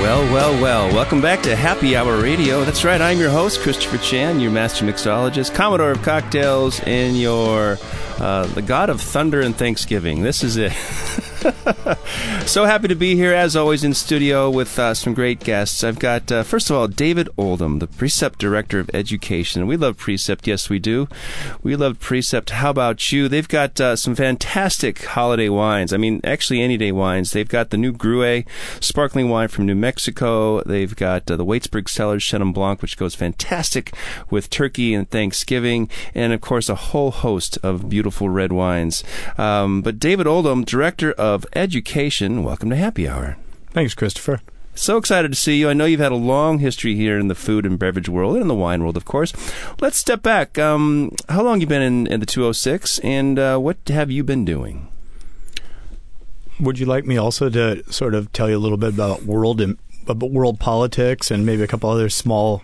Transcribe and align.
Well, 0.00 0.32
well, 0.32 0.62
well. 0.62 0.94
Welcome 0.94 1.20
back 1.20 1.42
to 1.44 1.56
Happy 1.56 1.96
Hour 1.96 2.20
Radio. 2.20 2.64
That's 2.64 2.84
right, 2.84 3.00
I'm 3.00 3.18
your 3.18 3.30
host, 3.30 3.60
Christopher 3.60 3.96
Chan, 3.98 4.40
your 4.40 4.50
master 4.50 4.84
mixologist, 4.84 5.54
Commodore 5.54 5.90
of 5.90 6.02
Cocktails, 6.02 6.80
and 6.80 7.18
your 7.18 7.78
uh, 8.18 8.46
the 8.48 8.62
god 8.62 8.90
of 8.90 9.00
thunder 9.00 9.40
and 9.40 9.56
Thanksgiving. 9.56 10.22
This 10.22 10.44
is 10.44 10.58
it. 10.58 10.72
so 12.46 12.64
happy 12.64 12.88
to 12.88 12.94
be 12.94 13.14
here, 13.14 13.34
as 13.34 13.56
always, 13.56 13.84
in 13.84 13.92
studio 13.92 14.48
with 14.48 14.78
uh, 14.78 14.94
some 14.94 15.12
great 15.14 15.40
guests. 15.40 15.84
I've 15.84 15.98
got, 15.98 16.30
uh, 16.32 16.42
first 16.42 16.70
of 16.70 16.76
all, 16.76 16.88
David 16.88 17.28
Oldham, 17.36 17.78
the 17.78 17.86
Precept 17.86 18.38
Director 18.38 18.78
of 18.78 18.90
Education. 18.94 19.66
We 19.66 19.76
love 19.76 19.96
Precept, 19.98 20.46
yes, 20.46 20.70
we 20.70 20.78
do. 20.78 21.08
We 21.62 21.76
love 21.76 22.00
Precept. 22.00 22.50
How 22.50 22.70
about 22.70 23.12
you? 23.12 23.28
They've 23.28 23.46
got 23.46 23.80
uh, 23.80 23.96
some 23.96 24.14
fantastic 24.14 25.04
holiday 25.04 25.48
wines. 25.48 25.92
I 25.92 25.98
mean, 25.98 26.20
actually, 26.24 26.62
any 26.62 26.76
day 26.76 26.92
wines. 26.92 27.32
They've 27.32 27.48
got 27.48 27.70
the 27.70 27.76
new 27.76 27.92
Gruet 27.92 28.46
sparkling 28.80 29.28
wine 29.28 29.48
from 29.48 29.66
New 29.66 29.74
Mexico. 29.74 30.62
They've 30.62 30.96
got 30.96 31.30
uh, 31.30 31.36
the 31.36 31.44
Waitsburg 31.44 31.88
Cellars 31.88 32.24
Chenin 32.24 32.54
Blanc, 32.54 32.80
which 32.80 32.96
goes 32.96 33.14
fantastic 33.14 33.94
with 34.30 34.50
turkey 34.50 34.94
and 34.94 35.10
Thanksgiving, 35.10 35.90
and 36.14 36.32
of 36.32 36.40
course, 36.40 36.68
a 36.68 36.74
whole 36.74 37.10
host 37.10 37.58
of 37.62 37.88
beautiful 37.88 38.30
red 38.30 38.52
wines. 38.52 39.04
Um, 39.36 39.82
but 39.82 39.98
David 39.98 40.26
Oldham, 40.26 40.64
Director 40.64 41.12
of 41.12 41.25
of 41.26 41.44
Education. 41.56 42.44
Welcome 42.44 42.70
to 42.70 42.76
Happy 42.76 43.08
Hour. 43.08 43.36
Thanks, 43.70 43.94
Christopher. 43.94 44.40
So 44.76 44.96
excited 44.96 45.32
to 45.32 45.36
see 45.36 45.58
you. 45.58 45.68
I 45.68 45.72
know 45.72 45.84
you've 45.84 45.98
had 45.98 46.12
a 46.12 46.16
long 46.16 46.60
history 46.60 46.94
here 46.94 47.18
in 47.18 47.26
the 47.26 47.34
food 47.34 47.66
and 47.66 47.78
beverage 47.78 48.08
world 48.08 48.34
and 48.34 48.42
in 48.42 48.48
the 48.48 48.54
wine 48.54 48.80
world, 48.82 48.96
of 48.96 49.04
course. 49.04 49.32
Let's 49.80 49.96
step 49.96 50.22
back. 50.22 50.56
Um, 50.56 51.16
how 51.28 51.42
long 51.42 51.60
you 51.60 51.66
been 51.66 51.82
in, 51.82 52.06
in 52.06 52.20
the 52.20 52.26
206, 52.26 53.00
and 53.00 53.38
uh, 53.38 53.58
what 53.58 53.76
have 53.88 54.10
you 54.10 54.22
been 54.22 54.44
doing? 54.44 54.88
Would 56.60 56.78
you 56.78 56.86
like 56.86 57.04
me 57.04 57.16
also 57.16 57.50
to 57.50 57.82
sort 57.92 58.14
of 58.14 58.32
tell 58.32 58.48
you 58.48 58.56
a 58.56 58.62
little 58.62 58.78
bit 58.78 58.94
about 58.94 59.24
world 59.24 59.60
and 59.60 59.78
about 60.06 60.30
world 60.30 60.60
politics 60.60 61.32
and 61.32 61.44
maybe 61.44 61.64
a 61.64 61.66
couple 61.66 61.90
other 61.90 62.08
small 62.08 62.62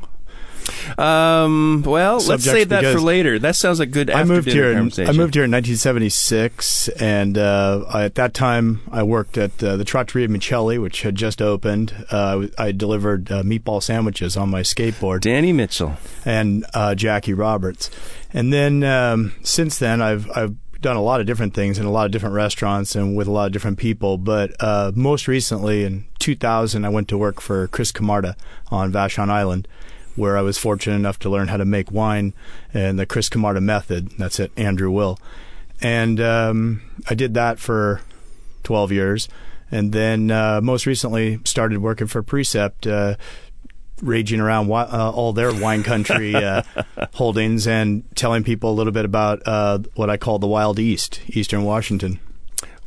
um, 0.98 1.82
well, 1.86 2.18
let's 2.18 2.44
save 2.44 2.68
that 2.70 2.84
for 2.92 3.00
later. 3.00 3.38
That 3.38 3.56
sounds 3.56 3.78
like 3.78 3.90
good. 3.90 4.10
I 4.10 4.24
moved 4.24 4.50
here. 4.50 4.70
In, 4.70 4.78
I 4.78 5.12
moved 5.12 5.34
here 5.34 5.44
in 5.44 5.50
1976, 5.50 6.88
and 6.88 7.38
uh, 7.38 7.84
I, 7.88 8.04
at 8.04 8.14
that 8.16 8.34
time 8.34 8.80
I 8.90 9.02
worked 9.02 9.38
at 9.38 9.62
uh, 9.62 9.76
the 9.76 9.84
Trattoria 9.84 10.28
Mitchelli, 10.28 10.80
which 10.80 11.02
had 11.02 11.14
just 11.14 11.40
opened. 11.40 12.06
Uh, 12.10 12.48
I 12.58 12.72
delivered 12.72 13.30
uh, 13.30 13.42
meatball 13.42 13.82
sandwiches 13.82 14.36
on 14.36 14.50
my 14.50 14.62
skateboard. 14.62 15.20
Danny 15.20 15.52
Mitchell 15.52 15.96
and 16.24 16.64
uh, 16.74 16.94
Jackie 16.94 17.34
Roberts, 17.34 17.90
and 18.32 18.52
then 18.52 18.82
um, 18.84 19.34
since 19.42 19.78
then 19.78 20.02
I've 20.02 20.30
I've 20.36 20.56
done 20.82 20.96
a 20.96 21.02
lot 21.02 21.20
of 21.20 21.26
different 21.26 21.54
things 21.54 21.78
in 21.78 21.86
a 21.86 21.90
lot 21.90 22.04
of 22.04 22.12
different 22.12 22.34
restaurants 22.34 22.94
and 22.94 23.16
with 23.16 23.28
a 23.28 23.30
lot 23.30 23.46
of 23.46 23.52
different 23.52 23.78
people. 23.78 24.18
But 24.18 24.52
uh, 24.60 24.92
most 24.94 25.28
recently, 25.28 25.84
in 25.84 26.04
2000, 26.18 26.84
I 26.84 26.88
went 26.88 27.08
to 27.08 27.16
work 27.16 27.40
for 27.40 27.68
Chris 27.68 27.92
Camarda 27.92 28.36
on 28.70 28.92
Vashon 28.92 29.30
Island, 29.30 29.66
where 30.16 30.36
I 30.36 30.42
was 30.42 30.58
fortunate 30.58 30.96
enough 30.96 31.18
to 31.20 31.30
learn 31.30 31.48
how 31.48 31.56
to 31.56 31.64
make 31.64 31.90
wine 31.90 32.34
and 32.72 32.98
the 32.98 33.06
Chris 33.06 33.28
Camarda 33.28 33.60
method. 33.60 34.10
That's 34.18 34.40
at 34.40 34.50
Andrew 34.56 34.90
Will. 34.90 35.18
And 35.80 36.20
um, 36.20 36.82
I 37.08 37.14
did 37.14 37.34
that 37.34 37.58
for 37.58 38.00
12 38.62 38.92
years. 38.92 39.28
And 39.70 39.92
then 39.92 40.30
uh, 40.30 40.60
most 40.62 40.86
recently 40.86 41.40
started 41.44 41.78
working 41.78 42.06
for 42.06 42.22
Precept, 42.22 42.86
uh, 42.86 43.16
raging 44.02 44.40
around 44.40 44.70
uh, 44.70 45.10
all 45.10 45.32
their 45.32 45.52
wine 45.52 45.82
country 45.82 46.34
uh, 46.34 46.62
holdings 47.14 47.66
and 47.66 48.04
telling 48.14 48.44
people 48.44 48.70
a 48.70 48.74
little 48.74 48.92
bit 48.92 49.04
about 49.04 49.42
uh, 49.46 49.78
what 49.94 50.10
I 50.10 50.16
call 50.16 50.38
the 50.38 50.46
Wild 50.46 50.78
East, 50.78 51.20
Eastern 51.28 51.64
Washington. 51.64 52.20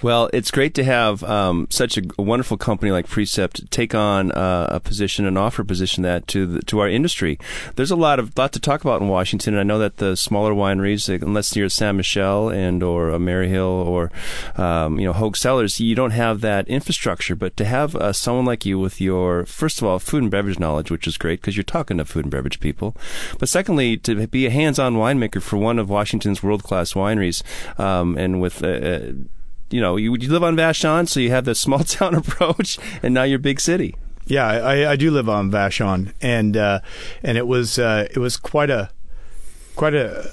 Well, 0.01 0.29
it's 0.33 0.51
great 0.51 0.73
to 0.75 0.83
have 0.83 1.23
um, 1.23 1.67
such 1.69 1.97
a, 1.97 2.01
wonderful 2.17 2.57
company 2.57 2.91
like 2.91 3.07
Precept 3.07 3.71
take 3.71 3.95
on 3.95 4.31
uh, 4.33 4.67
a 4.69 4.79
position 4.79 5.25
and 5.25 5.37
offer 5.37 5.61
a 5.61 5.65
position 5.65 6.03
that 6.03 6.27
to 6.27 6.45
the, 6.45 6.61
to 6.63 6.79
our 6.79 6.89
industry. 6.89 7.39
There's 7.75 7.91
a 7.91 7.95
lot 7.95 8.19
of 8.19 8.37
lot 8.37 8.51
to 8.53 8.59
talk 8.59 8.81
about 8.81 9.01
in 9.01 9.07
Washington, 9.07 9.53
and 9.53 9.61
I 9.61 9.63
know 9.63 9.79
that 9.79 9.97
the 9.97 10.17
smaller 10.17 10.53
wineries, 10.53 11.09
unless 11.21 11.55
you're 11.55 11.69
San 11.69 11.95
Michelle 11.95 12.49
and 12.49 12.83
or 12.83 13.09
a 13.09 13.19
Maryhill 13.19 13.85
or 13.85 14.11
um, 14.57 14.99
you 14.99 15.05
know 15.05 15.13
Hogue 15.13 15.37
Cellars, 15.37 15.79
you 15.79 15.95
don't 15.95 16.11
have 16.11 16.41
that 16.41 16.67
infrastructure. 16.67 17.35
But 17.35 17.55
to 17.57 17.65
have 17.65 17.95
uh, 17.95 18.11
someone 18.11 18.45
like 18.45 18.65
you 18.65 18.77
with 18.77 18.99
your 18.99 19.45
first 19.45 19.81
of 19.81 19.87
all 19.87 19.99
food 19.99 20.23
and 20.23 20.31
beverage 20.31 20.59
knowledge, 20.59 20.91
which 20.91 21.07
is 21.07 21.17
great 21.17 21.39
because 21.39 21.55
you're 21.55 21.63
talking 21.63 21.97
to 21.97 22.05
food 22.05 22.25
and 22.25 22.31
beverage 22.31 22.59
people, 22.59 22.97
but 23.39 23.47
secondly 23.47 23.95
to 23.97 24.27
be 24.27 24.45
a 24.45 24.51
hands-on 24.51 24.95
winemaker 24.95 25.41
for 25.41 25.57
one 25.57 25.79
of 25.79 25.89
Washington's 25.89 26.43
world-class 26.43 26.93
wineries, 26.93 27.43
um, 27.79 28.17
and 28.17 28.41
with 28.41 28.61
uh, 28.61 28.67
uh 28.67 29.11
you 29.69 29.81
know, 29.81 29.95
you, 29.97 30.15
you 30.15 30.29
live 30.29 30.43
on 30.43 30.55
Vashon, 30.55 31.07
so 31.07 31.19
you 31.19 31.31
have 31.31 31.45
the 31.45 31.55
small 31.55 31.79
town 31.83 32.15
approach, 32.15 32.77
and 33.01 33.13
now 33.13 33.23
you're 33.23 33.39
big 33.39 33.59
city. 33.59 33.95
Yeah, 34.27 34.47
I, 34.47 34.91
I 34.91 34.95
do 34.95 35.11
live 35.11 35.29
on 35.29 35.51
Vashon, 35.51 36.13
and 36.21 36.57
uh, 36.57 36.79
and 37.21 37.37
it 37.37 37.47
was 37.47 37.77
uh, 37.77 38.07
it 38.09 38.17
was 38.17 38.37
quite 38.37 38.69
a 38.69 38.89
quite 39.75 39.93
a 39.93 40.31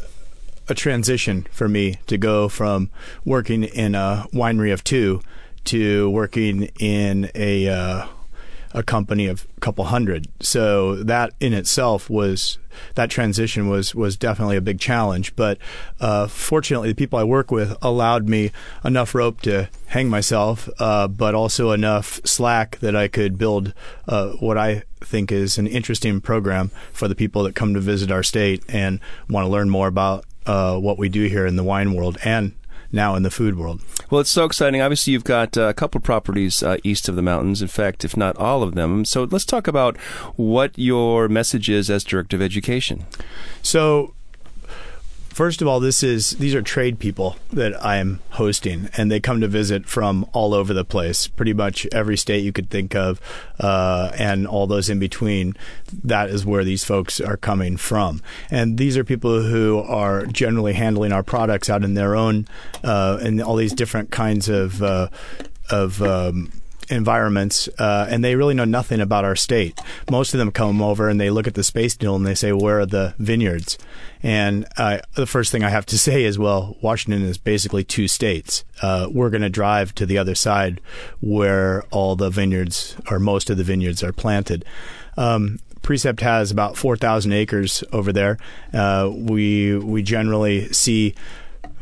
a 0.69 0.75
transition 0.75 1.47
for 1.51 1.69
me 1.69 1.99
to 2.07 2.17
go 2.17 2.49
from 2.49 2.91
working 3.25 3.65
in 3.65 3.95
a 3.95 4.27
winery 4.33 4.73
of 4.73 4.83
two 4.85 5.21
to 5.65 6.09
working 6.11 6.71
in 6.79 7.31
a 7.35 7.69
uh, 7.69 8.07
a 8.75 8.83
company 8.83 9.27
of 9.27 9.47
a 9.57 9.61
couple 9.61 9.85
hundred. 9.85 10.29
So 10.41 10.97
that 10.97 11.33
in 11.41 11.53
itself 11.53 12.09
was 12.09 12.59
that 12.95 13.11
transition 13.11 13.69
was 13.69 13.95
was 13.95 14.17
definitely 14.17 14.57
a 14.57 14.63
big 14.63 14.81
challenge. 14.81 15.35
But 15.37 15.59
uh, 16.01 16.27
fortunately, 16.27 16.89
the 16.89 16.95
people 16.95 17.19
I 17.19 17.25
work 17.25 17.51
with 17.51 17.77
allowed 17.83 18.29
me 18.29 18.51
enough 18.85 19.15
rope 19.15 19.41
to 19.43 19.69
hang 19.89 20.09
myself, 20.09 20.69
uh, 20.79 21.09
but 21.09 21.35
also 21.35 21.73
enough 21.73 22.21
slack 22.25 22.79
that 22.79 22.97
I 22.97 23.09
could 23.09 23.39
build 23.39 23.75
uh, 24.09 24.31
what 24.33 24.57
I 24.57 24.85
think 25.01 25.33
is 25.33 25.59
an 25.59 25.67
interesting 25.67 26.21
program 26.21 26.71
for 26.93 27.09
the 27.09 27.15
people 27.15 27.43
that 27.43 27.55
come 27.55 27.75
to 27.75 27.81
visit 27.81 28.11
our 28.11 28.23
state 28.23 28.63
and 28.69 29.01
want 29.29 29.45
to 29.45 29.51
learn 29.51 29.69
more 29.69 29.89
about 29.89 30.25
uh, 30.47 30.77
what 30.79 30.99
we 30.99 31.09
do 31.09 31.27
here 31.27 31.47
in 31.47 31.57
the 31.57 31.65
wine 31.65 31.95
world 31.95 32.19
and 32.25 32.53
now 32.93 33.15
in 33.15 33.23
the 33.23 33.31
food 33.31 33.59
world. 33.59 33.81
Well, 34.11 34.21
it's 34.21 34.31
so 34.31 34.45
exciting. 34.45 34.81
Obviously, 34.81 35.13
you've 35.15 35.25
got 35.25 35.57
uh, 35.57 35.63
a 35.63 35.75
couple 35.75 36.01
properties 36.01 36.63
uh, 36.63 36.77
east 36.85 37.09
of 37.09 37.17
the 37.17 37.23
mountains. 37.23 37.63
In 37.63 37.69
fact, 37.69 38.05
if 38.05 38.17
not 38.17 38.37
all 38.37 38.63
of 38.63 38.75
them. 38.75 39.05
So 39.05 39.25
let's 39.25 39.45
talk 39.45 39.67
about 39.67 39.97
what 40.37 40.79
your 40.79 41.29
message 41.29 41.69
is 41.69 41.89
as 41.89 42.05
director 42.05 42.37
of 42.37 42.43
education. 42.43 43.07
So 43.63 44.15
First 45.33 45.63
of 45.63 45.69
all, 45.69 45.81
this 45.81 46.03
is 46.03 46.33
these 46.33 46.55
are 46.55 46.61
trade 46.61 46.99
people 46.99 47.37
that 47.55 47.83
I 47.83 47.97
am 47.97 48.21
hosting, 48.33 48.91
and 48.99 49.11
they 49.11 49.19
come 49.19 49.41
to 49.41 49.49
visit 49.49 49.87
from 49.87 50.27
all 50.35 50.53
over 50.53 50.75
the 50.75 50.85
place, 50.85 51.27
pretty 51.27 51.55
much 51.55 51.87
every 51.91 52.19
state 52.19 52.45
you 52.45 52.53
could 52.53 52.69
think 52.69 52.95
of, 52.95 53.19
uh, 53.59 54.13
and 54.19 54.47
all 54.47 54.67
those 54.67 54.91
in 54.91 54.99
between. 54.99 55.57
That 56.05 56.29
is 56.29 56.45
where 56.45 56.65
these 56.65 56.85
folks 56.85 57.19
are 57.19 57.39
coming 57.39 57.79
from, 57.79 58.21
and 58.51 58.77
these 58.77 58.99
are 58.99 59.05
people 59.05 59.43
who 59.43 59.79
are 59.79 60.27
generally 60.27 60.75
handling 60.75 61.13
our 61.13 61.23
products 61.23 61.71
out 61.71 61.83
in 61.83 61.95
their 61.95 62.15
own, 62.15 62.47
uh, 62.85 63.19
and 63.23 63.41
all 63.41 63.57
these 63.57 63.73
different 63.73 64.11
kinds 64.11 64.51
of 64.51 64.83
uh, 64.83 65.09
of 65.71 66.03
um, 66.03 66.53
environments, 66.91 67.69
uh, 67.79 68.07
and 68.11 68.25
they 68.25 68.37
really 68.37 68.55
know 68.55 68.65
nothing 68.65 69.01
about 69.01 69.25
our 69.25 69.37
state. 69.37 69.79
Most 70.11 70.35
of 70.35 70.39
them 70.39 70.51
come 70.51 70.83
over 70.83 71.09
and 71.09 71.21
they 71.21 71.31
look 71.31 71.47
at 71.47 71.55
the 71.55 71.65
space 71.65 71.99
needle 72.01 72.17
and 72.17 72.27
they 72.27 72.35
say, 72.35 72.53
"Where 72.53 72.81
are 72.81 72.87
the 72.87 73.15
vineyards?" 73.19 73.79
And 74.23 74.67
uh, 74.77 74.99
the 75.15 75.27
first 75.27 75.51
thing 75.51 75.65
I 75.65 75.71
have 75.71 75.87
to 75.87 75.99
say 76.07 76.25
is, 76.25 76.39
well, 76.39 76.77
Washington 76.81 77.23
is 77.23 77.39
basically 77.39 77.85
two 77.85 78.09
states. 78.09 78.65
Uh, 78.81 79.09
we're 79.11 79.31
going 79.31 79.43
to 79.43 79.51
drive 79.51 79.95
to 79.97 80.07
the 80.07 80.19
other 80.19 80.35
side 80.35 80.81
where 81.21 81.83
all 81.91 82.17
the 82.17 82.31
vineyards 82.31 82.97
or 83.11 83.19
most 83.19 83.51
of 83.51 83.57
the 83.57 83.65
vineyards 83.65 84.03
are 84.03 84.13
planted. 84.13 84.65
Um, 85.17 85.59
Precept 85.83 86.21
has 86.21 86.53
about 86.53 86.77
4,000 86.77 87.33
acres 87.33 87.83
over 87.93 88.13
there. 88.13 88.39
Uh, 88.73 89.11
we 89.13 89.77
we 89.77 90.03
generally 90.03 90.73
see 90.73 91.15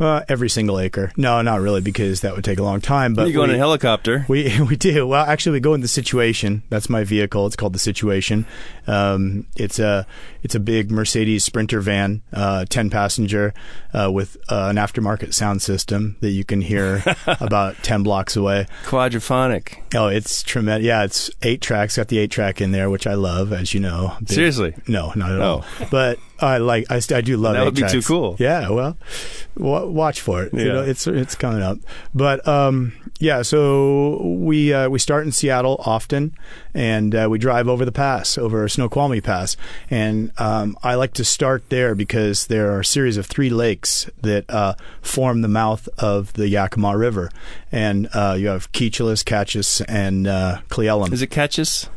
Uh, 0.00 0.25
every 0.29 0.49
single 0.49 0.81
acre. 0.81 1.12
No, 1.17 1.43
not 1.43 1.61
really, 1.61 1.82
because 1.82 2.23
that 2.23 2.35
would 2.35 2.43
take 2.44 2.58
a 2.58 2.62
long 2.62 2.81
time. 2.81 3.12
But 3.14 3.29
you 3.29 3.35
go 3.35 3.44
in 3.44 3.50
a 3.50 3.56
helicopter. 3.58 4.25
We 4.29 4.61
we 4.62 4.76
do. 4.76 5.06
Well, 5.06 5.25
actually, 5.26 5.52
we 5.52 5.61
go 5.61 5.75
in 5.75 5.82
the 5.82 5.88
Situation. 5.88 6.62
That's 6.70 6.88
my 6.88 7.05
vehicle. 7.05 7.47
It's 7.47 7.56
called 7.56 7.75
the 7.75 7.79
Situation. 7.79 8.47
Um, 8.87 9.47
it's 9.56 9.79
a 9.79 10.06
it's 10.43 10.55
a 10.55 10.61
big 10.61 10.91
Mercedes 10.91 11.44
Sprinter 11.44 11.81
van, 11.81 12.23
uh, 12.32 12.64
ten 12.69 12.88
passenger, 12.91 13.52
uh, 13.93 14.11
with 14.11 14.37
uh, 14.49 14.69
an 14.70 14.76
aftermarket 14.76 15.35
sound 15.35 15.61
system 15.62 16.17
that 16.20 16.31
you 16.31 16.44
can 16.44 16.61
hear 16.62 17.03
about 17.26 17.76
ten 17.82 18.03
blocks 18.03 18.37
away. 18.37 18.67
Quadraphonic. 18.87 19.79
Oh, 19.94 20.06
it's 20.08 20.43
tremendous. 20.43 20.87
Yeah, 20.87 21.05
it's 21.05 21.31
eight 21.43 21.61
tracks. 21.61 21.96
Got 21.96 22.08
the 22.08 22.19
eight 22.19 22.31
track 22.31 22.61
in 22.61 22.70
there, 22.73 22.88
which 22.88 23.06
I 23.06 23.14
love, 23.14 23.53
as 23.53 23.75
you 23.75 23.81
know. 23.81 24.14
Big- 24.20 24.29
Seriously? 24.31 24.75
No, 24.87 25.12
not 25.17 25.32
at 25.32 25.41
Oh. 25.41 25.44
all. 25.44 25.64
But 25.91 26.19
I 26.41 26.59
like. 26.59 26.87
I, 26.91 27.01
I 27.15 27.21
do 27.21 27.37
love. 27.37 27.55
It. 27.55 27.59
That 27.59 27.65
would 27.67 27.75
be 27.75 27.89
too 27.89 28.03
cool. 28.03 28.37
Yeah. 28.39 28.69
Well, 28.71 28.97
w- 29.57 29.89
watch 29.91 30.21
for 30.21 30.43
it. 30.45 30.53
You 30.55 30.61
Yeah. 30.67 30.73
know, 30.73 30.83
it's 30.83 31.07
it's 31.07 31.35
coming 31.35 31.63
up. 31.63 31.79
But 32.15 32.47
um, 32.49 32.93
yeah. 33.19 33.43
So 33.43 34.23
we 34.23 34.73
uh, 34.73 34.89
we 34.89 34.99
start 34.99 35.25
in 35.27 35.33
Seattle 35.33 35.81
often, 35.85 36.35
and 36.75 37.15
uh, 37.15 37.29
we 37.31 37.39
drive 37.39 37.69
over 37.69 37.85
the 37.85 37.93
pass, 37.93 38.39
over 38.39 38.69
Snoqualmie 38.69 39.21
Pass, 39.21 39.57
and 39.91 40.33
um, 40.39 40.77
I 40.83 40.95
like 40.95 41.13
to 41.15 41.25
start 41.25 41.69
there 41.69 41.95
because 41.95 42.47
there 42.47 42.71
are 42.73 42.81
a 42.81 42.85
series 42.85 43.17
of 43.17 43.27
three 43.27 43.51
lakes 43.51 44.09
that 44.23 44.45
uh, 44.49 44.75
form 45.03 45.43
the 45.43 45.49
mouth 45.49 45.89
of 45.99 46.33
the 46.35 46.49
Yakima 46.49 46.97
River, 46.97 47.31
and 47.71 48.09
uh, 48.15 48.35
you 48.39 48.49
have 48.49 48.73
Keechelus, 48.73 49.23
Kachess, 49.25 49.83
and 49.89 50.27
uh, 50.27 50.61
Cle 50.71 50.85
Elum. 50.85 51.13
Is 51.13 51.23
it 51.23 51.31
Kachess? 51.31 51.89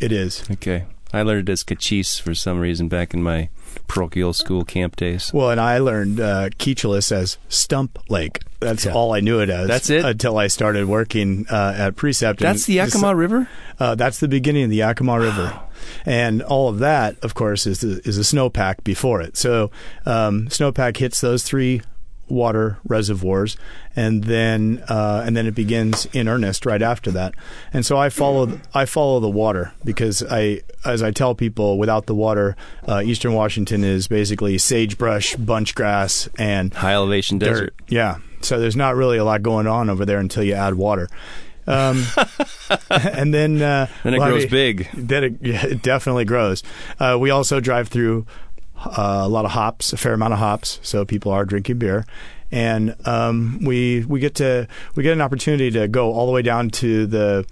It 0.00 0.12
is. 0.12 0.44
Okay. 0.50 0.84
I 1.12 1.22
learned 1.22 1.48
it 1.48 1.52
as 1.52 1.64
Cachis 1.64 2.20
for 2.20 2.34
some 2.34 2.58
reason 2.58 2.88
back 2.88 3.14
in 3.14 3.22
my 3.22 3.48
parochial 3.86 4.32
school 4.32 4.64
camp 4.64 4.96
days. 4.96 5.32
Well, 5.32 5.50
and 5.50 5.60
I 5.60 5.78
learned 5.78 6.20
uh, 6.20 6.50
as 6.58 7.38
Stump 7.48 7.98
Lake. 8.08 8.40
That's 8.60 8.84
Yeah. 8.86 8.92
all 8.92 9.12
I 9.14 9.20
knew 9.20 9.40
it 9.40 9.50
as. 9.50 9.68
That's 9.68 9.90
it? 9.90 10.04
until 10.04 10.38
I 10.38 10.46
started 10.48 10.86
working 10.86 11.46
uh, 11.50 11.74
at 11.76 11.96
Precept. 11.96 12.40
That's 12.40 12.64
the 12.64 12.74
Yakima 12.74 13.08
this- 13.08 13.14
River? 13.16 13.48
Uh, 13.78 13.94
that's 13.94 14.18
the 14.18 14.28
beginning 14.28 14.64
of 14.64 14.70
the 14.70 14.76
Yakima 14.76 15.20
River. 15.20 15.60
And 16.04 16.42
all 16.42 16.68
of 16.68 16.78
that, 16.80 17.16
of 17.22 17.34
course, 17.34 17.66
is 17.66 17.80
the, 17.80 18.00
is 18.08 18.18
a 18.18 18.22
snowpack 18.22 18.82
before 18.82 19.20
it. 19.20 19.36
So 19.36 19.70
um, 20.06 20.48
snowpack 20.48 20.96
hits 20.96 21.20
those 21.20 21.42
three 21.44 21.82
water 22.28 22.78
reservoirs, 22.84 23.56
and 23.94 24.24
then 24.24 24.82
uh, 24.88 25.22
and 25.24 25.36
then 25.36 25.46
it 25.46 25.54
begins 25.54 26.06
in 26.12 26.28
earnest 26.28 26.66
right 26.66 26.82
after 26.82 27.10
that. 27.12 27.34
And 27.72 27.84
so 27.84 27.96
I 27.96 28.08
follow 28.08 28.60
I 28.74 28.84
follow 28.84 29.20
the 29.20 29.30
water 29.30 29.72
because 29.84 30.22
I, 30.22 30.62
as 30.84 31.02
I 31.02 31.10
tell 31.10 31.34
people, 31.34 31.78
without 31.78 32.06
the 32.06 32.14
water, 32.14 32.56
uh, 32.86 33.02
Eastern 33.04 33.34
Washington 33.34 33.84
is 33.84 34.08
basically 34.08 34.58
sagebrush, 34.58 35.36
bunch 35.36 35.74
grass, 35.74 36.28
and 36.38 36.72
High 36.74 36.94
elevation 36.94 37.38
desert. 37.38 37.74
Yeah. 37.88 38.18
So 38.42 38.60
there's 38.60 38.76
not 38.76 38.94
really 38.96 39.16
a 39.16 39.24
lot 39.24 39.42
going 39.42 39.66
on 39.66 39.90
over 39.90 40.04
there 40.04 40.18
until 40.18 40.44
you 40.44 40.52
add 40.52 40.74
water. 40.74 41.08
Um, 41.66 42.04
and 42.90 43.34
then 43.34 43.60
uh, 43.60 43.88
Then 44.04 44.14
it 44.14 44.18
well, 44.18 44.28
I 44.28 44.30
grows 44.30 44.42
mean, 44.42 44.50
big. 44.50 44.88
Then 44.94 45.24
it, 45.24 45.34
yeah, 45.40 45.66
it 45.66 45.82
definitely 45.82 46.24
grows. 46.24 46.62
Uh, 46.98 47.16
we 47.18 47.30
also 47.30 47.60
drive 47.60 47.88
through 47.88 48.26
uh, 48.78 49.22
a 49.24 49.28
lot 49.28 49.44
of 49.44 49.52
hops, 49.52 49.92
a 49.92 49.96
fair 49.96 50.14
amount 50.14 50.32
of 50.32 50.38
hops, 50.38 50.78
so 50.82 51.04
people 51.04 51.32
are 51.32 51.44
drinking 51.44 51.78
beer. 51.78 52.06
And 52.52 52.94
um, 53.06 53.58
we 53.62 54.04
we 54.04 54.20
get 54.20 54.36
to 54.36 54.68
we 54.94 55.02
get 55.02 55.12
an 55.12 55.20
opportunity 55.20 55.70
to 55.72 55.88
go 55.88 56.12
all 56.12 56.26
the 56.26 56.32
way 56.32 56.42
down 56.42 56.70
to 56.70 57.06
the 57.06 57.46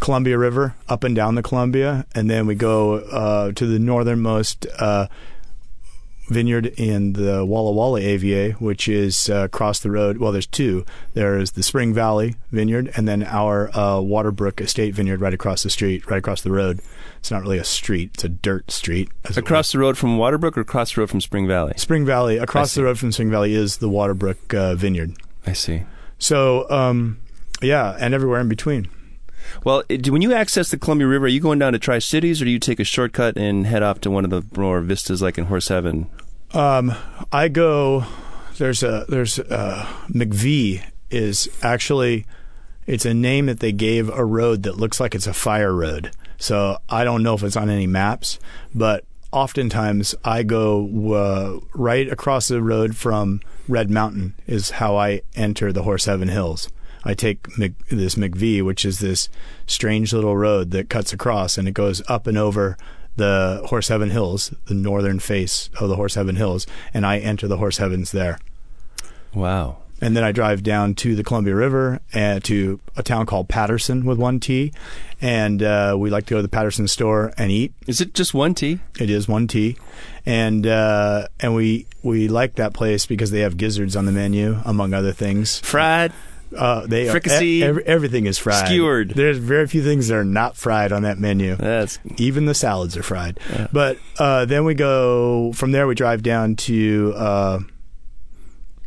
Columbia 0.00 0.38
River, 0.38 0.74
up 0.88 1.04
and 1.04 1.14
down 1.14 1.34
the 1.34 1.42
Columbia, 1.42 2.06
and 2.14 2.30
then 2.30 2.46
we 2.46 2.54
go 2.54 2.94
uh, 2.94 3.52
to 3.52 3.66
the 3.66 3.78
northernmost 3.78 4.66
uh, 4.78 5.08
vineyard 6.28 6.66
in 6.78 7.12
the 7.14 7.44
Walla 7.44 7.72
Walla 7.72 8.00
AVA, 8.00 8.52
which 8.58 8.88
is 8.88 9.28
uh, 9.28 9.44
across 9.44 9.80
the 9.80 9.90
road. 9.90 10.18
Well, 10.18 10.32
there's 10.32 10.46
two. 10.46 10.84
There's 11.12 11.52
the 11.52 11.62
Spring 11.62 11.92
Valley 11.92 12.36
Vineyard, 12.50 12.90
and 12.96 13.06
then 13.06 13.22
our 13.22 13.68
uh, 13.74 13.96
Waterbrook 13.96 14.60
Estate 14.60 14.94
Vineyard 14.94 15.20
right 15.20 15.34
across 15.34 15.62
the 15.62 15.70
street, 15.70 16.08
right 16.10 16.18
across 16.18 16.42
the 16.42 16.50
road. 16.50 16.80
It's 17.18 17.30
not 17.30 17.42
really 17.42 17.58
a 17.58 17.64
street; 17.64 18.10
it's 18.14 18.24
a 18.24 18.28
dirt 18.28 18.70
street. 18.70 19.10
Across 19.36 19.72
the 19.72 19.78
road 19.78 19.96
from 19.98 20.18
Waterbrook 20.18 20.56
or 20.56 20.60
across 20.60 20.94
the 20.94 21.00
road 21.00 21.10
from 21.10 21.20
Spring 21.20 21.46
Valley? 21.46 21.74
Spring 21.76 22.04
Valley, 22.04 22.38
across 22.38 22.74
the 22.74 22.84
road 22.84 22.98
from 22.98 23.12
Spring 23.12 23.30
Valley, 23.30 23.54
is 23.54 23.78
the 23.78 23.88
Waterbrook 23.88 24.54
uh, 24.54 24.74
Vineyard. 24.74 25.14
I 25.46 25.52
see. 25.52 25.82
So, 26.18 26.70
um, 26.70 27.18
yeah, 27.60 27.96
and 27.98 28.14
everywhere 28.14 28.40
in 28.40 28.48
between. 28.48 28.88
Well, 29.64 29.82
when 29.88 30.22
you 30.22 30.32
access 30.32 30.70
the 30.70 30.78
Columbia 30.78 31.06
River, 31.06 31.26
are 31.26 31.28
you 31.28 31.40
going 31.40 31.58
down 31.58 31.72
to 31.72 31.78
Tri 31.78 31.98
Cities 31.98 32.40
or 32.40 32.44
do 32.44 32.50
you 32.50 32.58
take 32.58 32.80
a 32.80 32.84
shortcut 32.84 33.36
and 33.36 33.66
head 33.66 33.82
off 33.82 34.00
to 34.02 34.10
one 34.10 34.24
of 34.24 34.30
the 34.30 34.44
more 34.58 34.80
vistas 34.80 35.22
like 35.22 35.38
in 35.38 35.46
Horse 35.46 35.68
Heaven? 35.68 36.08
Um, 36.52 36.94
I 37.32 37.48
go. 37.48 38.04
There's 38.58 38.82
a 38.82 39.04
there's 39.08 39.38
uh 39.40 39.84
McVee 40.08 40.84
is 41.10 41.48
actually 41.62 42.24
it's 42.86 43.04
a 43.04 43.14
name 43.14 43.46
that 43.46 43.60
they 43.60 43.72
gave 43.72 44.08
a 44.10 44.24
road 44.24 44.62
that 44.64 44.76
looks 44.76 45.00
like 45.00 45.14
it's 45.14 45.26
a 45.26 45.34
fire 45.34 45.74
road. 45.74 46.10
So 46.36 46.78
I 46.88 47.04
don't 47.04 47.22
know 47.22 47.34
if 47.34 47.42
it's 47.42 47.56
on 47.56 47.70
any 47.70 47.86
maps, 47.86 48.38
but 48.74 49.04
oftentimes 49.32 50.14
I 50.24 50.42
go 50.42 51.14
uh, 51.14 51.60
right 51.74 52.08
across 52.08 52.48
the 52.48 52.62
road 52.62 52.96
from 52.96 53.40
Red 53.66 53.90
Mountain 53.90 54.34
is 54.46 54.70
how 54.70 54.96
I 54.96 55.22
enter 55.34 55.72
the 55.72 55.82
Horse 55.82 56.04
Heaven 56.04 56.28
Hills. 56.28 56.68
I 57.04 57.14
take 57.14 57.58
Mc, 57.58 57.72
this 57.88 58.14
McV, 58.14 58.62
which 58.62 58.84
is 58.84 59.00
this 59.00 59.28
strange 59.66 60.12
little 60.12 60.36
road 60.36 60.70
that 60.70 60.88
cuts 60.88 61.12
across, 61.12 61.58
and 61.58 61.68
it 61.68 61.72
goes 61.72 62.02
up 62.08 62.26
and 62.26 62.38
over 62.38 62.76
the 63.16 63.62
Horse 63.66 63.88
Heaven 63.88 64.10
Hills, 64.10 64.52
the 64.66 64.74
northern 64.74 65.18
face 65.18 65.70
of 65.78 65.88
the 65.88 65.96
Horse 65.96 66.14
Heaven 66.14 66.36
Hills, 66.36 66.66
and 66.92 67.06
I 67.06 67.18
enter 67.18 67.46
the 67.46 67.58
Horse 67.58 67.78
Heavens 67.78 68.12
there. 68.12 68.38
Wow. 69.32 69.78
And 70.00 70.16
then 70.16 70.24
I 70.24 70.32
drive 70.32 70.62
down 70.62 70.94
to 70.96 71.14
the 71.14 71.22
Columbia 71.22 71.54
River 71.54 72.00
and 72.12 72.42
to 72.44 72.80
a 72.96 73.02
town 73.02 73.26
called 73.26 73.48
Paterson 73.48 74.04
with 74.04 74.18
one 74.18 74.40
T, 74.40 74.72
and 75.20 75.62
uh, 75.62 75.96
we 75.98 76.10
like 76.10 76.26
to 76.26 76.30
go 76.30 76.38
to 76.38 76.42
the 76.42 76.48
Paterson 76.48 76.88
store 76.88 77.32
and 77.38 77.50
eat. 77.50 77.72
Is 77.86 78.00
it 78.00 78.12
just 78.12 78.34
one 78.34 78.54
T? 78.54 78.80
It 78.98 79.08
is 79.08 79.28
one 79.28 79.46
T, 79.46 79.76
and 80.26 80.66
uh, 80.66 81.28
and 81.40 81.54
we 81.54 81.86
we 82.02 82.28
like 82.28 82.56
that 82.56 82.74
place 82.74 83.06
because 83.06 83.30
they 83.30 83.40
have 83.40 83.56
gizzards 83.56 83.94
on 83.94 84.04
the 84.04 84.12
menu, 84.12 84.60
among 84.64 84.92
other 84.92 85.12
things. 85.12 85.60
Fried? 85.60 86.12
Uh, 86.56 86.86
they 86.86 87.08
Fricassee? 87.08 87.64
Are, 87.64 87.70
ev- 87.70 87.78
everything 87.86 88.26
is 88.26 88.38
fried. 88.38 88.66
Skewered. 88.66 89.10
There's 89.10 89.38
very 89.38 89.66
few 89.66 89.82
things 89.82 90.08
that 90.08 90.16
are 90.16 90.24
not 90.24 90.56
fried 90.56 90.92
on 90.92 91.02
that 91.02 91.18
menu. 91.18 91.56
That's 91.56 91.98
Even 92.16 92.46
the 92.46 92.54
salads 92.54 92.96
are 92.96 93.02
fried. 93.02 93.40
But 93.72 93.98
uh, 94.18 94.44
then 94.44 94.64
we 94.64 94.74
go 94.74 95.52
from 95.52 95.72
there. 95.72 95.86
We 95.86 95.94
drive 95.94 96.22
down 96.22 96.56
to 96.56 97.12
uh, 97.16 97.58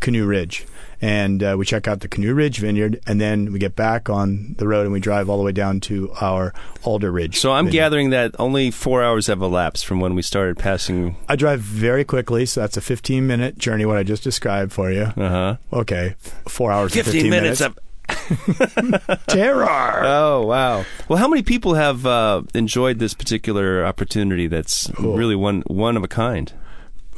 Canoe 0.07 0.25
Ridge, 0.25 0.65
and 1.01 1.44
uh, 1.44 1.57
we 1.59 1.65
check 1.65 1.86
out 1.86 2.00
the 2.00 2.07
Canoe 2.07 2.33
Ridge 2.33 2.59
Vineyard, 2.59 3.01
and 3.06 3.19
then 3.19 3.51
we 3.51 3.59
get 3.59 3.75
back 3.75 4.09
on 4.09 4.56
the 4.57 4.65
road 4.65 4.83
and 4.83 4.94
we 4.94 5.01
drive 5.01 5.30
all 5.30 5.38
the 5.38 5.44
way 5.44 5.51
down 5.51 5.81
to 5.81 6.09
our 6.21 6.54
Alder 6.83 7.12
Ridge. 7.12 7.38
so. 7.38 7.51
I'm 7.51 7.65
Vineyard. 7.65 7.81
gathering 7.81 8.09
that 8.12 8.31
only 8.39 8.71
four 8.71 9.04
hours 9.04 9.27
have 9.27 9.42
elapsed 9.42 9.86
from 9.86 10.00
when 10.00 10.15
we 10.15 10.21
started 10.21 10.57
passing. 10.57 11.18
I 11.27 11.36
drive 11.36 11.59
very 11.59 12.06
quickly, 12.06 12.45
so 12.45 12.62
that's 12.62 12.77
a 12.77 12.81
15 12.81 13.27
minute 13.27 13.57
journey. 13.57 13.83
What 13.83 13.98
I 13.98 14.04
just 14.04 14.24
described 14.24 14.71
for 14.71 14.89
you. 14.89 15.12
Uh 15.18 15.30
huh. 15.30 15.57
Okay, 15.74 16.15
four 16.48 16.71
hours. 16.71 16.95
and 16.95 17.04
15 17.04 17.24
15 17.24 17.30
minutes 17.30 17.59
minutes. 17.59 17.77
of. 17.77 19.18
terror. 19.27 20.01
Oh 20.06 20.45
wow! 20.45 20.86
Well, 21.09 21.19
how 21.19 21.27
many 21.27 21.44
people 21.44 21.74
have 21.74 22.06
uh, 22.06 22.44
enjoyed 22.54 23.00
this 23.00 23.13
particular 23.13 23.85
opportunity? 23.85 24.47
That's 24.47 24.90
really 24.97 25.35
one 25.35 25.64
one 25.68 25.97
of 25.97 26.04
a 26.06 26.07
kind. 26.07 26.54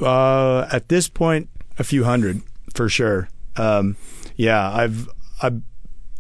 Uh, 0.01 0.67
at 0.71 0.89
this 0.89 1.07
point, 1.07 1.49
a 1.77 1.83
few 1.83 2.05
hundred 2.05 2.41
for 2.79 2.87
sure. 2.87 3.27
Um, 3.57 3.97
yeah, 4.37 4.71
I've, 4.71 5.09
I've 5.41 5.61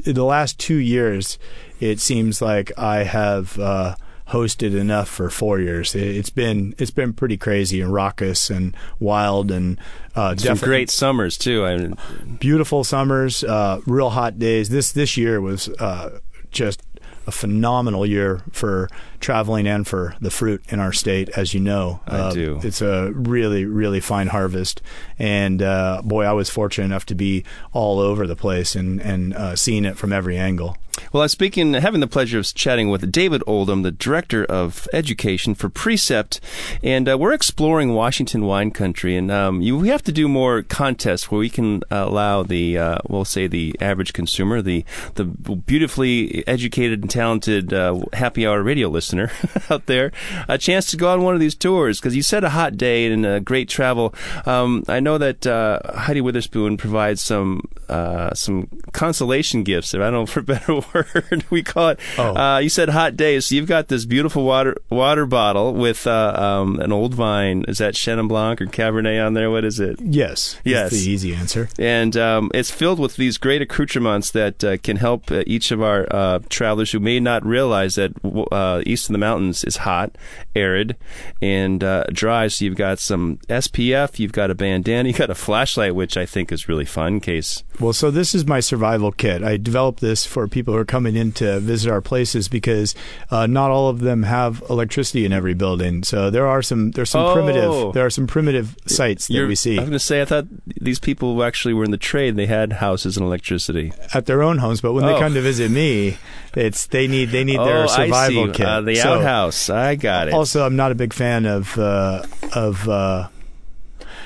in 0.03 0.13
the 0.13 0.25
last 0.25 0.59
two 0.59 0.75
years, 0.75 1.39
it 1.79 2.01
seems 2.01 2.41
like 2.41 2.77
I 2.77 3.03
have 3.03 3.57
uh, 3.57 3.95
hosted 4.27 4.77
enough 4.77 5.07
for 5.07 5.29
four 5.29 5.61
years. 5.61 5.95
It, 5.95 6.17
it's 6.17 6.29
been 6.29 6.75
it's 6.77 6.91
been 6.91 7.13
pretty 7.13 7.37
crazy 7.37 7.79
and 7.79 7.93
raucous 7.93 8.49
and 8.49 8.75
wild 8.99 9.51
and 9.51 9.79
uh, 10.17 10.35
Some 10.35 10.57
great 10.57 10.89
summers 10.89 11.37
too. 11.37 11.65
I 11.65 11.77
mean, 11.77 11.95
beautiful 12.41 12.83
summers, 12.83 13.41
uh, 13.45 13.79
real 13.85 14.09
hot 14.09 14.37
days. 14.37 14.67
This 14.67 14.91
this 14.91 15.15
year 15.15 15.39
was 15.39 15.69
uh, 15.79 16.19
just 16.51 16.81
a 17.29 17.31
phenomenal 17.31 18.05
year 18.05 18.41
for 18.51 18.89
traveling 19.19 19.67
and 19.67 19.87
for 19.87 20.15
the 20.19 20.31
fruit 20.31 20.61
in 20.69 20.79
our 20.79 20.91
state, 20.91 21.29
as 21.37 21.53
you 21.53 21.59
know. 21.59 21.99
I 22.07 22.17
Uh, 22.17 22.31
do. 22.33 22.59
It's 22.63 22.81
a 22.81 23.11
really 23.13 23.63
really 23.65 23.99
fine 24.01 24.27
harvest, 24.27 24.81
and 25.17 25.61
uh, 25.61 26.01
boy, 26.03 26.23
I 26.25 26.33
was 26.33 26.49
fortunate 26.49 26.85
enough 26.85 27.05
to 27.05 27.15
be 27.15 27.43
all 27.71 27.99
over 27.99 28.27
the 28.27 28.35
place 28.35 28.75
and 28.79 28.99
and 29.01 29.33
uh, 29.33 29.55
seeing 29.55 29.85
it 29.85 29.95
from 29.97 30.11
every 30.11 30.37
angle. 30.37 30.75
Well, 31.11 31.23
I'm 31.23 31.29
speaking, 31.29 31.73
having 31.73 32.01
the 32.01 32.07
pleasure 32.07 32.39
of 32.39 32.53
chatting 32.53 32.89
with 32.89 33.11
David 33.11 33.43
Oldham, 33.47 33.83
the 33.83 33.91
Director 33.91 34.45
of 34.45 34.87
Education 34.93 35.55
for 35.55 35.69
Precept, 35.69 36.39
and 36.83 37.09
uh, 37.09 37.17
we're 37.17 37.33
exploring 37.33 37.93
Washington 37.93 38.45
wine 38.45 38.71
country. 38.71 39.15
And 39.15 39.31
um, 39.31 39.61
you, 39.61 39.77
we 39.77 39.89
have 39.89 40.03
to 40.03 40.11
do 40.11 40.27
more 40.27 40.61
contests 40.61 41.31
where 41.31 41.39
we 41.39 41.49
can 41.49 41.83
allow 41.89 42.43
the, 42.43 42.77
uh, 42.77 42.97
we'll 43.07 43.25
say, 43.25 43.47
the 43.47 43.75
average 43.79 44.13
consumer, 44.13 44.61
the 44.61 44.85
the 45.15 45.25
beautifully 45.25 46.47
educated 46.47 47.01
and 47.01 47.09
talented 47.09 47.73
uh, 47.73 48.01
happy 48.13 48.45
hour 48.45 48.61
radio 48.63 48.87
listener 48.87 49.31
out 49.69 49.85
there, 49.85 50.11
a 50.47 50.57
chance 50.57 50.89
to 50.91 50.97
go 50.97 51.11
on 51.11 51.23
one 51.23 51.33
of 51.33 51.39
these 51.39 51.55
tours. 51.55 51.99
Because 51.99 52.15
you 52.15 52.23
said 52.23 52.43
a 52.43 52.49
hot 52.49 52.77
day 52.77 53.11
and 53.11 53.25
a 53.25 53.39
great 53.39 53.69
travel. 53.69 54.13
Um, 54.45 54.83
I 54.87 54.99
know 54.99 55.17
that 55.17 55.45
uh, 55.45 55.79
Heidi 55.95 56.21
Witherspoon 56.21 56.77
provides 56.77 57.21
some 57.21 57.61
uh, 57.87 58.33
some 58.33 58.67
consolation 58.91 59.63
gifts. 59.63 59.93
If 59.93 60.01
I 60.01 60.05
don't 60.05 60.13
know 60.13 60.25
for 60.25 60.41
better 60.49 60.81
word 60.93 61.45
we 61.49 61.63
call 61.63 61.89
it. 61.89 61.99
Oh. 62.17 62.35
Uh, 62.35 62.59
you 62.59 62.69
said 62.69 62.89
hot 62.89 63.15
days. 63.15 63.47
So 63.47 63.55
you've 63.55 63.67
got 63.67 63.87
this 63.87 64.05
beautiful 64.05 64.43
water 64.43 64.77
water 64.89 65.25
bottle 65.25 65.73
with 65.73 66.07
uh, 66.07 66.33
um, 66.35 66.79
an 66.79 66.91
old 66.91 67.13
vine. 67.13 67.65
Is 67.67 67.77
that 67.79 67.93
Chenin 67.93 68.27
Blanc 68.27 68.61
or 68.61 68.65
Cabernet 68.65 69.25
on 69.25 69.33
there? 69.33 69.51
What 69.51 69.65
is 69.65 69.79
it? 69.79 69.99
Yes. 70.01 70.59
Yes. 70.63 70.91
The 70.91 71.09
easy 71.09 71.33
answer. 71.33 71.69
And 71.77 72.15
um, 72.17 72.51
it's 72.53 72.71
filled 72.71 72.99
with 72.99 73.15
these 73.15 73.37
great 73.37 73.61
accoutrements 73.61 74.31
that 74.31 74.63
uh, 74.63 74.77
can 74.77 74.97
help 74.97 75.31
uh, 75.31 75.43
each 75.45 75.71
of 75.71 75.81
our 75.81 76.07
uh, 76.11 76.39
travelers 76.49 76.91
who 76.91 76.99
may 76.99 77.19
not 77.19 77.45
realize 77.45 77.95
that 77.95 78.13
uh, 78.51 78.81
east 78.85 79.09
of 79.09 79.13
the 79.13 79.19
mountains 79.19 79.63
is 79.63 79.77
hot, 79.77 80.15
arid, 80.55 80.95
and 81.41 81.83
uh, 81.83 82.03
dry. 82.11 82.47
So 82.47 82.65
you've 82.65 82.75
got 82.75 82.99
some 82.99 83.37
SPF, 83.49 84.19
you've 84.19 84.31
got 84.31 84.51
a 84.51 84.55
bandana, 84.55 85.07
you've 85.09 85.17
got 85.17 85.29
a 85.29 85.35
flashlight, 85.35 85.95
which 85.95 86.17
I 86.17 86.25
think 86.25 86.51
is 86.51 86.67
really 86.67 86.85
fun 86.85 87.13
in 87.13 87.19
case. 87.19 87.63
Well, 87.79 87.93
so 87.93 88.11
this 88.11 88.35
is 88.35 88.45
my 88.45 88.59
survival 88.59 89.11
kit. 89.11 89.43
I 89.43 89.57
developed 89.57 90.01
this 90.01 90.25
for 90.25 90.47
people 90.47 90.68
who 90.71 90.77
are 90.77 90.85
coming 90.85 91.15
in 91.15 91.31
to 91.33 91.59
visit 91.59 91.91
our 91.91 92.01
places 92.01 92.47
because 92.47 92.95
uh, 93.31 93.47
not 93.47 93.71
all 93.71 93.89
of 93.89 93.99
them 93.99 94.23
have 94.23 94.63
electricity 94.69 95.25
in 95.25 95.33
every 95.33 95.53
building. 95.53 96.03
So 96.03 96.29
there 96.29 96.47
are 96.47 96.61
some 96.61 96.91
there's 96.91 97.09
some 97.09 97.21
Oh. 97.25 97.33
primitive 97.33 97.93
there 97.93 98.05
are 98.05 98.09
some 98.09 98.27
primitive 98.27 98.75
sites 98.85 99.27
that 99.27 99.33
You're- 99.33 99.47
we 99.47 99.55
see 99.55 99.77
I 99.77 99.81
was 99.81 99.89
going 99.89 99.91
to 99.93 99.99
say, 99.99 100.21
I 100.21 100.25
thought 100.25 100.45
these 100.79 100.99
people 100.99 101.43
actually 101.43 101.73
were 101.73 101.83
in 101.83 101.91
the 101.91 101.97
trade. 101.97 102.35
They 102.35 102.45
had 102.45 102.73
houses 102.73 103.17
and 103.17 103.25
electricity. 103.25 103.91
at 104.13 104.25
their 104.25 104.41
own 104.43 104.57
homes, 104.59 104.81
but 104.81 104.93
when 104.93 105.05
they 105.05 105.13
Oh. 105.13 105.19
come 105.19 105.33
to 105.33 105.41
visit 105.41 105.69
me, 105.71 106.17
it's 106.55 106.87
they 106.87 107.07
need 107.07 107.29
they 107.29 107.43
need 107.43 107.59
their 107.59 107.83
oh, 107.83 107.87
survival 107.87 108.43
I 108.43 108.47
see. 108.47 108.51
kit. 108.53 108.65
Uh, 108.65 108.81
the 108.81 108.95
So, 108.95 109.13
outhouse. 109.15 109.69
I 109.69 109.95
got 109.95 110.27
it. 110.27 110.33
Also, 110.33 110.65
I'm 110.65 110.75
not 110.75 110.91
a 110.91 110.95
big 110.95 111.13
fan 111.13 111.45
of 111.45 111.77
uh, 111.77 112.23
of. 112.53 112.87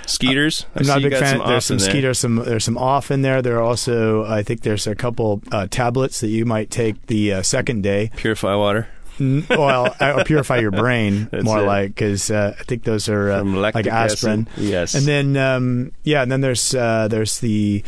Skeeters. 0.06 0.66
I 0.76 0.80
I'm 0.80 0.84
see 0.84 0.90
not 0.90 0.98
a 1.00 1.02
big 1.02 1.14
fan. 1.14 1.38
some 1.40 1.48
there's 1.48 1.66
some 1.66 1.78
in 1.78 1.82
there. 1.82 1.90
skeeter, 1.90 2.14
some 2.14 2.36
there's 2.38 2.64
some 2.64 2.78
off 2.78 3.12
in 3.12 3.22
there. 3.22 3.42
There 3.42 3.58
are 3.58 3.62
also, 3.64 4.26
I 4.26 4.44
think, 4.44 4.62
there's 4.62 4.86
a 4.88 4.96
couple 4.96 5.42
uh, 5.52 5.68
tablets 5.70 6.20
that 6.22 6.28
you 6.30 6.46
might 6.46 6.70
take 6.70 7.08
the 7.08 7.34
uh, 7.34 7.42
second 7.42 7.84
day. 7.84 8.12
Purify 8.18 8.56
water. 8.56 8.88
Well, 9.20 9.96
uh, 10.00 10.24
purify 10.26 10.58
your 10.58 10.72
brain 10.72 11.30
That's 11.32 11.44
more 11.44 11.60
it. 11.60 11.66
like 11.68 11.90
because 11.90 12.32
uh, 12.32 12.56
I 12.60 12.64
think 12.64 12.84
those 12.84 13.08
are 13.10 13.30
uh, 13.32 13.44
like 13.44 13.76
aspirin. 13.88 14.48
acid. 14.52 14.64
Yes. 14.64 14.96
And 14.96 15.06
then 15.06 15.38
um, 15.38 15.92
yeah, 16.04 16.24
and 16.24 16.32
then 16.32 16.42
there's 16.42 16.74
uh, 16.74 17.08
there's 17.10 17.40
the 17.40 17.84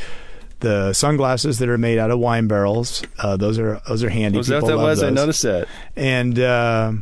the 0.60 0.94
sunglasses 0.94 1.58
that 1.60 1.68
are 1.68 1.78
made 1.80 1.98
out 1.98 2.12
of 2.12 2.20
wine 2.20 2.48
barrels. 2.48 3.02
Uh, 3.20 3.36
those 3.38 3.58
are 3.60 3.82
those 3.88 4.04
are 4.04 4.10
handy. 4.10 4.38
was 4.38 4.48
that 4.48 4.62
People 4.62 4.78
that 4.78 4.84
was? 4.84 5.02
I 5.04 5.10
noticed 5.10 5.42
that. 5.44 5.68
And 5.96 6.38
uh, 6.40 6.94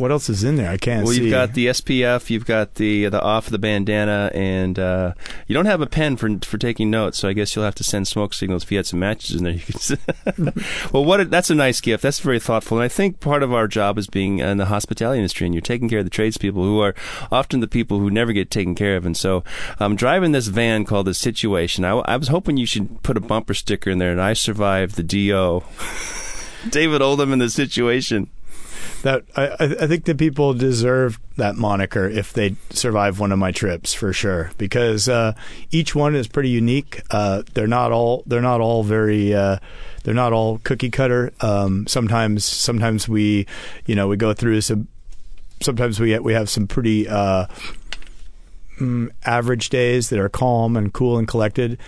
what 0.00 0.10
else 0.10 0.28
is 0.28 0.42
in 0.42 0.56
there? 0.56 0.70
I 0.70 0.76
can't 0.78 1.04
Well, 1.04 1.14
see. 1.14 1.22
you've 1.24 1.30
got 1.30 1.54
the 1.54 1.66
SPF, 1.66 2.30
you've 2.30 2.46
got 2.46 2.74
the 2.76 3.08
the 3.08 3.20
off 3.20 3.48
the 3.50 3.58
bandana, 3.58 4.30
and 4.34 4.78
uh, 4.78 5.12
you 5.46 5.54
don't 5.54 5.66
have 5.66 5.80
a 5.80 5.86
pen 5.86 6.16
for 6.16 6.38
for 6.38 6.58
taking 6.58 6.90
notes. 6.90 7.18
So 7.18 7.28
I 7.28 7.32
guess 7.34 7.54
you'll 7.54 7.64
have 7.66 7.74
to 7.76 7.84
send 7.84 8.08
smoke 8.08 8.34
signals 8.34 8.64
if 8.64 8.72
you 8.72 8.78
had 8.78 8.86
some 8.86 8.98
matches 8.98 9.36
in 9.36 9.44
there. 9.44 9.52
You 9.52 9.60
could. 9.60 10.64
well, 10.92 11.04
what 11.04 11.20
a, 11.20 11.24
that's 11.26 11.50
a 11.50 11.54
nice 11.54 11.80
gift. 11.80 12.02
That's 12.02 12.18
very 12.20 12.40
thoughtful, 12.40 12.78
and 12.78 12.84
I 12.84 12.88
think 12.88 13.20
part 13.20 13.42
of 13.42 13.52
our 13.52 13.68
job 13.68 13.98
is 13.98 14.06
being 14.06 14.38
in 14.40 14.56
the 14.56 14.66
hospitality 14.66 15.18
industry, 15.18 15.46
and 15.46 15.54
you're 15.54 15.60
taking 15.60 15.88
care 15.88 15.98
of 16.00 16.06
the 16.06 16.10
tradespeople 16.10 16.62
who 16.64 16.80
are 16.80 16.94
often 17.30 17.60
the 17.60 17.68
people 17.68 17.98
who 18.00 18.10
never 18.10 18.32
get 18.32 18.50
taken 18.50 18.74
care 18.74 18.96
of. 18.96 19.04
And 19.06 19.16
so, 19.16 19.44
I'm 19.78 19.96
driving 19.96 20.32
this 20.32 20.46
van 20.48 20.84
called 20.84 21.06
the 21.06 21.14
Situation. 21.14 21.84
I, 21.84 21.90
I 21.98 22.16
was 22.16 22.28
hoping 22.28 22.56
you 22.56 22.66
should 22.66 23.02
put 23.02 23.16
a 23.16 23.20
bumper 23.20 23.54
sticker 23.54 23.90
in 23.90 23.98
there, 23.98 24.12
and 24.12 24.20
I 24.20 24.32
survived 24.32 24.96
the 24.96 25.02
Do. 25.02 25.62
David 26.70 27.00
Oldham 27.02 27.32
in 27.32 27.38
the 27.38 27.50
Situation. 27.50 28.28
That 29.02 29.24
I, 29.36 29.52
I 29.58 29.86
think 29.86 30.04
that 30.04 30.18
people 30.18 30.54
deserve 30.54 31.18
that 31.36 31.56
moniker 31.56 32.08
if 32.08 32.32
they 32.32 32.56
survive 32.70 33.18
one 33.18 33.32
of 33.32 33.38
my 33.38 33.50
trips 33.50 33.94
for 33.94 34.12
sure 34.12 34.50
because 34.58 35.08
uh, 35.08 35.34
each 35.70 35.94
one 35.94 36.14
is 36.14 36.28
pretty 36.28 36.50
unique. 36.50 37.02
Uh, 37.10 37.42
they're 37.54 37.66
not 37.66 37.92
all 37.92 38.22
they're 38.26 38.40
not 38.40 38.60
all 38.60 38.82
very 38.82 39.34
uh, 39.34 39.58
they're 40.04 40.14
not 40.14 40.32
all 40.32 40.58
cookie 40.58 40.90
cutter. 40.90 41.32
Um, 41.40 41.86
sometimes 41.86 42.44
sometimes 42.44 43.08
we 43.08 43.46
you 43.86 43.94
know 43.94 44.08
we 44.08 44.16
go 44.16 44.32
through 44.34 44.60
some 44.60 44.88
sometimes 45.62 46.00
we 46.00 46.18
we 46.18 46.32
have 46.32 46.50
some 46.50 46.66
pretty. 46.66 47.08
Uh, 47.08 47.46
mm, 48.78 49.10
Average 49.24 49.68
days 49.68 50.08
that 50.08 50.18
are 50.18 50.28
calm 50.28 50.76
and 50.76 50.92
cool 50.92 51.18
and 51.18 51.28
collected. 51.28 51.78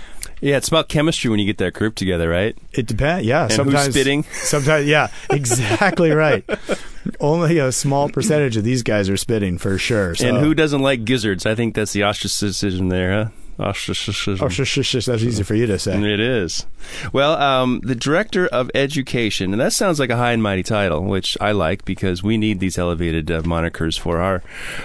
Yeah, 0.42 0.56
it's 0.56 0.66
about 0.66 0.88
chemistry 0.88 1.30
when 1.30 1.38
you 1.38 1.46
get 1.46 1.58
that 1.58 1.72
group 1.72 1.94
together, 1.94 2.28
right? 2.28 2.58
It 2.72 2.86
depends. 2.88 3.24
Yeah, 3.24 3.46
who's 3.46 3.54
sometimes 3.54 3.94
spitting? 3.94 4.22
Sometimes, 4.32 4.86
yeah, 4.86 5.06
exactly 5.30 6.10
right. 6.10 6.44
Only 7.20 7.58
a 7.58 7.70
small 7.70 8.08
percentage 8.08 8.56
of 8.56 8.64
these 8.64 8.82
guys 8.82 9.08
are 9.08 9.16
spitting 9.16 9.56
for 9.56 9.78
sure. 9.78 10.16
So. 10.16 10.26
And 10.26 10.38
who 10.38 10.52
doesn't 10.52 10.82
like 10.82 11.04
gizzards? 11.04 11.46
I 11.46 11.54
think 11.54 11.76
that's 11.76 11.92
the 11.92 12.02
ostracism 12.02 12.88
there, 12.88 13.12
huh? 13.12 13.30
Ostracism. 13.58 14.38
Oh, 14.40 14.48
shush, 14.48 14.68
shush, 14.68 14.86
shush, 14.86 15.04
that's 15.06 15.22
easy 15.22 15.42
for 15.42 15.54
you 15.54 15.66
to 15.66 15.78
say. 15.78 15.96
It 16.02 16.20
is. 16.20 16.66
Well, 17.12 17.34
um, 17.34 17.80
the 17.84 17.94
director 17.94 18.46
of 18.48 18.70
education, 18.74 19.52
and 19.52 19.60
that 19.60 19.72
sounds 19.72 20.00
like 20.00 20.10
a 20.10 20.16
high 20.16 20.32
and 20.32 20.42
mighty 20.42 20.62
title, 20.62 21.04
which 21.04 21.36
I 21.40 21.52
like 21.52 21.84
because 21.84 22.22
we 22.22 22.36
need 22.38 22.58
these 22.60 22.78
elevated 22.78 23.30
uh, 23.30 23.42
monikers 23.42 23.98
for 23.98 24.20
our 24.20 24.42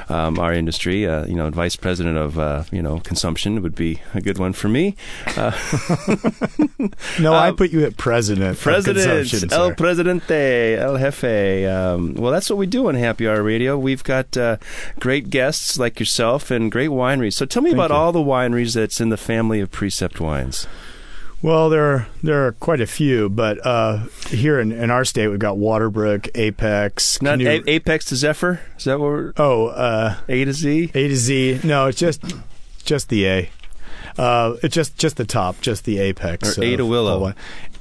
um, 0.09 0.37
our 0.37 0.53
industry. 0.53 1.07
Uh, 1.07 1.25
you 1.25 1.35
know, 1.35 1.49
vice 1.49 1.75
president 1.75 2.17
of 2.17 2.37
uh, 2.37 2.63
you 2.71 2.81
know 2.81 2.99
consumption 2.99 3.61
would 3.61 3.73
be 3.75 4.01
a 4.13 4.21
good 4.21 4.37
one 4.37 4.53
for 4.53 4.67
me. 4.69 4.95
Uh, 5.35 5.51
No, 7.19 7.33
I 7.33 7.49
Um, 7.49 7.55
put 7.55 7.71
you 7.71 7.83
at 7.85 7.97
president. 7.97 8.59
President, 8.59 9.51
El. 9.51 9.73
Presidente, 9.73 10.75
El 10.77 10.97
Jefe. 10.97 11.65
Um, 11.65 12.13
well, 12.15 12.31
that's 12.31 12.49
what 12.49 12.57
we 12.57 12.65
do 12.67 12.87
on 12.87 12.95
Happy 12.95 13.27
Hour 13.27 13.41
Radio. 13.41 13.77
We've 13.77 14.03
got 14.03 14.35
uh, 14.37 14.57
great 14.99 15.29
guests 15.29 15.79
like 15.79 15.99
yourself 15.99 16.51
and 16.51 16.71
great 16.71 16.89
wineries. 16.89 17.33
So 17.33 17.45
tell 17.45 17.61
me 17.63 17.71
Thank 17.71 17.77
about 17.77 17.89
you. 17.91 17.95
all 17.95 18.11
the 18.11 18.19
wineries 18.19 18.66
that's 18.73 18.99
in 19.01 19.09
the 19.09 19.17
family 19.17 19.59
of 19.59 19.71
Precept 19.71 20.19
Wines. 20.19 20.67
Well, 21.41 21.69
there 21.69 21.83
are 21.85 22.07
there 22.23 22.47
are 22.47 22.51
quite 22.53 22.81
a 22.81 22.87
few, 22.87 23.29
but 23.29 23.63
uh, 23.65 24.05
here 24.29 24.59
in, 24.59 24.71
in 24.71 24.89
our 24.89 25.05
state, 25.05 25.27
we've 25.27 25.37
got 25.37 25.57
Waterbrook, 25.57 26.29
Apex, 26.33 27.21
Not 27.21 27.37
Canoe- 27.37 27.61
A- 27.65 27.69
Apex 27.69 28.05
to 28.05 28.15
Zephyr? 28.15 28.59
Is 28.77 28.85
that 28.85 28.99
what 28.99 29.05
we're, 29.09 29.33
oh, 29.37 29.67
uh, 29.67 30.15
A 30.27 30.45
to 30.45 30.53
Z? 30.53 30.91
A 30.95 31.07
to 31.07 31.15
Z. 31.15 31.59
No, 31.63 31.85
it's 31.85 31.99
just 31.99 32.23
just 32.85 33.09
the 33.09 33.27
A. 33.27 33.49
Uh, 34.17 34.57
it's 34.63 34.73
just 34.73 34.97
just 34.97 35.17
the 35.17 35.25
top, 35.25 35.61
just 35.61 35.85
the 35.85 35.99
apex. 35.99 36.57
Or 36.57 36.63
A 36.63 36.75
to 36.75 36.85
Willow. 36.85 37.33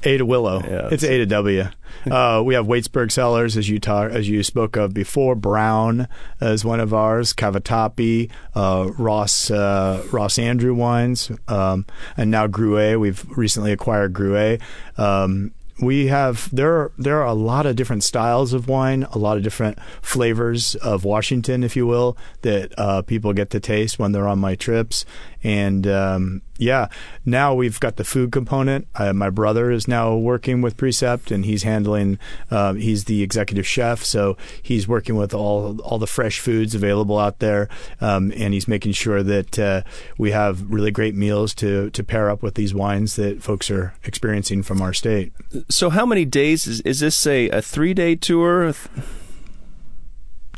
A 0.02 0.18
to 0.18 0.26
Willow. 0.26 0.62
Yeah, 0.62 0.88
it's 0.90 1.02
A 1.02 1.18
to 1.18 1.26
W. 1.26 1.64
uh, 2.10 2.42
we 2.44 2.54
have 2.54 2.66
Waitsburg 2.66 3.10
Cellars, 3.10 3.56
as 3.56 3.68
you 3.68 3.78
talk, 3.78 4.10
as 4.12 4.28
you 4.28 4.42
spoke 4.42 4.76
of 4.76 4.92
before. 4.92 5.34
Brown 5.34 6.08
is 6.40 6.64
one 6.64 6.80
of 6.80 6.92
ours. 6.92 7.32
Cavatappi, 7.32 8.30
uh, 8.54 8.90
Ross 8.98 9.50
uh, 9.50 10.04
Ross 10.12 10.38
Andrew 10.38 10.74
wines, 10.74 11.30
um, 11.48 11.86
and 12.16 12.30
now 12.30 12.46
Gruet. 12.46 13.00
We've 13.00 13.24
recently 13.36 13.72
acquired 13.72 14.12
Gruet. 14.12 14.60
Um, 14.98 15.52
we 15.80 16.06
have 16.06 16.48
there 16.54 16.72
are 16.74 16.92
there 16.96 17.20
are 17.20 17.26
a 17.26 17.34
lot 17.34 17.66
of 17.66 17.76
different 17.76 18.02
styles 18.02 18.52
of 18.52 18.68
wine, 18.68 19.04
a 19.12 19.18
lot 19.18 19.36
of 19.36 19.42
different 19.42 19.78
flavors 20.00 20.74
of 20.76 21.04
Washington, 21.04 21.62
if 21.62 21.76
you 21.76 21.86
will, 21.86 22.16
that 22.42 22.72
uh, 22.78 23.02
people 23.02 23.32
get 23.32 23.50
to 23.50 23.60
taste 23.60 23.98
when 23.98 24.12
they're 24.12 24.28
on 24.28 24.38
my 24.38 24.54
trips. 24.54 25.04
And 25.42 25.86
um, 25.86 26.42
yeah, 26.58 26.88
now 27.24 27.54
we've 27.54 27.78
got 27.78 27.96
the 27.96 28.04
food 28.04 28.32
component. 28.32 28.88
Uh, 28.94 29.12
my 29.12 29.30
brother 29.30 29.70
is 29.70 29.86
now 29.86 30.16
working 30.16 30.62
with 30.62 30.76
Precept, 30.76 31.30
and 31.30 31.44
he's 31.44 31.62
handling. 31.62 32.18
Uh, 32.50 32.74
he's 32.74 33.04
the 33.04 33.22
executive 33.22 33.66
chef, 33.66 34.02
so 34.02 34.36
he's 34.62 34.88
working 34.88 35.16
with 35.16 35.34
all 35.34 35.80
all 35.80 35.98
the 35.98 36.06
fresh 36.06 36.40
foods 36.40 36.74
available 36.74 37.18
out 37.18 37.38
there, 37.38 37.68
um, 38.00 38.32
and 38.36 38.54
he's 38.54 38.66
making 38.66 38.92
sure 38.92 39.22
that 39.22 39.58
uh, 39.58 39.82
we 40.18 40.30
have 40.30 40.70
really 40.70 40.90
great 40.90 41.14
meals 41.14 41.54
to 41.54 41.90
to 41.90 42.02
pair 42.02 42.30
up 42.30 42.42
with 42.42 42.54
these 42.54 42.74
wines 42.74 43.16
that 43.16 43.42
folks 43.42 43.70
are 43.70 43.94
experiencing 44.04 44.62
from 44.62 44.80
our 44.80 44.92
state. 44.92 45.32
So, 45.68 45.90
how 45.90 46.06
many 46.06 46.24
days 46.24 46.66
is, 46.66 46.80
is 46.80 47.00
this 47.00 47.16
Say 47.16 47.48
a 47.48 47.60
three 47.60 47.92
day 47.92 48.14
tour? 48.14 48.72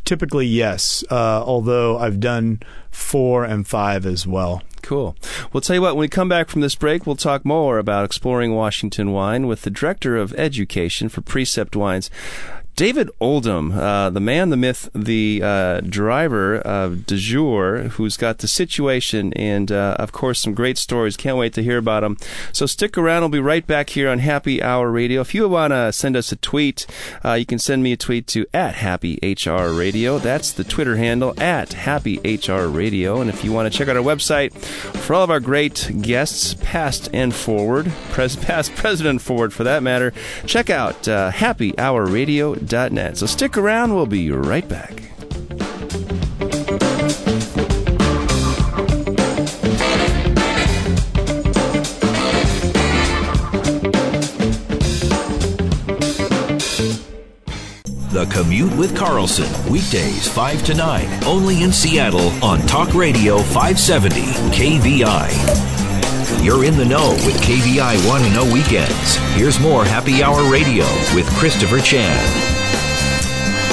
Typically, 0.05 0.45
yes. 0.45 1.03
Uh, 1.09 1.43
although 1.45 1.97
I've 1.97 2.19
done 2.19 2.61
four 2.91 3.43
and 3.43 3.67
five 3.67 4.05
as 4.05 4.27
well. 4.27 4.61
Cool. 4.81 5.15
We'll 5.51 5.61
tell 5.61 5.75
you 5.75 5.81
what, 5.81 5.95
when 5.95 6.01
we 6.01 6.07
come 6.07 6.29
back 6.29 6.49
from 6.49 6.61
this 6.61 6.75
break, 6.75 7.05
we'll 7.05 7.15
talk 7.15 7.45
more 7.45 7.77
about 7.77 8.05
exploring 8.05 8.55
Washington 8.55 9.11
wine 9.11 9.47
with 9.47 9.61
the 9.63 9.69
Director 9.69 10.17
of 10.17 10.33
Education 10.33 11.09
for 11.09 11.21
Precept 11.21 11.75
Wines. 11.75 12.09
David 12.79 13.09
Oldham, 13.19 13.73
uh, 13.73 14.09
the 14.09 14.21
man, 14.21 14.51
the 14.51 14.55
myth, 14.55 14.89
the 14.95 15.41
uh, 15.43 15.81
driver 15.81 16.59
of 16.59 17.05
De 17.05 17.17
Jour, 17.17 17.89
who's 17.89 18.15
got 18.15 18.37
the 18.37 18.47
situation 18.47 19.33
and, 19.33 19.69
uh, 19.69 19.97
of 19.99 20.13
course, 20.13 20.39
some 20.39 20.53
great 20.53 20.77
stories. 20.77 21.17
Can't 21.17 21.35
wait 21.35 21.51
to 21.55 21.61
hear 21.61 21.77
about 21.77 22.03
them. 22.03 22.15
So 22.53 22.65
stick 22.65 22.97
around. 22.97 23.23
We'll 23.23 23.29
be 23.31 23.41
right 23.41 23.67
back 23.67 23.89
here 23.89 24.07
on 24.07 24.19
Happy 24.19 24.63
Hour 24.63 24.91
Radio. 24.91 25.19
If 25.19 25.35
you 25.35 25.49
want 25.49 25.73
to 25.73 25.91
send 25.91 26.15
us 26.15 26.31
a 26.31 26.37
tweet, 26.37 26.87
uh, 27.25 27.33
you 27.33 27.45
can 27.45 27.59
send 27.59 27.83
me 27.83 27.91
a 27.91 27.97
tweet 27.97 28.27
to 28.27 28.45
at 28.53 28.75
Happy 28.75 29.19
HR 29.21 29.73
Radio. 29.73 30.17
That's 30.17 30.53
the 30.53 30.63
Twitter 30.63 30.95
handle 30.95 31.37
at 31.37 31.73
Happy 31.73 32.21
HR 32.23 32.67
Radio. 32.67 33.19
And 33.19 33.29
if 33.29 33.43
you 33.43 33.51
want 33.51 33.69
to 33.69 33.77
check 33.77 33.89
out 33.89 33.97
our 33.97 34.01
website 34.01 34.53
for 34.53 35.15
all 35.15 35.25
of 35.25 35.29
our 35.29 35.41
great 35.41 35.91
guests, 36.01 36.55
past 36.61 37.09
and 37.11 37.35
forward, 37.35 37.91
pres- 38.11 38.37
past, 38.37 38.73
president 38.75 39.21
forward 39.21 39.51
for 39.51 39.65
that 39.65 39.83
matter, 39.83 40.13
check 40.45 40.69
out 40.69 41.09
uh, 41.09 41.29
So 43.17 43.25
stick 43.25 43.57
around. 43.57 43.93
We'll 43.95 44.05
be 44.05 44.31
right 44.31 44.67
back. 44.67 45.01
The 58.11 58.25
Commute 58.31 58.75
with 58.75 58.95
Carlson, 58.97 59.47
weekdays 59.71 60.27
5 60.27 60.65
to 60.65 60.73
9, 60.73 61.23
only 61.23 61.63
in 61.63 61.71
Seattle 61.71 62.31
on 62.43 62.59
Talk 62.67 62.93
Radio 62.93 63.37
570 63.37 64.21
KVI. 64.51 65.79
You're 66.43 66.65
in 66.65 66.77
the 66.77 66.85
know 66.85 67.11
with 67.25 67.41
KVI 67.41 68.07
Want 68.07 68.23
to 68.23 68.29
oh 68.29 68.45
Know 68.45 68.53
Weekends. 68.53 69.15
Here's 69.35 69.59
more 69.59 69.85
Happy 69.85 70.23
Hour 70.23 70.51
Radio 70.51 70.85
with 71.13 71.29
Christopher 71.37 71.79
Chan. 71.79 72.58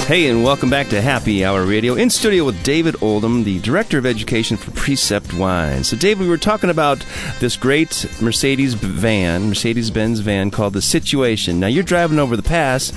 Hey, 0.06 0.28
and 0.28 0.44
welcome 0.44 0.70
back 0.70 0.86
to 0.90 1.02
Happy 1.02 1.44
Hour 1.44 1.66
Radio. 1.66 1.96
In 1.96 2.10
studio 2.10 2.44
with 2.44 2.62
David 2.62 2.94
Oldham, 3.02 3.42
the 3.42 3.58
Director 3.58 3.98
of 3.98 4.06
Education 4.06 4.56
for 4.56 4.70
Precept 4.70 5.34
Wine. 5.34 5.82
So, 5.82 5.96
David, 5.96 6.22
we 6.22 6.28
were 6.28 6.36
talking 6.38 6.70
about 6.70 7.04
this 7.40 7.56
great 7.56 8.06
Mercedes 8.22 8.74
van, 8.74 9.48
Mercedes 9.48 9.90
Benz 9.90 10.20
van 10.20 10.52
called 10.52 10.74
The 10.74 10.80
Situation. 10.80 11.58
Now, 11.58 11.66
you're 11.66 11.82
driving 11.82 12.20
over 12.20 12.36
the 12.36 12.44
pass. 12.44 12.90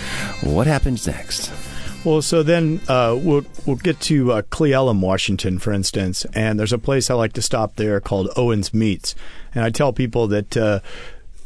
What 0.44 0.68
happens 0.68 1.08
next? 1.08 1.51
Well, 2.06 2.22
so 2.22 2.44
then 2.44 2.80
uh, 2.88 3.18
we'll 3.20 3.44
we'll 3.66 3.78
get 3.78 4.00
to 4.01 4.32
uh, 4.32 4.42
Cle 4.44 4.68
Elum, 4.68 5.00
Washington, 5.00 5.58
for 5.58 5.74
instance, 5.74 6.25
and 6.36 6.60
there's 6.60 6.74
a 6.74 6.78
place 6.78 7.10
I 7.10 7.16
like 7.16 7.34
to 7.34 7.42
stop 7.42 7.78
there 7.78 8.00
called 8.00 8.30
Owens 8.38 8.72
Meats, 8.72 9.16
and 9.56 9.66
I 9.66 9.72
tell 9.72 9.94
people 9.94 10.28
that. 10.28 10.56
Uh, 10.56 10.80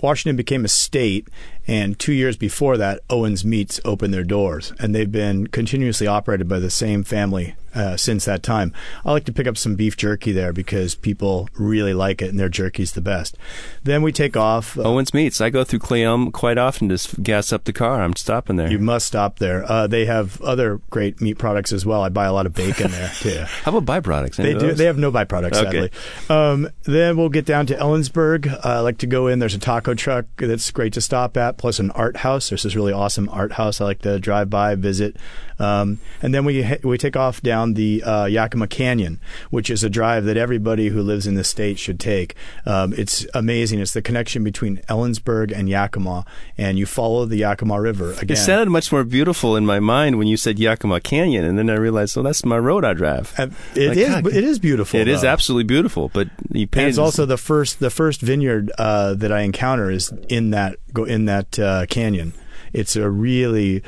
Washington 0.03 0.35
became 0.35 0.65
a 0.65 0.67
state, 0.67 1.29
and 1.67 1.97
two 1.97 2.13
years 2.13 2.37
before 2.37 2.77
that, 2.77 3.01
Owens 3.09 3.45
Meats 3.45 3.79
opened 3.85 4.13
their 4.13 4.23
doors, 4.23 4.73
and 4.79 4.93
they've 4.93 5.11
been 5.11 5.47
continuously 5.47 6.07
operated 6.07 6.47
by 6.47 6.59
the 6.59 6.69
same 6.69 7.03
family 7.03 7.55
uh, 7.75 7.97
since 7.97 8.25
that 8.25 8.43
time. 8.43 8.73
I 9.05 9.11
like 9.11 9.25
to 9.25 9.33
pick 9.33 9.47
up 9.47 9.57
some 9.57 9.75
beef 9.75 9.97
jerky 9.97 10.31
there 10.31 10.53
because 10.53 10.95
people 10.95 11.49
really 11.57 11.93
like 11.93 12.21
it, 12.21 12.29
and 12.29 12.39
their 12.39 12.49
jerky's 12.49 12.93
the 12.93 13.01
best. 13.01 13.37
Then 13.83 14.01
we 14.01 14.11
take 14.11 14.37
off. 14.37 14.77
Uh, 14.77 14.83
Owens 14.83 15.13
Meats. 15.13 15.41
I 15.41 15.49
go 15.49 15.63
through 15.63 15.79
Cle 15.79 15.97
Elum 15.97 16.31
quite 16.31 16.57
often 16.57 16.89
to 16.89 17.21
gas 17.21 17.51
up 17.51 17.63
the 17.63 17.73
car. 17.73 18.01
I'm 18.01 18.15
stopping 18.15 18.55
there. 18.55 18.69
You 18.71 18.79
must 18.79 19.07
stop 19.07 19.39
there. 19.39 19.69
Uh, 19.69 19.87
they 19.87 20.05
have 20.05 20.41
other 20.41 20.81
great 20.89 21.21
meat 21.21 21.37
products 21.37 21.71
as 21.71 21.85
well. 21.85 22.03
I 22.03 22.09
buy 22.09 22.25
a 22.25 22.33
lot 22.33 22.45
of 22.45 22.53
bacon 22.53 22.91
there 22.91 23.11
too. 23.15 23.43
How 23.63 23.75
about 23.75 24.03
byproducts? 24.03 24.39
Any 24.39 24.53
they 24.53 24.59
do. 24.59 24.73
They 24.73 24.85
have 24.85 24.97
no 24.97 25.11
byproducts, 25.11 25.53
okay. 25.53 25.89
sadly. 25.89 25.91
Um, 26.29 26.69
then 26.83 27.17
we'll 27.17 27.29
get 27.29 27.45
down 27.45 27.65
to 27.67 27.75
Ellensburg. 27.75 28.51
Uh, 28.51 28.59
I 28.63 28.79
like 28.79 28.99
to 28.99 29.07
go 29.07 29.27
in. 29.27 29.39
There's 29.39 29.55
a 29.55 29.59
taco 29.59 29.93
truck 29.93 30.25
that's 30.37 30.69
great 30.71 30.93
to 30.93 31.01
stop 31.01 31.37
at, 31.37 31.52
plus 31.57 31.79
an 31.79 31.91
art 31.91 32.17
house. 32.17 32.49
There's 32.49 32.63
this 32.63 32.75
really 32.75 32.93
awesome 32.93 33.29
art 33.29 33.53
house 33.53 33.79
I 33.79 33.85
like 33.85 34.01
to 34.01 34.19
drive 34.19 34.49
by, 34.49 34.75
visit. 34.75 35.17
Um, 35.59 35.99
and 36.21 36.33
then 36.33 36.45
we 36.45 36.77
we 36.83 36.97
take 36.97 37.15
off 37.15 37.41
down 37.41 37.75
the 37.75 38.03
uh, 38.03 38.25
Yakima 38.25 38.67
Canyon, 38.67 39.19
which 39.49 39.69
is 39.69 39.83
a 39.83 39.89
drive 39.89 40.25
that 40.25 40.37
everybody 40.37 40.89
who 40.89 41.01
lives 41.01 41.27
in 41.27 41.35
the 41.35 41.43
state 41.43 41.79
should 41.79 41.99
take. 41.99 42.35
Um, 42.65 42.93
it's 42.97 43.25
amazing. 43.33 43.79
It's 43.79 43.93
the 43.93 44.01
connection 44.01 44.43
between 44.43 44.77
Ellensburg 44.89 45.51
and 45.55 45.69
Yakima, 45.69 46.25
and 46.57 46.77
you 46.77 46.85
follow 46.85 47.25
the 47.25 47.37
Yakima 47.37 47.79
River. 47.79 48.13
Again. 48.13 48.31
It 48.31 48.37
sounded 48.37 48.69
much 48.69 48.91
more 48.91 49.03
beautiful 49.03 49.55
in 49.55 49.65
my 49.65 49.79
mind 49.79 50.17
when 50.17 50.27
you 50.27 50.37
said 50.37 50.59
Yakima 50.59 51.01
Canyon, 51.01 51.45
and 51.45 51.57
then 51.57 51.69
I 51.69 51.75
realized, 51.75 52.17
oh, 52.17 52.23
that's 52.23 52.43
my 52.43 52.57
road 52.57 52.83
I 52.83 52.93
drive. 52.93 53.33
Uh, 53.37 53.47
it 53.75 53.89
like, 53.89 53.97
is, 53.97 54.09
God, 54.09 54.27
It 54.27 54.43
is 54.43 54.59
beautiful. 54.59 54.99
It 54.99 55.05
though. 55.05 55.11
is 55.11 55.23
absolutely 55.23 55.65
beautiful. 55.65 56.09
But 56.09 56.29
you 56.51 56.67
and 56.73 56.87
it's 56.87 56.97
also 56.97 57.25
the 57.25 57.37
first 57.37 57.79
the 57.79 57.89
first 57.89 58.21
vineyard 58.21 58.71
uh, 58.77 59.13
that 59.15 59.31
I 59.31 59.41
encounter 59.41 59.89
is 59.89 60.13
in 60.29 60.51
that 60.51 60.77
go 60.93 61.03
in 61.03 61.25
that 61.25 61.57
uh, 61.59 61.85
canyon. 61.87 62.33
It's 62.71 62.95
a 62.95 63.09
really 63.09 63.83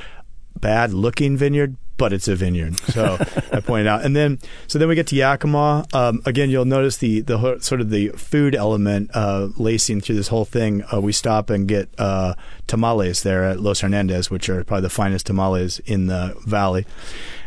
bad 0.59 0.93
looking 0.93 1.37
vineyard, 1.37 1.77
but 1.97 2.13
it's 2.13 2.27
a 2.27 2.35
vineyard. 2.35 2.79
So 2.79 3.17
I 3.51 3.59
pointed 3.59 3.87
out, 3.87 4.03
and 4.03 4.15
then 4.15 4.39
so 4.67 4.79
then 4.79 4.87
we 4.87 4.95
get 4.95 5.07
to 5.07 5.15
Yakima. 5.15 5.85
Um, 5.93 6.21
again, 6.25 6.49
you'll 6.49 6.65
notice 6.65 6.97
the 6.97 7.21
the 7.21 7.59
sort 7.59 7.81
of 7.81 7.89
the 7.89 8.09
food 8.09 8.55
element 8.55 9.11
uh, 9.13 9.49
lacing 9.57 10.01
through 10.01 10.15
this 10.15 10.27
whole 10.27 10.45
thing. 10.45 10.83
Uh, 10.93 11.01
we 11.01 11.11
stop 11.11 11.49
and 11.49 11.67
get 11.67 11.89
uh, 11.97 12.35
tamales 12.67 13.23
there 13.23 13.43
at 13.43 13.59
Los 13.59 13.81
Hernandez, 13.81 14.29
which 14.29 14.49
are 14.49 14.63
probably 14.63 14.81
the 14.81 14.89
finest 14.89 15.27
tamales 15.27 15.79
in 15.79 16.07
the 16.07 16.35
valley. 16.45 16.85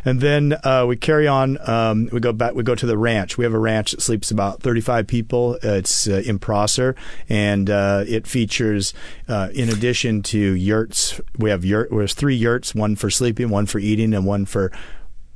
And 0.09 0.19
then 0.19 0.57
uh, 0.63 0.85
we 0.87 0.97
carry 0.97 1.27
on. 1.27 1.59
Um, 1.69 2.09
we 2.11 2.19
go 2.19 2.33
back. 2.33 2.55
We 2.55 2.63
go 2.63 2.73
to 2.73 2.85
the 2.87 2.97
ranch. 2.97 3.37
We 3.37 3.43
have 3.43 3.53
a 3.53 3.59
ranch 3.59 3.91
that 3.91 4.01
sleeps 4.01 4.31
about 4.31 4.59
35 4.59 5.05
people. 5.05 5.59
Uh, 5.63 5.73
it's 5.73 6.07
uh, 6.07 6.23
in 6.25 6.39
Prosser, 6.39 6.95
and 7.29 7.69
uh, 7.69 8.05
it 8.07 8.25
features, 8.25 8.95
uh, 9.27 9.49
in 9.53 9.69
addition 9.69 10.23
to 10.23 10.39
yurts, 10.39 11.21
we 11.37 11.51
have 11.51 11.63
yurt. 11.63 11.89
There's 11.91 12.15
three 12.15 12.35
yurts: 12.35 12.73
one 12.73 12.95
for 12.95 13.11
sleeping, 13.11 13.49
one 13.49 13.67
for 13.67 13.77
eating, 13.77 14.15
and 14.15 14.25
one 14.25 14.47
for 14.47 14.71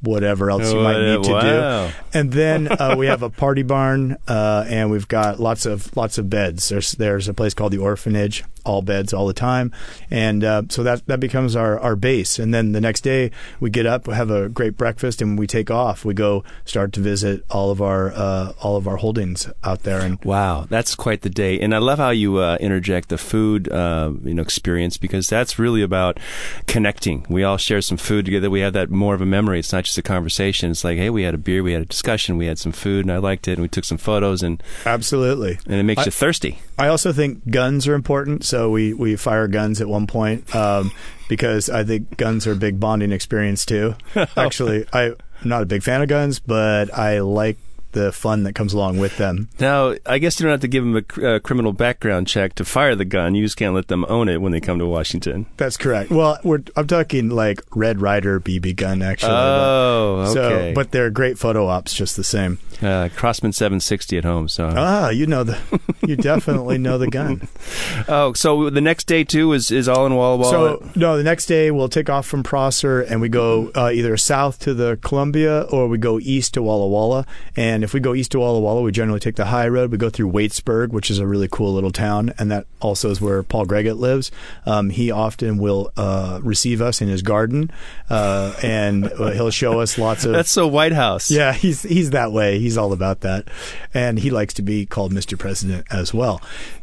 whatever 0.01 0.49
else 0.49 0.73
you 0.73 0.81
might 0.81 0.99
need 0.99 1.23
to 1.23 1.31
wow. 1.31 1.87
do. 1.87 1.93
And 2.13 2.31
then 2.31 2.67
uh, 2.79 2.95
we 2.97 3.05
have 3.05 3.21
a 3.21 3.29
party 3.29 3.61
barn, 3.61 4.17
uh, 4.27 4.65
and 4.67 4.89
we've 4.89 5.07
got 5.07 5.39
lots 5.39 5.67
of 5.67 5.95
lots 5.95 6.17
of 6.17 6.31
beds. 6.31 6.69
There's 6.69 6.93
there's 6.93 7.27
a 7.27 7.33
place 7.35 7.53
called 7.53 7.73
the 7.73 7.77
Orphanage, 7.77 8.43
all 8.65 8.81
beds 8.81 9.13
all 9.13 9.27
the 9.27 9.33
time, 9.33 9.71
and 10.09 10.43
uh, 10.43 10.63
so 10.69 10.83
that 10.83 11.05
that 11.07 11.19
becomes 11.19 11.55
our 11.55 11.79
our 11.79 11.95
base. 11.95 12.39
And 12.39 12.53
then 12.53 12.71
the 12.71 12.81
next 12.81 13.01
day 13.01 13.31
we 13.59 13.69
get 13.69 13.85
up, 13.85 14.07
we 14.07 14.13
have 14.15 14.31
a 14.31 14.49
great 14.49 14.77
breakfast, 14.77 15.21
and 15.21 15.37
we 15.37 15.47
take 15.47 15.69
off. 15.69 16.05
We 16.05 16.13
go 16.13 16.43
start 16.65 16.93
to 16.93 16.99
visit 16.99 17.43
all 17.49 17.71
of 17.71 17.81
our 17.81 18.11
uh, 18.11 18.53
all 18.61 18.77
of 18.77 18.87
our 18.87 18.97
holdings 18.97 19.49
out 19.63 19.83
there. 19.83 19.99
And 19.99 20.23
wow, 20.23 20.65
that's 20.69 20.95
quite 20.95 21.21
the 21.21 21.29
day. 21.29 21.59
And 21.59 21.73
I 21.73 21.79
love 21.79 21.99
how 21.99 22.09
you 22.11 22.37
uh, 22.37 22.57
interject 22.59 23.09
the 23.09 23.17
food 23.17 23.71
uh, 23.71 24.13
you 24.23 24.33
know 24.33 24.41
experience 24.41 24.97
because 24.97 25.27
that's 25.27 25.59
really 25.59 25.81
about 25.81 26.19
connecting. 26.67 27.25
We 27.29 27.43
all 27.43 27.57
share 27.57 27.81
some 27.81 27.97
food 27.97 28.25
together. 28.25 28.49
We 28.49 28.61
have 28.61 28.73
that 28.73 28.89
more 28.89 29.15
of 29.15 29.21
a 29.21 29.25
memory. 29.25 29.59
It's 29.59 29.73
not 29.73 29.85
just 29.85 29.97
a 29.97 30.01
conversation. 30.01 30.71
It's 30.71 30.83
like, 30.83 30.97
hey, 30.97 31.09
we 31.09 31.23
had 31.23 31.33
a 31.33 31.37
beer, 31.37 31.63
we 31.63 31.73
had 31.73 31.81
a 31.81 31.85
discussion, 31.85 32.37
we 32.37 32.45
had 32.45 32.59
some 32.59 32.71
food, 32.71 33.05
and 33.05 33.11
I 33.11 33.17
liked 33.17 33.47
it, 33.47 33.53
and 33.53 33.61
we 33.61 33.67
took 33.67 33.85
some 33.85 33.97
photos, 33.97 34.43
and 34.43 34.61
absolutely, 34.85 35.59
and 35.65 35.75
it 35.75 35.83
makes 35.83 36.01
I, 36.01 36.05
you 36.05 36.11
thirsty. 36.11 36.59
I 36.77 36.87
also 36.87 37.13
think 37.13 37.49
guns 37.49 37.87
are 37.87 37.93
important, 37.93 38.43
so 38.43 38.69
we 38.69 38.93
we 38.93 39.15
fire 39.15 39.47
guns 39.47 39.81
at 39.81 39.87
one 39.87 40.07
point 40.07 40.53
um, 40.55 40.91
because 41.29 41.69
I 41.69 41.83
think 41.83 42.17
guns 42.17 42.47
are 42.47 42.53
a 42.53 42.55
big 42.55 42.79
bonding 42.79 43.11
experience 43.11 43.65
too. 43.65 43.95
Actually, 44.37 44.85
I. 44.93 45.13
I'm 45.41 45.49
not 45.49 45.61
a 45.61 45.65
big 45.65 45.83
fan 45.83 46.01
of 46.01 46.07
guns, 46.07 46.39
but 46.39 46.97
I 46.97 47.19
like 47.19 47.57
the 47.93 48.11
fun 48.11 48.43
that 48.43 48.53
comes 48.53 48.73
along 48.73 48.97
with 48.99 49.17
them. 49.17 49.49
Now, 49.59 49.95
I 50.05 50.17
guess 50.17 50.39
you 50.39 50.43
don't 50.43 50.51
have 50.51 50.61
to 50.61 50.67
give 50.67 50.83
them 50.83 50.95
a 50.97 51.35
uh, 51.35 51.39
criminal 51.39 51.73
background 51.73 52.27
check 52.27 52.55
to 52.55 52.65
fire 52.65 52.95
the 52.95 53.05
gun. 53.05 53.35
You 53.35 53.43
just 53.43 53.57
can't 53.57 53.73
let 53.73 53.87
them 53.87 54.05
own 54.09 54.27
it 54.29 54.41
when 54.41 54.51
they 54.51 54.59
come 54.59 54.79
to 54.79 54.85
Washington. 54.85 55.45
That's 55.57 55.77
correct. 55.77 56.11
Well, 56.11 56.39
I'm 56.75 56.87
talking 56.87 57.29
like 57.29 57.61
Red 57.73 58.01
Ryder 58.01 58.39
BB 58.39 58.75
gun, 58.75 59.01
actually. 59.01 59.31
Oh, 59.33 60.25
okay. 60.29 60.33
So, 60.33 60.73
but 60.73 60.91
they're 60.91 61.09
great 61.09 61.37
photo 61.37 61.67
ops 61.67 61.93
just 61.93 62.15
the 62.15 62.23
same. 62.23 62.59
Uh, 62.83 63.07
Crosman 63.09 63.53
760 63.53 64.17
at 64.17 64.25
home. 64.25 64.49
So 64.49 64.69
ah, 64.75 65.09
you 65.09 65.25
know 65.25 65.43
the, 65.43 65.57
you 66.05 66.15
definitely 66.15 66.77
know 66.77 66.97
the 66.97 67.07
gun. 67.07 67.47
oh, 68.09 68.33
so 68.33 68.69
the 68.69 68.81
next 68.81 69.05
day 69.05 69.23
too 69.23 69.53
is 69.53 69.71
is 69.71 69.87
all 69.87 70.05
in 70.05 70.15
Walla 70.15 70.37
Walla. 70.37 70.51
So 70.51 70.89
no, 70.95 71.17
the 71.17 71.23
next 71.23 71.45
day 71.45 71.71
we'll 71.71 71.89
take 71.89 72.09
off 72.09 72.25
from 72.25 72.43
Prosser 72.43 73.01
and 73.01 73.21
we 73.21 73.29
go 73.29 73.71
uh, 73.75 73.91
either 73.93 74.17
south 74.17 74.59
to 74.59 74.73
the 74.73 74.97
Columbia 75.01 75.61
or 75.71 75.87
we 75.87 75.97
go 75.97 76.19
east 76.19 76.55
to 76.55 76.61
Walla 76.61 76.87
Walla. 76.87 77.25
And 77.55 77.83
if 77.83 77.93
we 77.93 77.99
go 77.99 78.13
east 78.13 78.31
to 78.31 78.39
Walla 78.39 78.59
Walla, 78.59 78.81
we 78.81 78.91
generally 78.91 79.19
take 79.19 79.35
the 79.35 79.45
high 79.45 79.67
road. 79.67 79.91
We 79.91 79.97
go 79.97 80.09
through 80.09 80.31
Waitsburg, 80.31 80.89
which 80.89 81.09
is 81.09 81.19
a 81.19 81.27
really 81.27 81.47
cool 81.49 81.73
little 81.73 81.91
town, 81.91 82.33
and 82.37 82.51
that 82.51 82.65
also 82.81 83.09
is 83.09 83.21
where 83.21 83.43
Paul 83.43 83.65
Gregutt 83.65 83.97
lives. 83.97 84.31
Um, 84.65 84.89
he 84.89 85.11
often 85.11 85.57
will 85.57 85.91
uh, 85.95 86.39
receive 86.43 86.81
us 86.81 87.01
in 87.01 87.07
his 87.07 87.21
garden, 87.21 87.71
uh, 88.09 88.55
and 88.61 89.05
he'll 89.05 89.51
show 89.51 89.79
us 89.79 89.97
lots 89.97 90.25
of. 90.25 90.31
That's 90.33 90.49
so 90.49 90.67
White 90.67 90.91
House. 90.91 91.31
Yeah, 91.31 91.53
he's 91.53 91.83
he's 91.83 92.11
that 92.11 92.31
way. 92.31 92.59
He's 92.59 92.72
all 92.77 92.93
about 92.93 93.21
that, 93.21 93.47
and 93.93 94.19
he 94.19 94.29
likes 94.29 94.53
to 94.55 94.61
be 94.61 94.85
called 94.85 95.13
Mr. 95.13 95.37
President 95.37 95.85
as 95.91 96.13
well. 96.13 96.41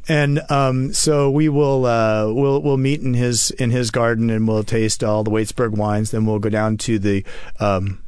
And 0.09 0.41
um, 0.51 0.93
so 0.93 1.31
we 1.31 1.49
will 1.49 1.87
uh, 1.87 2.33
we'll 2.33 2.61
we'll 2.63 2.77
meet 2.77 3.01
in 3.01 3.15
his 3.15 3.51
in 3.53 3.71
his 3.71 3.91
garden, 3.91 4.31
and 4.31 4.47
we'll 4.47 4.65
taste 4.65 5.05
all 5.05 5.25
the 5.25 5.31
Waitsburg 5.31 5.71
wines. 5.71 6.11
Then 6.11 6.27
we'll 6.27 6.39
go 6.39 6.51
down 6.51 6.77
to 6.79 6.99
the. 6.99 7.25
Um, 7.59 8.03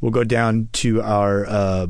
we'll 0.00 0.10
go 0.10 0.24
down 0.24 0.68
to 0.72 1.00
our 1.02 1.46
uh, 1.46 1.86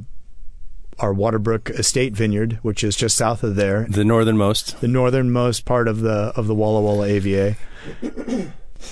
our 0.99 1.12
Waterbrook 1.12 1.71
Estate 1.71 2.14
Vineyard, 2.14 2.59
which 2.62 2.85
is 2.85 2.95
just 2.97 3.16
south 3.16 3.42
of 3.42 3.57
there, 3.57 3.87
the 3.88 4.05
northernmost, 4.05 4.81
the 4.81 4.88
northernmost 4.88 5.64
part 5.64 5.88
of 5.88 6.01
the 6.01 6.33
of 6.37 6.47
the 6.47 6.55
Walla 6.55 6.81
Walla 6.81 7.07
AVA. 7.07 7.57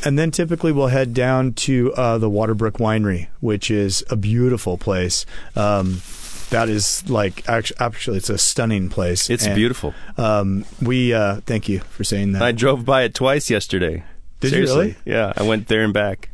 And 0.04 0.18
then 0.18 0.30
typically 0.30 0.72
we'll 0.72 0.88
head 0.88 1.14
down 1.14 1.52
to 1.54 1.92
uh, 1.94 2.18
the 2.18 2.30
Waterbrook 2.30 2.78
Winery, 2.78 3.28
which 3.40 3.70
is 3.70 4.04
a 4.10 4.16
beautiful 4.16 4.78
place. 4.78 5.26
Um, 5.56 6.02
that 6.50 6.68
is 6.68 7.08
like 7.08 7.48
actually, 7.48 7.76
actually, 7.80 8.16
it's 8.16 8.30
a 8.30 8.38
stunning 8.38 8.88
place. 8.88 9.30
It's 9.30 9.46
And, 9.46 9.54
beautiful. 9.54 9.94
Um, 10.18 10.64
we 10.82 11.14
uh, 11.14 11.40
thank 11.46 11.68
you 11.68 11.80
for 11.80 12.02
saying 12.04 12.32
that. 12.32 12.42
I 12.42 12.52
drove 12.52 12.84
by 12.84 13.02
it 13.02 13.14
twice 13.14 13.50
yesterday. 13.50 14.02
Did 14.40 14.52
you 14.52 14.66
Seriously. 14.66 14.76
really? 14.78 14.96
Yeah, 15.04 15.32
I 15.36 15.42
went 15.44 15.68
there 15.68 15.82
and 15.82 15.92
back. 15.94 16.30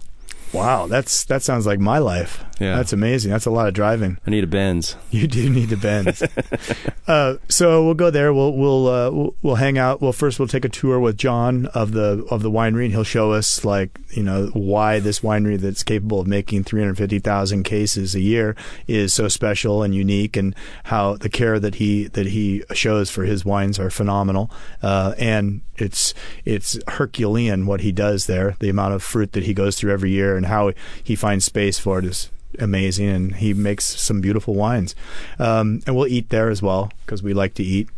wow, 0.52 0.86
that's 0.86 1.24
that 1.24 1.42
sounds 1.42 1.66
like 1.66 1.80
my 1.80 1.98
life. 1.98 2.44
Yeah. 2.58 2.76
that's 2.76 2.92
amazing. 2.92 3.30
That's 3.30 3.46
a 3.46 3.50
lot 3.50 3.68
of 3.68 3.74
driving. 3.74 4.18
I 4.26 4.30
need 4.30 4.44
a 4.44 4.46
Benz. 4.46 4.96
You 5.16 5.26
do 5.26 5.48
need 5.48 5.72
a 5.72 5.78
Benz. 5.78 6.22
uh, 7.06 7.36
so 7.48 7.84
we'll 7.84 7.94
go 7.94 8.10
there. 8.10 8.34
We'll 8.34 8.52
we'll, 8.52 8.86
uh, 8.86 9.10
we'll 9.10 9.34
we'll 9.40 9.54
hang 9.54 9.78
out. 9.78 10.02
Well, 10.02 10.12
first 10.12 10.38
we'll 10.38 10.48
take 10.48 10.66
a 10.66 10.68
tour 10.68 11.00
with 11.00 11.16
John 11.16 11.66
of 11.66 11.92
the 11.92 12.26
of 12.30 12.42
the 12.42 12.50
winery, 12.50 12.84
and 12.84 12.92
he'll 12.92 13.02
show 13.04 13.32
us 13.32 13.64
like 13.64 13.98
you 14.10 14.22
know 14.22 14.48
why 14.52 15.00
this 15.00 15.20
winery 15.20 15.58
that's 15.58 15.82
capable 15.82 16.20
of 16.20 16.26
making 16.26 16.64
three 16.64 16.80
hundred 16.82 16.98
fifty 16.98 17.18
thousand 17.18 17.62
cases 17.62 18.14
a 18.14 18.20
year 18.20 18.54
is 18.86 19.14
so 19.14 19.28
special 19.28 19.82
and 19.82 19.94
unique, 19.94 20.36
and 20.36 20.54
how 20.84 21.16
the 21.16 21.30
care 21.30 21.58
that 21.58 21.76
he 21.76 22.08
that 22.08 22.26
he 22.26 22.62
shows 22.74 23.10
for 23.10 23.24
his 23.24 23.42
wines 23.44 23.78
are 23.78 23.90
phenomenal. 23.90 24.50
Uh, 24.82 25.14
and 25.18 25.62
it's 25.76 26.12
it's 26.44 26.78
Herculean 26.88 27.64
what 27.64 27.80
he 27.80 27.90
does 27.92 28.26
there. 28.26 28.56
The 28.58 28.68
amount 28.68 28.92
of 28.92 29.02
fruit 29.02 29.32
that 29.32 29.44
he 29.44 29.54
goes 29.54 29.76
through 29.78 29.92
every 29.92 30.10
year, 30.10 30.36
and 30.36 30.46
how 30.46 30.72
he 31.02 31.16
finds 31.16 31.46
space 31.46 31.78
for 31.78 31.98
it 32.00 32.04
is 32.04 32.30
amazing 32.58 33.08
and 33.08 33.36
he 33.36 33.52
makes 33.52 33.84
some 33.84 34.20
beautiful 34.20 34.54
wines 34.54 34.94
um, 35.38 35.80
and 35.86 35.94
we'll 35.94 36.06
eat 36.06 36.30
there 36.30 36.48
as 36.48 36.62
well 36.62 36.90
because 37.04 37.22
we 37.22 37.34
like 37.34 37.54
to 37.54 37.62
eat 37.62 37.88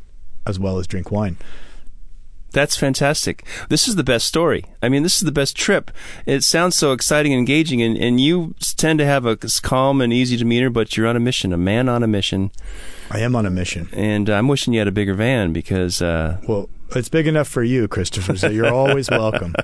as 0.47 0.59
well 0.59 0.79
as 0.79 0.87
drink 0.87 1.11
wine 1.11 1.37
That's 2.51 2.77
fantastic. 2.77 3.45
This 3.69 3.87
is 3.87 3.97
the 3.97 4.03
best 4.03 4.27
story. 4.27 4.65
I 4.83 4.89
mean, 4.89 5.03
this 5.03 5.17
is 5.17 5.21
the 5.21 5.33
best 5.33 5.55
trip. 5.55 5.91
It 6.25 6.43
sounds 6.43 6.77
so 6.77 6.93
exciting 6.93 7.33
and 7.35 7.41
engaging, 7.41 7.83
and, 7.83 7.97
and 7.99 8.19
you 8.19 8.55
tend 8.77 8.99
to 9.01 9.05
have 9.05 9.27
a 9.27 9.37
calm 9.63 10.01
and 10.01 10.13
easy 10.13 10.37
demeanor, 10.37 10.71
but 10.71 10.97
you're 10.97 11.07
on 11.07 11.15
a 11.15 11.21
mission, 11.21 11.53
a 11.53 11.59
man 11.59 11.91
on 11.91 12.03
a 12.03 12.07
mission. 12.07 12.51
i 13.11 13.21
am 13.21 13.37
on 13.37 13.45
a 13.45 13.51
mission 13.51 13.89
And 13.93 14.31
I'm 14.31 14.49
wishing 14.49 14.73
you 14.73 14.81
had 14.81 14.89
a 14.89 14.93
bigger 14.93 15.15
van 15.15 15.53
because 15.53 16.01
uh, 16.01 16.41
well 16.49 16.71
it's 16.97 17.09
big 17.09 17.27
enough 17.27 17.49
for 17.49 17.63
you 17.63 17.89
christopher 17.89 18.37
so 18.37 18.49
you're 18.49 18.73
always 18.73 19.11
welcome 19.23 19.55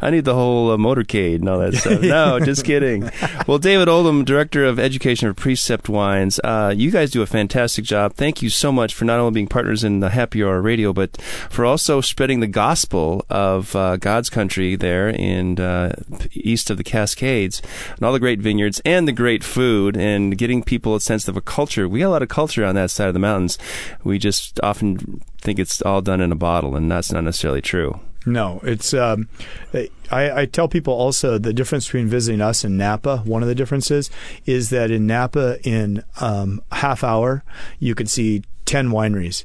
I 0.00 0.10
need 0.10 0.24
the 0.24 0.34
whole 0.34 0.70
uh, 0.70 0.76
motorcade 0.76 1.36
and 1.36 1.48
all 1.48 1.58
that 1.58 1.74
stuff. 1.74 2.00
No, 2.10 2.40
just 2.40 2.64
kidding. 2.64 3.10
Well, 3.46 3.58
David 3.58 3.88
Oldham, 3.88 4.24
Director 4.24 4.64
of 4.64 4.78
Education 4.78 5.28
for 5.28 5.34
Precept 5.34 5.88
Wines, 5.88 6.40
uh, 6.42 6.74
you 6.76 6.90
guys 6.90 7.10
do 7.10 7.22
a 7.22 7.26
fantastic 7.26 7.84
job. 7.84 8.14
Thank 8.14 8.42
you 8.42 8.50
so 8.50 8.72
much 8.72 8.94
for 8.94 9.04
not 9.04 9.20
only 9.20 9.32
being 9.32 9.46
partners 9.46 9.84
in 9.84 10.00
the 10.00 10.10
Happy 10.10 10.42
Hour 10.42 10.60
Radio, 10.60 10.92
but 10.92 11.20
for 11.48 11.64
also 11.64 12.00
spreading 12.00 12.40
the 12.40 12.46
gospel 12.46 13.24
of 13.30 13.76
uh, 13.76 13.96
God's 13.96 14.28
country 14.28 14.76
there 14.76 15.08
in 15.08 15.60
uh, 15.60 15.94
east 16.32 16.70
of 16.70 16.78
the 16.78 16.84
Cascades 16.84 17.62
and 17.96 18.02
all 18.02 18.12
the 18.12 18.18
great 18.18 18.40
vineyards 18.40 18.80
and 18.84 19.06
the 19.06 19.12
great 19.12 19.44
food 19.44 19.96
and 19.96 20.36
getting 20.36 20.62
people 20.62 20.94
a 20.94 21.00
sense 21.00 21.28
of 21.28 21.36
a 21.36 21.40
culture. 21.40 21.88
We 21.88 22.00
got 22.00 22.08
a 22.08 22.10
lot 22.10 22.22
of 22.22 22.28
culture 22.28 22.64
on 22.64 22.74
that 22.74 22.90
side 22.90 23.08
of 23.08 23.14
the 23.14 23.20
mountains. 23.20 23.58
We 24.02 24.18
just 24.18 24.58
often 24.62 25.22
think 25.40 25.58
it's 25.58 25.82
all 25.82 26.02
done 26.02 26.20
in 26.20 26.32
a 26.32 26.36
bottle, 26.36 26.76
and 26.76 26.90
that's 26.90 27.12
not 27.12 27.24
necessarily 27.24 27.62
true. 27.62 28.00
no 28.26 28.60
it's 28.62 28.92
um, 28.92 29.28
I, 29.72 30.40
I 30.42 30.46
tell 30.46 30.68
people 30.68 30.92
also 30.92 31.38
the 31.38 31.54
difference 31.54 31.86
between 31.86 32.06
visiting 32.06 32.42
us 32.42 32.64
and 32.64 32.76
napa 32.76 33.22
one 33.24 33.42
of 33.42 33.48
the 33.48 33.54
differences 33.54 34.10
is 34.44 34.68
that 34.70 34.90
in 34.90 35.06
napa 35.06 35.56
in 35.66 36.04
um, 36.20 36.60
half 36.70 37.02
hour 37.02 37.42
you 37.78 37.94
could 37.94 38.10
see 38.10 38.42
10 38.66 38.90
wineries 38.90 39.44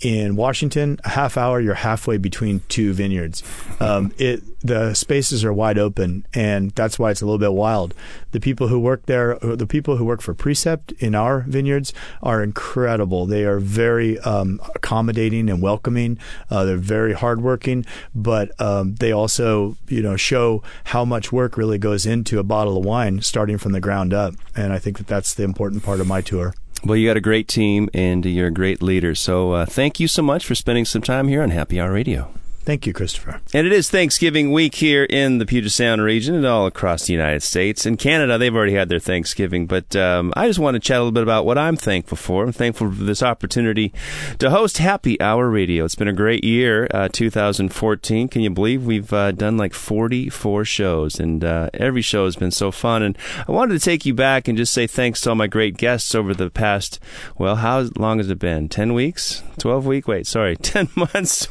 in 0.00 0.36
Washington, 0.36 0.98
a 1.04 1.10
half 1.10 1.36
hour, 1.36 1.60
you're 1.60 1.74
halfway 1.74 2.16
between 2.16 2.62
two 2.68 2.92
vineyards. 2.92 3.42
Um, 3.80 4.12
it 4.18 4.42
the 4.62 4.92
spaces 4.92 5.42
are 5.42 5.52
wide 5.52 5.78
open, 5.78 6.26
and 6.34 6.70
that's 6.72 6.98
why 6.98 7.10
it's 7.10 7.22
a 7.22 7.24
little 7.24 7.38
bit 7.38 7.52
wild. 7.52 7.94
The 8.32 8.40
people 8.40 8.68
who 8.68 8.78
work 8.78 9.06
there, 9.06 9.38
the 9.38 9.66
people 9.66 9.96
who 9.96 10.04
work 10.04 10.20
for 10.20 10.34
Precept 10.34 10.92
in 10.98 11.14
our 11.14 11.40
vineyards, 11.40 11.94
are 12.22 12.42
incredible. 12.42 13.24
They 13.24 13.44
are 13.44 13.58
very 13.58 14.18
um, 14.20 14.60
accommodating 14.74 15.48
and 15.48 15.62
welcoming. 15.62 16.18
Uh, 16.50 16.64
they're 16.64 16.76
very 16.76 17.14
hardworking, 17.14 17.86
but 18.14 18.50
um, 18.60 18.96
they 18.96 19.12
also, 19.12 19.76
you 19.88 20.02
know, 20.02 20.16
show 20.16 20.62
how 20.84 21.06
much 21.06 21.32
work 21.32 21.56
really 21.56 21.78
goes 21.78 22.04
into 22.04 22.38
a 22.38 22.44
bottle 22.44 22.76
of 22.76 22.84
wine, 22.84 23.22
starting 23.22 23.56
from 23.56 23.72
the 23.72 23.80
ground 23.80 24.12
up. 24.12 24.34
And 24.54 24.72
I 24.74 24.78
think 24.78 24.98
that 24.98 25.06
that's 25.06 25.32
the 25.32 25.44
important 25.44 25.82
part 25.82 26.00
of 26.00 26.06
my 26.06 26.20
tour. 26.20 26.52
Well, 26.84 26.96
you 26.96 27.08
got 27.08 27.16
a 27.16 27.20
great 27.20 27.46
team 27.46 27.90
and 27.92 28.24
you're 28.24 28.46
a 28.46 28.52
great 28.52 28.82
leader. 28.82 29.14
So 29.14 29.52
uh, 29.52 29.66
thank 29.66 30.00
you 30.00 30.08
so 30.08 30.22
much 30.22 30.46
for 30.46 30.54
spending 30.54 30.84
some 30.86 31.02
time 31.02 31.28
here 31.28 31.42
on 31.42 31.50
Happy 31.50 31.78
Hour 31.78 31.92
Radio. 31.92 32.32
Thank 32.62 32.86
you, 32.86 32.92
Christopher. 32.92 33.40
And 33.54 33.66
it 33.66 33.72
is 33.72 33.88
Thanksgiving 33.88 34.52
week 34.52 34.74
here 34.74 35.04
in 35.04 35.38
the 35.38 35.46
Puget 35.46 35.72
Sound 35.72 36.02
region 36.02 36.34
and 36.34 36.46
all 36.46 36.66
across 36.66 37.06
the 37.06 37.14
United 37.14 37.42
States. 37.42 37.86
In 37.86 37.96
Canada, 37.96 38.36
they've 38.36 38.54
already 38.54 38.74
had 38.74 38.90
their 38.90 38.98
Thanksgiving, 38.98 39.66
but 39.66 39.96
um, 39.96 40.30
I 40.36 40.46
just 40.46 40.58
want 40.58 40.74
to 40.74 40.78
chat 40.78 40.98
a 40.98 41.00
little 41.00 41.10
bit 41.10 41.22
about 41.22 41.46
what 41.46 41.56
I'm 41.56 41.76
thankful 41.76 42.18
for. 42.18 42.44
I'm 42.44 42.52
thankful 42.52 42.90
for 42.92 43.02
this 43.02 43.22
opportunity 43.22 43.94
to 44.38 44.50
host 44.50 44.76
Happy 44.76 45.18
Hour 45.22 45.48
Radio. 45.48 45.86
It's 45.86 45.94
been 45.94 46.06
a 46.06 46.12
great 46.12 46.44
year, 46.44 46.86
uh, 46.92 47.08
2014. 47.10 48.28
Can 48.28 48.42
you 48.42 48.50
believe 48.50 48.84
we've 48.84 49.12
uh, 49.12 49.32
done 49.32 49.56
like 49.56 49.72
44 49.72 50.66
shows, 50.66 51.18
and 51.18 51.42
uh, 51.42 51.70
every 51.72 52.02
show 52.02 52.26
has 52.26 52.36
been 52.36 52.50
so 52.50 52.70
fun. 52.70 53.02
And 53.02 53.16
I 53.48 53.52
wanted 53.52 53.72
to 53.72 53.84
take 53.84 54.04
you 54.04 54.12
back 54.12 54.48
and 54.48 54.58
just 54.58 54.74
say 54.74 54.86
thanks 54.86 55.22
to 55.22 55.30
all 55.30 55.34
my 55.34 55.46
great 55.46 55.78
guests 55.78 56.14
over 56.14 56.34
the 56.34 56.50
past, 56.50 57.00
well, 57.38 57.56
how 57.56 57.88
long 57.96 58.18
has 58.18 58.28
it 58.28 58.38
been? 58.38 58.68
10 58.68 58.92
weeks? 58.92 59.42
12 59.58 59.86
week? 59.86 60.06
Wait, 60.06 60.26
sorry, 60.26 60.56
10 60.60 60.90
months. 60.94 61.48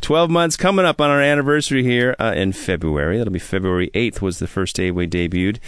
12 0.00 0.30
months 0.30 0.56
coming 0.56 0.84
up 0.84 1.00
on 1.00 1.10
our 1.10 1.20
anniversary 1.20 1.82
here 1.82 2.14
uh, 2.18 2.32
in 2.34 2.52
February. 2.52 3.18
That'll 3.18 3.32
be 3.32 3.38
February 3.38 3.90
8th 3.94 4.20
was 4.20 4.38
the 4.38 4.46
first 4.46 4.76
day 4.76 4.90
we 4.90 5.06
debuted. 5.06 5.58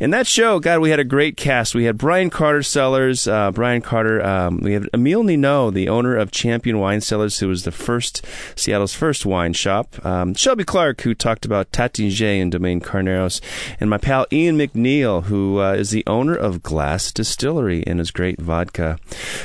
In 0.00 0.10
that 0.10 0.26
show, 0.26 0.60
God, 0.60 0.80
we 0.80 0.90
had 0.90 1.00
a 1.00 1.04
great 1.04 1.36
cast. 1.36 1.74
We 1.74 1.84
had 1.84 1.98
Brian 1.98 2.30
Carter 2.30 2.62
Cellars, 2.62 3.26
uh, 3.26 3.50
Brian 3.52 3.82
Carter. 3.82 4.24
Um, 4.24 4.58
we 4.58 4.72
had 4.72 4.88
Emile 4.92 5.22
Nino, 5.22 5.70
the 5.70 5.88
owner 5.88 6.16
of 6.16 6.30
Champion 6.30 6.78
Wine 6.78 7.00
Cellars, 7.00 7.38
who 7.38 7.48
was 7.48 7.64
the 7.64 7.72
first 7.72 8.24
Seattle's 8.56 8.94
first 8.94 9.26
wine 9.26 9.52
shop. 9.52 10.04
Um, 10.04 10.34
Shelby 10.34 10.64
Clark, 10.64 11.02
who 11.02 11.14
talked 11.14 11.44
about 11.44 11.72
Taittinger 11.72 12.42
and 12.42 12.52
Domaine 12.52 12.80
Carneros, 12.80 13.40
and 13.80 13.88
my 13.88 13.98
pal 13.98 14.26
Ian 14.32 14.58
McNeil, 14.58 15.24
who 15.24 15.60
uh, 15.60 15.72
is 15.72 15.90
the 15.90 16.04
owner 16.06 16.34
of 16.34 16.62
Glass 16.62 17.12
Distillery 17.12 17.84
and 17.86 17.98
his 17.98 18.10
great 18.10 18.40
vodka. 18.40 18.98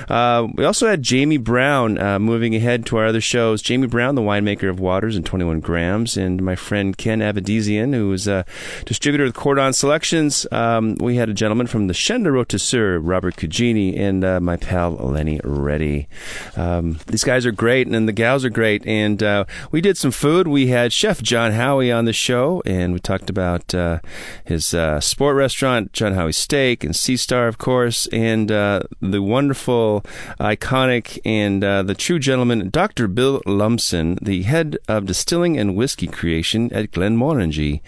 Uh, 0.09 0.47
we 0.55 0.65
also 0.65 0.87
had 0.87 1.03
Jamie 1.03 1.37
Brown 1.37 1.97
uh, 1.97 2.19
moving 2.19 2.55
ahead 2.55 2.85
to 2.87 2.97
our 2.97 3.07
other 3.07 3.21
shows. 3.21 3.61
Jamie 3.61 3.87
Brown, 3.87 4.00
the 4.01 4.21
winemaker 4.21 4.69
of 4.69 4.79
Waters 4.79 5.15
and 5.15 5.25
21 5.25 5.59
Grams, 5.59 6.17
and 6.17 6.41
my 6.41 6.55
friend 6.55 6.97
Ken 6.97 7.19
Avedisian, 7.19 7.93
who 7.93 8.11
is 8.11 8.27
a 8.27 8.45
distributor 8.85 9.25
of 9.25 9.33
Cordon 9.33 9.73
Selections. 9.73 10.47
Um, 10.51 10.95
we 10.95 11.17
had 11.17 11.29
a 11.29 11.33
gentleman 11.33 11.67
from 11.67 11.87
the 11.87 11.93
Chaîne 11.93 12.23
des 12.23 12.31
Rôtisseurs, 12.31 12.99
Robert 13.01 13.35
Cugini, 13.35 13.97
and 13.97 14.23
uh, 14.23 14.39
my 14.39 14.57
pal 14.57 14.91
Lenny 14.95 15.39
Reddy. 15.43 16.07
Um, 16.55 16.97
these 17.07 17.23
guys 17.23 17.45
are 17.45 17.51
great, 17.51 17.87
and 17.87 18.07
the 18.07 18.13
gals 18.13 18.43
are 18.43 18.49
great. 18.49 18.85
And 18.87 19.21
uh, 19.21 19.45
we 19.71 19.81
did 19.81 19.97
some 19.97 20.11
food. 20.11 20.47
We 20.47 20.67
had 20.67 20.91
Chef 20.91 21.21
John 21.21 21.51
Howie 21.51 21.91
on 21.91 22.05
the 22.05 22.13
show, 22.13 22.63
and 22.65 22.93
we 22.93 22.99
talked 22.99 23.29
about 23.29 23.73
uh, 23.75 23.99
his 24.43 24.73
uh, 24.73 24.99
sport 24.99 25.35
restaurant, 25.35 25.93
John 25.93 26.13
Howie 26.13 26.31
Steak, 26.31 26.83
and 26.83 26.95
Sea 26.95 27.17
Star, 27.17 27.47
of 27.47 27.57
course, 27.57 28.07
and 28.07 28.51
uh, 28.51 28.81
the 28.99 29.21
wonderful, 29.21 30.03
iconic, 30.39 31.19
and 31.23 31.63
uh, 31.63 31.83
the 31.83 31.95
true 31.95 32.19
gentleman, 32.19 32.69
Dr. 32.69 33.07
Bill 33.07 33.41
Lumsden, 33.45 33.90
the 33.91 34.43
head 34.43 34.77
of 34.87 35.05
distilling 35.05 35.57
and 35.57 35.75
whiskey 35.75 36.07
creation 36.07 36.71
at 36.73 36.91
Glenmorangie. 36.91 37.81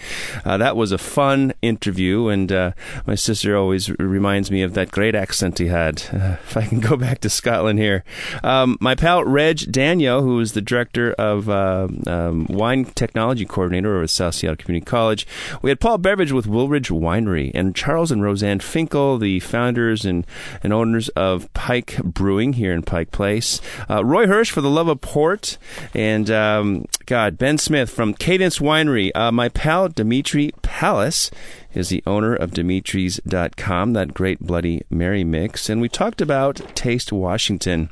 Uh, 0.46 0.58
that 0.58 0.76
was 0.76 0.92
a 0.92 0.98
fun 0.98 1.54
interview, 1.62 2.28
and 2.28 2.52
uh, 2.52 2.72
my 3.06 3.16
sister 3.16 3.56
always 3.58 3.90
reminds 4.00 4.52
me 4.52 4.62
of 4.62 4.74
that 4.74 4.92
great 4.92 5.16
accent 5.16 5.60
he 5.60 5.68
had. 5.68 6.04
Uh, 6.14 6.38
if 6.44 6.58
I 6.58 6.66
can 6.66 6.80
go 6.80 6.96
back 6.96 7.20
to 7.20 7.30
Scotland 7.30 7.80
here. 7.80 8.04
Um, 8.44 8.78
my 8.80 8.96
pal 8.96 9.24
Reg 9.24 9.72
Daniel, 9.72 10.22
who 10.22 10.40
is 10.40 10.54
the 10.54 10.62
director 10.62 11.14
of 11.14 11.50
uh, 11.50 11.88
um, 12.08 12.46
wine 12.50 12.86
technology 12.86 13.46
coordinator 13.46 13.96
over 13.96 14.04
at 14.04 14.10
South 14.10 14.36
Seattle 14.36 14.58
Community 14.58 14.86
College. 14.86 15.28
We 15.62 15.70
had 15.70 15.80
Paul 15.80 15.98
Beveridge 15.98 16.32
with 16.32 16.48
Wilridge 16.48 16.90
Winery, 16.90 17.52
and 17.54 17.76
Charles 17.76 18.12
and 18.12 18.24
Roseanne 18.24 18.60
Finkel, 18.60 19.18
the 19.18 19.40
founders 19.40 20.06
and, 20.06 20.26
and 20.62 20.74
owners 20.74 21.10
of 21.10 21.52
Pike 21.54 21.98
Brewing 22.04 22.54
here 22.54 22.74
in 22.74 22.84
Pike 22.84 23.12
Place. 23.12 23.62
Uh, 23.90 24.04
Roy 24.04 24.26
Hersh 24.26 24.52
for 24.52 24.62
the 24.62 24.70
Love 24.70 24.88
of 24.88 25.02
Port, 25.02 25.58
and 25.94 26.30
um, 26.30 26.86
God, 27.06 27.38
Ben 27.38 27.58
Smith 27.58 27.90
from 27.90 28.14
Cadence 28.14 28.60
Winery. 28.60 29.12
Uh, 29.16 29.32
my 29.32 29.50
pal 29.50 29.90
Dimitri 29.90 30.52
Palace 30.62 31.30
is 31.74 31.90
the 31.90 32.04
owner 32.06 32.36
of 32.36 32.52
Dimitri's.com, 32.52 33.94
that 33.94 34.14
great 34.14 34.40
Bloody 34.40 34.84
Mary 34.90 35.24
mix. 35.24 35.70
And 35.70 35.82
we 35.82 35.90
talked 35.90 36.22
about 36.22 36.56
Taste 36.76 37.12
Washington. 37.12 37.90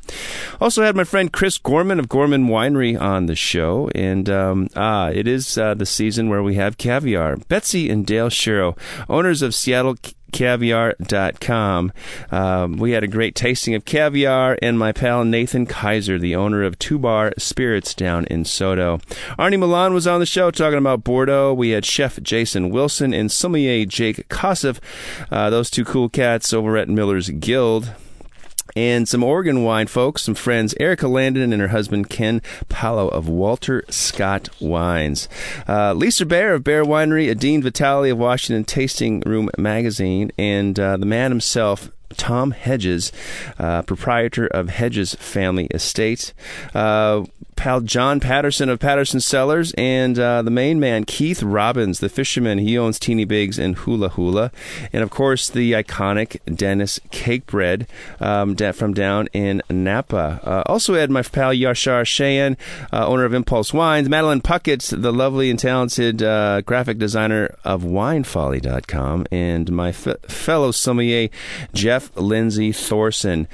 Also 0.60 0.84
had 0.84 0.96
my 0.96 1.04
friend 1.04 1.32
Chris 1.32 1.58
Gorman 1.58 2.00
of 2.00 2.10
Gorman 2.10 2.48
Winery 2.48 3.00
on 3.00 3.26
the 3.26 3.36
show. 3.36 3.90
And 3.96 4.30
um, 4.30 4.70
ah, 4.76 5.10
it 5.10 5.28
is 5.28 5.58
uh, 5.58 5.74
the 5.74 5.86
season 5.86 6.30
where 6.30 6.44
we 6.44 6.56
have 6.56 6.78
caviar. 6.78 7.38
Betsy 7.38 7.90
and 7.90 8.06
Dale 8.06 8.30
Shiro, 8.30 8.76
owners 9.10 9.42
of 9.42 9.56
Seattle 9.56 9.96
caviar.com. 10.32 11.92
Um, 12.32 12.78
we 12.78 12.92
had 12.92 13.04
a 13.04 13.08
great 13.08 13.36
tasting 13.36 13.76
of 13.76 13.86
caviar, 13.86 14.58
and 14.62 14.78
my 14.78 14.92
pal 14.92 15.26
Nathan 15.26 15.66
Kaiser, 15.66 16.18
the 16.18 16.36
owner 16.36 16.64
of 16.64 16.80
Two 16.80 17.00
Bar 17.00 17.34
Spirits 17.38 17.94
down 17.94 18.26
in 18.26 18.44
SoDo. 18.44 19.02
Arnie 19.38 19.60
Milan 19.60 19.94
was 19.94 20.08
on 20.08 20.20
the 20.20 20.26
show 20.26 20.52
talking 20.52 20.78
about 20.78 21.04
Bordeaux. 21.04 21.54
We 21.54 21.70
had 21.70 21.86
Chef 21.86 22.22
Jason 22.22 22.70
Wilson 22.70 23.14
and 23.14 23.32
sommelier 23.32 23.86
Jake 23.86 24.28
Kossoff, 24.30 24.80
uh, 25.32 25.50
those 25.50 25.70
two 25.70 25.86
cool 25.86 26.10
cats 26.10 26.54
over 26.54 26.78
at 26.78 26.90
Miller's 26.90 27.30
Guild 27.30 27.94
and 28.76 29.08
some 29.08 29.24
Oregon 29.24 29.64
wine 29.64 29.88
folks, 29.88 30.24
some 30.24 30.36
friends, 30.36 30.74
Erica 30.80 31.08
Landon 31.08 31.54
and 31.54 31.62
her 31.62 31.70
husband 31.70 32.10
Ken 32.10 32.42
Pahlow 32.70 33.10
of 33.10 33.28
Walter 33.28 33.84
Scott 33.90 34.50
Wines. 34.60 35.28
Uh, 35.68 35.94
Lisa 35.94 36.26
Baer 36.26 36.56
of 36.56 36.64
Baer 36.64 36.84
Winery, 36.84 37.30
Adine 37.30 37.62
Vitale 37.62 38.12
of 38.12 38.18
Washington 38.18 38.64
Tasting 38.64 39.22
Room 39.26 39.50
Magazine, 39.58 40.32
and 40.38 40.80
uh, 40.80 40.98
the 40.98 41.06
man 41.06 41.32
himself, 41.32 41.92
Tom 42.18 42.52
Hedges, 42.52 43.12
uh, 43.60 43.82
proprietor 43.84 44.48
of 44.48 44.70
Hedges 44.70 45.16
Family 45.16 45.68
Estate. 45.68 46.34
Uh, 46.74 47.26
pal 47.62 47.80
John 47.80 48.20
Patterson 48.20 48.70
of 48.70 48.80
Patterson 48.80 49.20
Cellars, 49.20 49.72
and 49.78 50.18
uh, 50.18 50.42
the 50.42 50.50
main 50.50 50.80
man, 50.80 51.04
Keith 51.04 51.44
Robbins, 51.44 52.00
the 52.00 52.10
fisherman. 52.10 52.58
He 52.58 52.76
owns 52.76 52.98
Tini 52.98 53.24
Bigs 53.24 53.60
and 53.60 53.76
Hula 53.76 54.10
Hula. 54.10 54.52
And 54.92 55.04
of 55.04 55.12
course, 55.12 55.48
the 55.48 55.74
iconic 55.74 56.40
Dennis 56.58 57.00
Cakebread 57.12 57.86
um, 58.20 58.56
from 58.74 58.96
down 58.96 59.28
in 59.32 59.62
Napa. 59.70 60.40
Uh, 60.44 60.64
also 60.66 60.96
had 60.96 61.12
my 61.12 61.22
pal 61.22 61.52
Yashar 61.52 62.02
Shayan, 62.04 62.58
uh, 62.92 63.06
owner 63.06 63.26
of 63.26 63.34
Impulse 63.34 63.72
Wines, 63.72 64.10
Madeline 64.10 64.42
Puckett, 64.42 65.00
the 65.00 65.14
lovely 65.14 65.52
and 65.52 65.60
talented 65.60 66.24
uh, 66.24 66.62
graphic 66.62 66.98
designer 66.98 67.56
of 67.64 67.84
WineFolly.com, 67.84 69.28
and 69.32 69.72
my 69.72 69.92
fellow 69.92 70.72
sommelier, 70.72 71.30
Jeff 71.76 72.01
Lindsay 72.16 72.72
Thorsen. 72.72 73.48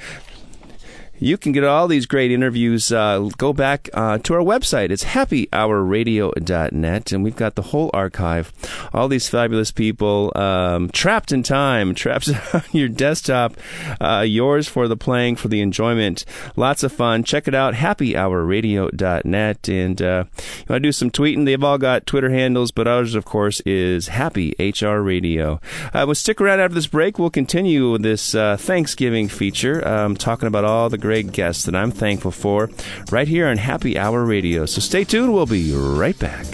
You 1.20 1.36
can 1.36 1.52
get 1.52 1.64
all 1.64 1.88
these 1.88 2.06
great 2.06 2.30
interviews. 2.30 2.92
Uh, 2.92 3.28
go 3.38 3.52
back 3.52 3.88
uh, 3.92 4.18
to 4.18 4.34
our 4.34 4.40
website. 4.40 4.90
It's 4.90 5.04
happyhourradio.net, 5.04 7.12
and 7.12 7.24
we've 7.24 7.36
got 7.36 7.56
the 7.56 7.62
whole 7.62 7.90
archive. 7.92 8.52
All 8.92 9.08
these 9.08 9.28
fabulous 9.28 9.72
people 9.72 10.32
um, 10.36 10.88
trapped 10.90 11.32
in 11.32 11.42
time, 11.42 11.94
trapped 11.94 12.28
on 12.54 12.62
your 12.72 12.88
desktop, 12.88 13.54
uh, 14.00 14.24
yours 14.26 14.68
for 14.68 14.86
the 14.86 14.96
playing, 14.96 15.36
for 15.36 15.48
the 15.48 15.60
enjoyment. 15.60 16.24
Lots 16.56 16.82
of 16.82 16.92
fun. 16.92 17.24
Check 17.24 17.48
it 17.48 17.54
out, 17.54 17.74
happyhourradio.net. 17.74 19.68
And 19.68 20.02
uh, 20.02 20.24
you 20.36 20.64
want 20.68 20.82
to 20.82 20.86
do 20.88 20.92
some 20.92 21.10
tweeting? 21.10 21.44
They've 21.44 21.64
all 21.64 21.78
got 21.78 22.06
Twitter 22.06 22.30
handles, 22.30 22.70
but 22.70 22.86
ours, 22.86 23.14
of 23.14 23.24
course, 23.24 23.60
is 23.60 24.08
Happy 24.08 24.54
HR 24.58 24.98
Radio. 24.98 25.60
Uh, 25.92 26.04
we'll 26.06 26.14
stick 26.14 26.40
around 26.40 26.60
after 26.60 26.74
this 26.74 26.86
break. 26.86 27.18
We'll 27.18 27.30
continue 27.30 27.98
this 27.98 28.34
uh, 28.34 28.56
Thanksgiving 28.56 29.28
feature, 29.28 29.86
um, 29.86 30.16
talking 30.16 30.46
about 30.46 30.64
all 30.64 30.88
the 30.88 30.98
great 31.08 31.32
guests 31.32 31.64
that 31.64 31.74
I'm 31.74 31.90
thankful 31.90 32.30
for 32.30 32.68
right 33.10 33.26
here 33.26 33.48
on 33.48 33.56
Happy 33.56 33.96
Hour 33.98 34.26
Radio. 34.26 34.66
So 34.66 34.82
stay 34.82 35.04
tuned. 35.04 35.32
We'll 35.32 35.46
be 35.46 35.72
right 35.74 36.18
back. 36.18 36.44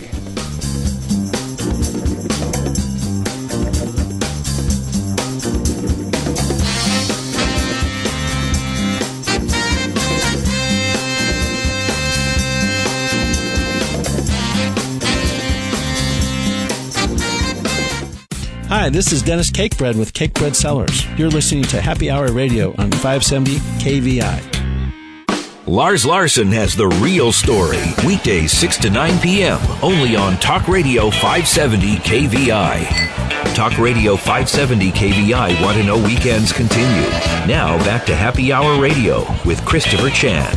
Hi, 18.77 18.91
this 18.91 19.13
is 19.13 19.23
Dennis 19.23 19.53
Cakebread 19.53 19.97
with 19.97 20.13
Cakebread 20.13 20.57
Cellars. 20.57 21.07
You're 21.17 21.31
listening 21.31 21.63
to 21.63 21.81
Happy 21.81 22.11
Hour 22.11 22.33
Radio 22.33 22.71
on 22.77 22.91
570 22.91 23.59
KVI. 23.79 25.69
Lars 25.69 26.05
Larson 26.05 26.49
has 26.49 26.75
the 26.75 26.89
real 26.89 27.31
story. 27.31 27.79
Weekdays 28.05 28.51
6 28.51 28.79
to 28.79 28.91
9 28.91 29.21
p.m. 29.21 29.61
only 29.81 30.17
on 30.17 30.37
Talk 30.39 30.67
Radio 30.67 31.09
570 31.09 31.99
KVI. 31.99 33.55
Talk 33.55 33.79
Radio 33.79 34.17
570 34.17 34.91
KVI 34.91 35.63
Want 35.63 35.77
to 35.77 35.85
Know 35.85 36.03
Weekends 36.03 36.53
continue. 36.53 37.09
Now 37.47 37.79
back 37.85 38.05
to 38.07 38.17
Happy 38.17 38.53
Hour 38.53 38.83
Radio 38.83 39.25
with 39.45 39.65
Christopher 39.65 40.11
Chan. 40.11 40.53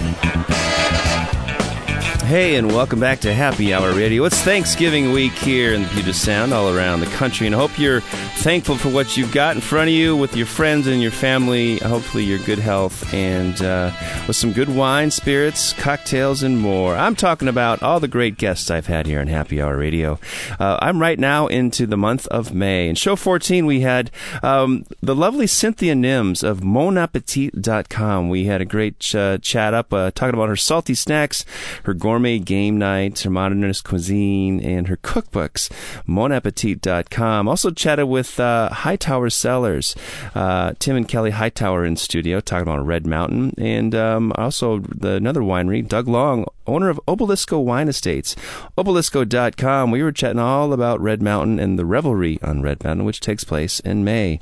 Hey, 2.28 2.58
and 2.58 2.68
welcome 2.68 3.00
back 3.00 3.22
to 3.22 3.34
Happy 3.34 3.74
Hour 3.74 3.94
Radio. 3.94 4.26
It's 4.26 4.42
Thanksgiving 4.42 5.14
week 5.14 5.32
here 5.32 5.74
in 5.74 5.84
the 5.84 5.88
Puget 5.88 6.14
Sound, 6.14 6.54
all 6.54 6.76
around 6.76 7.00
the 7.00 7.06
country, 7.06 7.48
and 7.48 7.56
I 7.56 7.58
hope 7.58 7.80
you're 7.80 8.02
thankful 8.02 8.76
for 8.76 8.90
what 8.90 9.16
you've 9.16 9.32
got 9.32 9.56
in 9.56 9.62
front 9.62 9.88
of 9.88 9.94
you 9.94 10.14
with 10.14 10.36
your 10.36 10.46
friends 10.46 10.88
and 10.88 11.02
your 11.02 11.12
family. 11.12 11.78
Hopefully, 11.78 12.26
your 12.26 12.40
good 12.40 12.60
health 12.60 13.14
and 13.14 13.62
uh, 13.62 13.94
with 14.28 14.36
some 14.36 14.52
good 14.52 14.68
wine, 14.68 15.10
spirits, 15.10 15.72
cocktails, 15.72 16.44
and 16.44 16.60
more. 16.60 16.98
I'm 16.98 17.16
talking 17.16 17.48
about 17.48 17.82
all 17.82 18.02
the 18.02 18.10
great 18.10 18.38
guests 18.38 18.70
I've 18.70 18.88
had 18.88 19.06
here 19.06 19.22
on 19.22 19.28
Happy 19.28 19.62
Hour 19.62 19.78
Radio. 19.78 20.20
Uh, 20.60 20.78
I'm 20.82 21.00
right 21.00 21.18
now 21.18 21.48
into 21.48 21.88
the 21.88 21.96
month 21.96 22.28
of 22.28 22.54
May. 22.54 22.90
In 22.90 22.96
show 22.96 23.16
14, 23.16 23.66
we 23.66 23.80
had 23.80 24.12
um, 24.44 24.86
the 25.02 25.16
lovely 25.16 25.48
Cynthia 25.48 25.94
Nims 25.94 26.44
of 26.44 26.60
monappetit.com. 26.60 28.28
We 28.28 28.48
had 28.48 28.60
a 28.60 28.66
great 28.66 29.16
uh, 29.16 29.38
chat 29.38 29.74
up 29.74 29.94
uh, 29.94 30.12
talking 30.12 30.34
about 30.34 30.50
her 30.50 30.58
salty 30.58 30.94
snacks, 30.94 31.46
her 31.86 31.94
gourmet 31.94 32.17
gourmet 32.18 32.40
game 32.40 32.80
nights, 32.80 33.22
her 33.22 33.30
modernist 33.30 33.84
cuisine, 33.84 34.60
and 34.62 34.88
her 34.88 34.98
cookbooks. 34.98 35.70
Monappetit.com. 36.08 37.48
Also 37.48 37.70
chatted 37.70 38.08
with 38.08 38.40
uh, 38.40 38.70
Hightower 38.70 39.30
Cellars, 39.30 39.96
uh, 40.34 40.74
Tim 40.80 40.96
and 40.96 41.08
Kelly 41.08 41.30
Hightower 41.30 41.86
in 41.86 41.96
studio, 41.96 42.40
talking 42.40 42.64
about 42.64 42.84
Red 42.84 43.06
Mountain, 43.06 43.54
and 43.60 43.94
um, 43.94 44.34
also 44.36 44.80
the, 44.80 45.12
another 45.12 45.42
winery, 45.42 45.88
Doug 45.88 46.08
Long, 46.08 46.48
owner 46.66 46.90
of 46.90 47.00
Obelisco 47.08 47.64
Wine 47.64 47.88
Estates. 47.88 48.36
Obelisco.com. 48.80 49.92
We 49.92 50.02
were 50.02 50.12
chatting 50.12 50.40
all 50.40 50.74
about 50.74 51.00
Red 51.00 51.22
Mountain 51.22 51.60
and 51.60 51.78
the 51.78 51.86
revelry 51.86 52.40
on 52.42 52.64
Red 52.64 52.84
Mountain, 52.84 53.06
which 53.06 53.20
takes 53.20 53.44
place 53.44 53.80
in 53.82 54.04
May. 54.04 54.40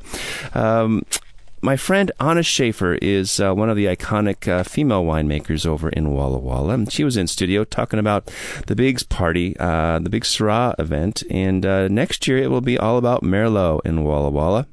Um, 0.53 1.03
my 1.65 1.75
friend 1.75 2.11
Anna 2.19 2.41
Schafer 2.41 2.95
is 3.01 3.39
uh, 3.39 3.51
one 3.51 3.71
of 3.71 3.75
the 3.75 3.85
iconic 3.85 4.47
uh, 4.47 4.61
female 4.63 5.03
winemakers 5.03 5.65
over 5.65 5.89
in 5.89 6.13
Walla 6.13 6.37
Walla. 6.37 6.75
And 6.75 6.91
She 6.91 7.03
was 7.03 7.17
in 7.17 7.25
studio 7.25 7.63
talking 7.63 7.97
about 7.97 8.31
the 8.67 8.75
Big's 8.75 9.01
party, 9.01 9.57
uh, 9.59 9.97
the 9.97 10.11
Big 10.11 10.25
Syrah 10.25 10.79
event, 10.79 11.23
and 11.31 11.65
uh, 11.65 11.87
next 11.87 12.27
year 12.27 12.37
it 12.37 12.51
will 12.51 12.61
be 12.61 12.77
all 12.77 12.99
about 12.99 13.23
Merlot 13.23 13.81
in 13.83 14.03
Walla 14.03 14.29
Walla. 14.29 14.67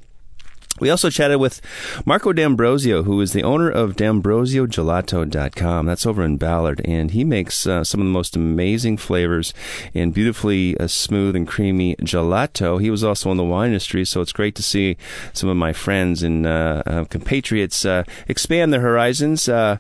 We 0.83 0.91
also 0.91 1.11
chatted 1.11 1.39
with 1.39 1.61
Marco 2.05 2.33
D'Ambrosio, 2.33 3.05
who 3.05 3.21
is 3.21 3.33
the 3.33 3.45
owner 3.45 3.71
of 3.71 3.95
Dambrosiogelato.com. 3.95 5.87
That's 5.87 6.05
over 6.05 6.25
in 6.25 6.39
Ballard, 6.39 6.81
and 6.85 7.13
he 7.13 7.23
makes 7.23 7.69
uh, 7.69 7.85
some 7.85 8.01
of 8.01 8.07
the 8.07 8.13
most 8.13 8.35
amazing 8.35 8.97
flavors 8.97 9.55
and 9.95 10.13
beautifully 10.13 10.77
uh, 10.79 10.89
smooth 10.89 11.37
and 11.37 11.47
creamy 11.47 11.95
gelato. 12.01 12.81
He 12.81 12.91
was 12.91 13.05
also 13.05 13.31
in 13.31 13.37
the 13.37 13.45
wine 13.45 13.69
industry, 13.69 14.05
so 14.05 14.23
it's 14.23 14.33
great 14.33 14.57
to 14.57 14.63
see 14.65 14.97
some 15.33 15.49
of 15.49 15.57
my 15.57 15.73
friends 15.73 16.25
and 16.25 16.45
uh, 16.45 16.83
uh 16.85 17.05
compatriots 17.05 17.85
uh, 17.85 18.03
expand 18.27 18.73
their 18.73 18.81
horizons. 18.81 19.49
Uh, 19.49 19.77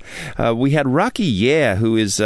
we 0.54 0.70
had 0.70 0.86
Rocky 0.86 1.24
Yeh, 1.24 1.74
who 1.74 1.96
is 1.96 2.20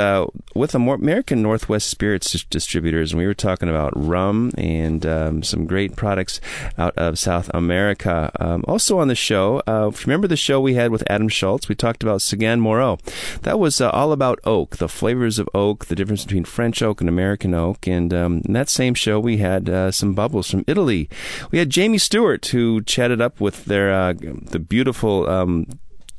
with 0.54 0.74
American 0.74 1.40
Northwest 1.40 1.88
Spirits 1.88 2.44
Distributors, 2.44 3.12
and 3.12 3.18
we 3.20 3.26
were 3.26 3.32
talking 3.32 3.70
about 3.70 3.94
rum 3.96 4.50
and 4.58 5.06
um, 5.06 5.42
some 5.42 5.66
great 5.66 5.96
products 5.96 6.42
out 6.76 6.92
of 6.98 7.18
South 7.18 7.50
America. 7.54 8.30
Um, 8.38 8.64
also 8.66 8.98
on 8.98 9.08
the 9.08 9.14
show, 9.14 9.62
uh, 9.66 9.90
remember 10.04 10.26
the 10.26 10.36
show 10.36 10.60
we 10.60 10.74
had 10.74 10.90
with 10.90 11.04
Adam 11.08 11.28
Schultz? 11.28 11.68
We 11.68 11.74
talked 11.74 12.02
about 12.02 12.22
Seguin 12.22 12.60
Moreau. 12.60 12.98
That 13.42 13.58
was 13.58 13.80
uh, 13.80 13.90
all 13.90 14.12
about 14.12 14.40
oak, 14.44 14.76
the 14.76 14.88
flavors 14.88 15.38
of 15.38 15.48
oak, 15.54 15.86
the 15.86 15.94
difference 15.94 16.24
between 16.24 16.44
French 16.44 16.82
oak 16.82 17.00
and 17.00 17.08
American 17.08 17.54
oak. 17.54 17.86
And 17.86 18.12
um, 18.12 18.42
in 18.44 18.52
that 18.52 18.68
same 18.68 18.94
show, 18.94 19.20
we 19.20 19.38
had 19.38 19.68
uh, 19.68 19.90
some 19.90 20.14
bubbles 20.14 20.50
from 20.50 20.64
Italy. 20.66 21.08
We 21.50 21.58
had 21.58 21.70
Jamie 21.70 21.98
Stewart, 21.98 22.46
who 22.46 22.82
chatted 22.82 23.20
up 23.20 23.40
with 23.40 23.64
their 23.66 23.92
uh, 23.92 24.12
the 24.14 24.58
beautiful. 24.58 25.28
Um, 25.28 25.66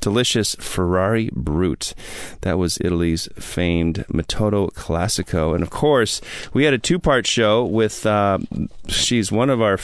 delicious 0.00 0.54
Ferrari 0.60 1.28
Brut. 1.32 1.92
That 2.42 2.56
was 2.56 2.78
Italy's 2.80 3.28
famed 3.34 4.04
Metodo 4.08 4.70
Classico. 4.72 5.54
And 5.54 5.62
of 5.62 5.70
course, 5.70 6.20
we 6.52 6.64
had 6.64 6.74
a 6.74 6.78
two 6.78 6.98
part 6.98 7.26
show 7.26 7.64
with, 7.64 8.06
uh, 8.06 8.38
she's 8.86 9.32
one 9.32 9.50
of 9.50 9.60
our 9.60 9.76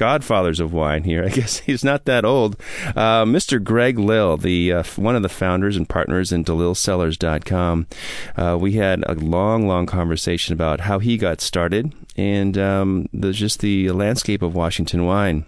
godfathers 0.00 0.60
of 0.60 0.72
wine 0.72 1.04
here. 1.04 1.22
I 1.26 1.28
guess 1.28 1.58
he's 1.58 1.84
not 1.84 2.06
that 2.06 2.24
old. 2.24 2.56
Uh, 2.96 3.24
Mr. 3.24 3.62
Greg 3.62 3.98
Lill, 3.98 4.38
the 4.38 4.72
uh, 4.72 4.82
one 4.96 5.14
of 5.14 5.22
the 5.22 5.28
founders 5.28 5.76
and 5.76 5.86
partners 5.86 6.32
in 6.32 6.42
DeLilleCellars.com. 6.42 7.86
Uh, 8.34 8.56
we 8.58 8.72
had 8.72 9.04
a 9.06 9.14
long, 9.14 9.68
long 9.68 9.84
conversation 9.84 10.54
about 10.54 10.80
how 10.80 10.98
he 10.98 11.18
got 11.18 11.42
started 11.42 11.92
and 12.16 12.56
um, 12.56 13.08
the, 13.12 13.32
just 13.32 13.60
the 13.60 13.90
landscape 13.90 14.40
of 14.40 14.54
Washington 14.54 15.04
wine. 15.04 15.44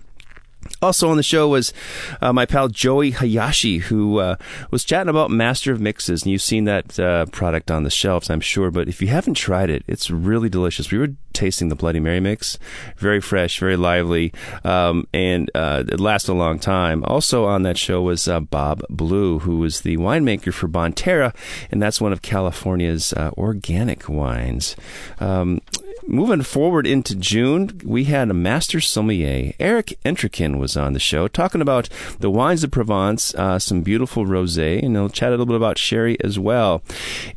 Also 0.81 1.09
on 1.09 1.17
the 1.17 1.23
show 1.23 1.49
was 1.49 1.73
uh, 2.21 2.33
my 2.33 2.45
pal 2.45 2.69
Joey 2.69 3.13
Hayashi, 3.13 3.79
who 3.79 4.19
uh, 4.19 4.37
was 4.71 4.85
chatting 4.85 5.09
about 5.09 5.31
Master 5.31 5.73
of 5.73 5.81
Mixes, 5.81 6.23
and 6.23 6.33
you've 6.33 6.43
seen 6.43 6.65
that 6.65 6.99
uh, 6.99 7.27
product 7.27 7.71
on 7.71 7.85
the 7.85 7.91
shelves, 7.91 8.31
I'm 8.31 8.41
sure. 8.41 8.71
But 8.71 8.89
if 8.89 9.01
you 9.01 9.09
haven't 9.09 9.35
tried 9.35 9.71
it, 9.71 9.85
it's 9.87 10.11
really 10.11 10.49
delicious. 10.49 10.91
We 10.91 10.99
were 10.99 11.15
tasting 11.33 11.69
the 11.69 11.75
Bloody 11.75 12.01
Mary 12.01 12.21
mix, 12.21 12.59
very 12.97 13.21
fresh, 13.21 13.59
very 13.59 13.77
lively, 13.77 14.33
um, 14.65 15.07
and 15.15 15.51
uh, 15.55 15.85
it 15.89 16.01
lasts 16.01 16.29
a 16.29 16.35
long 16.35 16.59
time. 16.59 17.05
Also 17.05 17.45
on 17.45 17.63
that 17.63 17.79
show 17.79 18.03
was 18.03 18.29
uh, 18.29 18.41
Bob 18.41 18.83
Blue, 18.91 19.39
who 19.39 19.59
was 19.59 19.83
the 19.83 19.97
winemaker 19.97 20.53
for 20.53 20.69
Bonterra, 20.69 21.35
and 21.71 21.83
that's 21.83 22.01
one 22.01 22.13
of 22.13 22.23
California's 22.23 23.13
uh, 23.13 23.31
organic 23.37 24.09
wines. 24.09 24.77
Um, 25.21 25.61
moving 26.07 26.43
forward 26.43 26.87
into 26.87 27.15
June, 27.15 27.81
we 27.85 28.05
had 28.05 28.31
a 28.31 28.35
master 28.35 28.81
sommelier. 28.81 29.53
Eric 29.59 29.99
Entrikin 30.05 30.59
was 30.59 30.77
on 30.77 30.93
the 30.93 30.99
show 30.99 31.29
talking 31.29 31.61
about 31.61 31.89
the 32.19 32.31
wines 32.31 32.65
of 32.65 32.71
Provence, 32.71 33.35
uh, 33.35 33.59
some 33.59 33.83
beautiful 33.83 34.27
rosé, 34.27 34.83
and 34.83 34.97
he'll 34.97 35.09
chat 35.09 35.29
a 35.29 35.33
little 35.33 35.47
bit 35.47 35.57
about 35.57 35.79
sherry 35.79 36.17
as 36.23 36.39
well. 36.39 36.83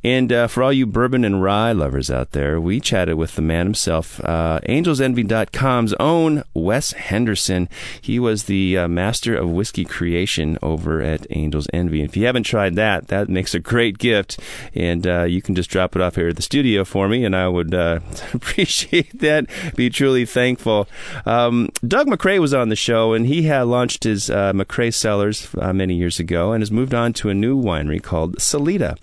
And 0.04 0.32
uh, 0.32 0.48
for 0.48 0.64
all 0.64 0.74
you 0.74 0.86
bourbon 0.86 1.24
and 1.24 1.42
rye 1.42 1.72
lovers 1.72 2.10
out 2.10 2.32
there, 2.32 2.60
we 2.60 2.80
chatted 2.80 3.16
with 3.16 3.36
the 3.36 3.42
man 3.42 3.66
himself, 3.66 4.20
uh, 4.24 4.60
AngelsEnvy.com's 4.68 5.94
own 6.00 6.44
Wes 6.54 6.94
Henderson. 6.94 7.70
He 8.02 8.20
was 8.20 8.44
the 8.44 8.78
uh, 8.78 8.88
master 8.88 9.36
of 9.36 9.50
whiskey 9.50 9.86
creation 9.86 10.58
over 10.62 11.02
at 11.02 11.28
Angels 11.30 11.68
Envy. 11.74 12.02
And 12.02 12.10
if 12.10 12.18
you 12.18 12.26
haven't 12.26 12.44
tried 12.44 12.76
that, 12.76 13.08
that 13.08 13.30
makes 13.30 13.54
a 13.54 13.60
great 13.60 13.98
gift. 13.98 14.40
And 14.74 15.06
uh, 15.06 15.24
you 15.24 15.42
can 15.42 15.56
just 15.56 15.70
drop 15.70 15.96
it 15.96 16.02
off 16.02 16.16
here 16.16 16.30
at 16.30 16.36
the 16.36 16.42
studio 16.42 16.84
for 16.84 17.08
me, 17.08 17.26
and 17.26 17.36
I 17.36 17.48
would 17.48 17.74
uh, 17.74 18.00
appreciate 18.56 19.20
that. 19.20 19.46
Be 19.76 19.90
truly 19.90 20.26
thankful. 20.26 20.88
Um, 21.26 21.70
Doug 21.86 22.08
McCrea 22.08 22.40
was 22.40 22.54
on 22.54 22.70
the 22.70 22.76
show, 22.76 23.12
and 23.12 23.26
he 23.26 23.44
had 23.44 23.64
launched 23.64 24.06
his 24.06 24.30
uh, 24.30 24.54
McCrea 24.54 24.94
Cellars 24.94 25.50
uh, 25.60 25.74
many 25.74 25.96
years 25.96 26.22
ago, 26.22 26.54
and 26.54 26.62
has 26.62 26.72
moved 26.72 26.94
on 26.94 27.12
to 27.14 27.30
a 27.30 27.34
new 27.34 27.62
winery 27.62 28.02
called 28.02 28.42
Salida, 28.42 28.96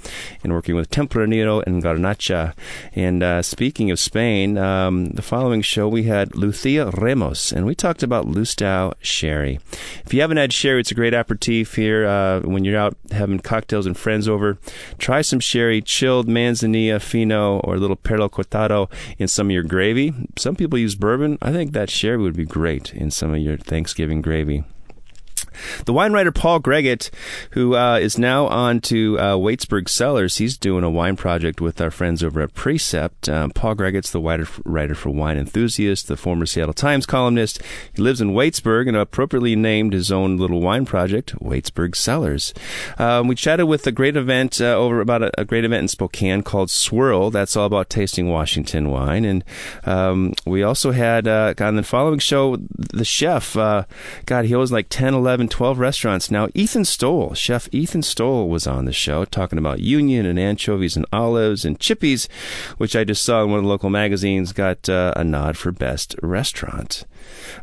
and 0.43 0.55
working 0.55 0.75
with 0.75 0.89
Tempranillo 0.89 1.63
and 1.67 1.83
Garnacha. 1.83 2.55
And 2.95 3.23
uh, 3.23 3.43
speaking 3.43 3.91
of 3.91 4.01
Spain, 4.01 4.57
um, 4.57 5.11
the 5.11 5.23
following 5.23 5.61
show 5.61 5.87
we 5.87 6.05
had 6.05 6.35
Lucia 6.35 6.91
Remos, 6.91 7.53
and 7.53 7.67
we 7.67 7.75
talked 7.75 8.03
about 8.03 8.27
Lustau 8.27 8.95
sherry. 9.01 9.61
If 10.07 10.15
you 10.15 10.23
haven't 10.23 10.39
had 10.39 10.55
sherry, 10.55 10.81
it's 10.81 10.91
a 10.91 10.95
great 10.95 11.13
aperitif 11.13 11.75
here 11.75 12.07
uh, 12.07 12.41
when 12.41 12.65
you're 12.65 12.79
out 12.79 12.97
having 13.11 13.41
cocktails 13.41 13.85
and 13.85 13.99
friends 13.99 14.29
over. 14.29 14.57
Try 14.97 15.21
some 15.21 15.41
sherry, 15.41 15.83
chilled 15.83 16.27
manzanilla 16.27 17.03
fino 17.03 17.59
or 17.61 17.75
a 17.75 17.79
little 17.79 17.97
palo 17.97 18.31
cortado 18.31 18.91
in 19.19 19.29
some 19.29 19.42
some 19.43 19.51
of 19.51 19.55
your 19.55 19.65
gravy. 19.65 20.15
Some 20.39 20.55
people 20.55 20.79
use 20.79 20.95
bourbon. 20.95 21.37
I 21.43 21.51
think 21.51 21.73
that 21.73 21.91
sherry 21.91 22.19
would 22.19 22.37
be 22.37 22.45
great 22.45 22.95
in 22.95 23.11
some 23.11 23.35
of 23.35 23.41
your 23.41 23.57
Thanksgiving 23.57 24.23
gravy. 24.23 24.63
The 25.85 25.93
wine 25.93 26.13
writer 26.13 26.33
Paul 26.33 26.61
Gregutt, 26.61 27.11
who 27.53 27.75
uh, 27.75 27.99
is 27.99 28.19
now 28.19 28.47
on 28.47 28.81
to 28.83 29.19
uh, 29.19 29.35
Waitsburg 29.37 29.89
Cellars, 29.89 30.39
he's 30.39 30.57
doing 30.57 30.85
a 30.85 30.91
wine 30.91 31.17
project 31.17 31.61
with 31.61 31.81
our 31.81 31.91
friends 31.91 32.23
over 32.23 32.41
at 32.41 32.55
Precept. 32.55 33.29
Um, 33.29 33.51
Paul 33.51 33.75
Gregutt's 33.75 34.11
the 34.11 34.21
writer, 34.21 34.47
writer 34.65 34.95
for 34.95 35.11
Wine 35.11 35.39
Enthusiast, 35.39 36.09
the 36.09 36.17
former 36.17 36.47
Seattle 36.47 36.75
Times 36.75 37.07
columnist. 37.07 37.61
He 37.93 38.03
lives 38.03 38.21
in 38.21 38.33
Waitsburg 38.33 38.89
and 38.89 38.97
appropriately 38.97 39.57
named 39.57 39.93
his 39.93 40.11
own 40.11 40.37
little 40.37 40.61
wine 40.61 40.85
project 40.85 41.35
Waitsburg 41.39 41.95
Cellars. 41.97 42.55
Um, 42.99 43.29
we 43.29 43.35
chatted 43.35 43.67
with 43.67 43.87
a 43.87 43.93
great 43.93 44.17
event 44.17 44.61
uh, 44.61 44.75
over 44.77 45.01
about 45.01 45.23
a, 45.23 45.41
a, 45.41 45.45
great 45.45 45.65
event 45.65 45.83
in 45.83 45.89
Spokane 45.89 46.43
called 46.43 46.71
Swirl. 46.71 47.31
That's 47.31 47.57
all 47.57 47.67
about 47.67 47.91
tasting 47.91 48.29
Washington 48.29 48.91
wine. 48.91 49.25
And 49.25 49.45
um, 49.85 50.35
we 50.47 50.63
also 50.63 50.93
had 50.93 51.29
uh, 51.29 51.55
on 51.61 51.77
the 51.77 51.83
following 51.83 52.19
show 52.19 52.57
the 52.57 53.05
chef. 53.05 53.57
Uh, 53.57 53.85
God, 54.27 54.45
he 54.45 54.55
owns 54.55 54.73
like 54.73 54.87
10, 54.89 55.15
11 55.15 55.42
11, 55.43 55.49
12 55.49 55.79
restaurants 55.81 56.31
now. 56.31 56.47
Ethan 56.55 56.85
Stowell, 56.85 57.35
Chef 57.35 57.69
Ethan 57.73 58.03
Stowell, 58.03 58.49
was 58.49 58.69
on 58.69 58.85
the 58.85 58.93
show 58.93 59.25
talking 59.25 59.59
about 59.59 59.81
Union 59.81 60.25
and 60.25 60.39
anchovies 60.39 60.97
and 60.97 61.05
olives 61.13 61.65
and 61.65 61.81
Chippies, 61.81 62.29
which 62.79 62.95
I 62.95 63.03
just 63.03 63.25
saw 63.25 63.43
in 63.43 63.51
one 63.51 63.59
of 63.59 63.65
the 63.65 63.69
local 63.69 63.91
magazines, 63.91 64.53
got 64.53 64.89
uh, 64.89 65.13
a 65.17 65.25
nod 65.25 65.57
for 65.57 65.73
best 65.73 66.15
restaurant. 66.23 67.07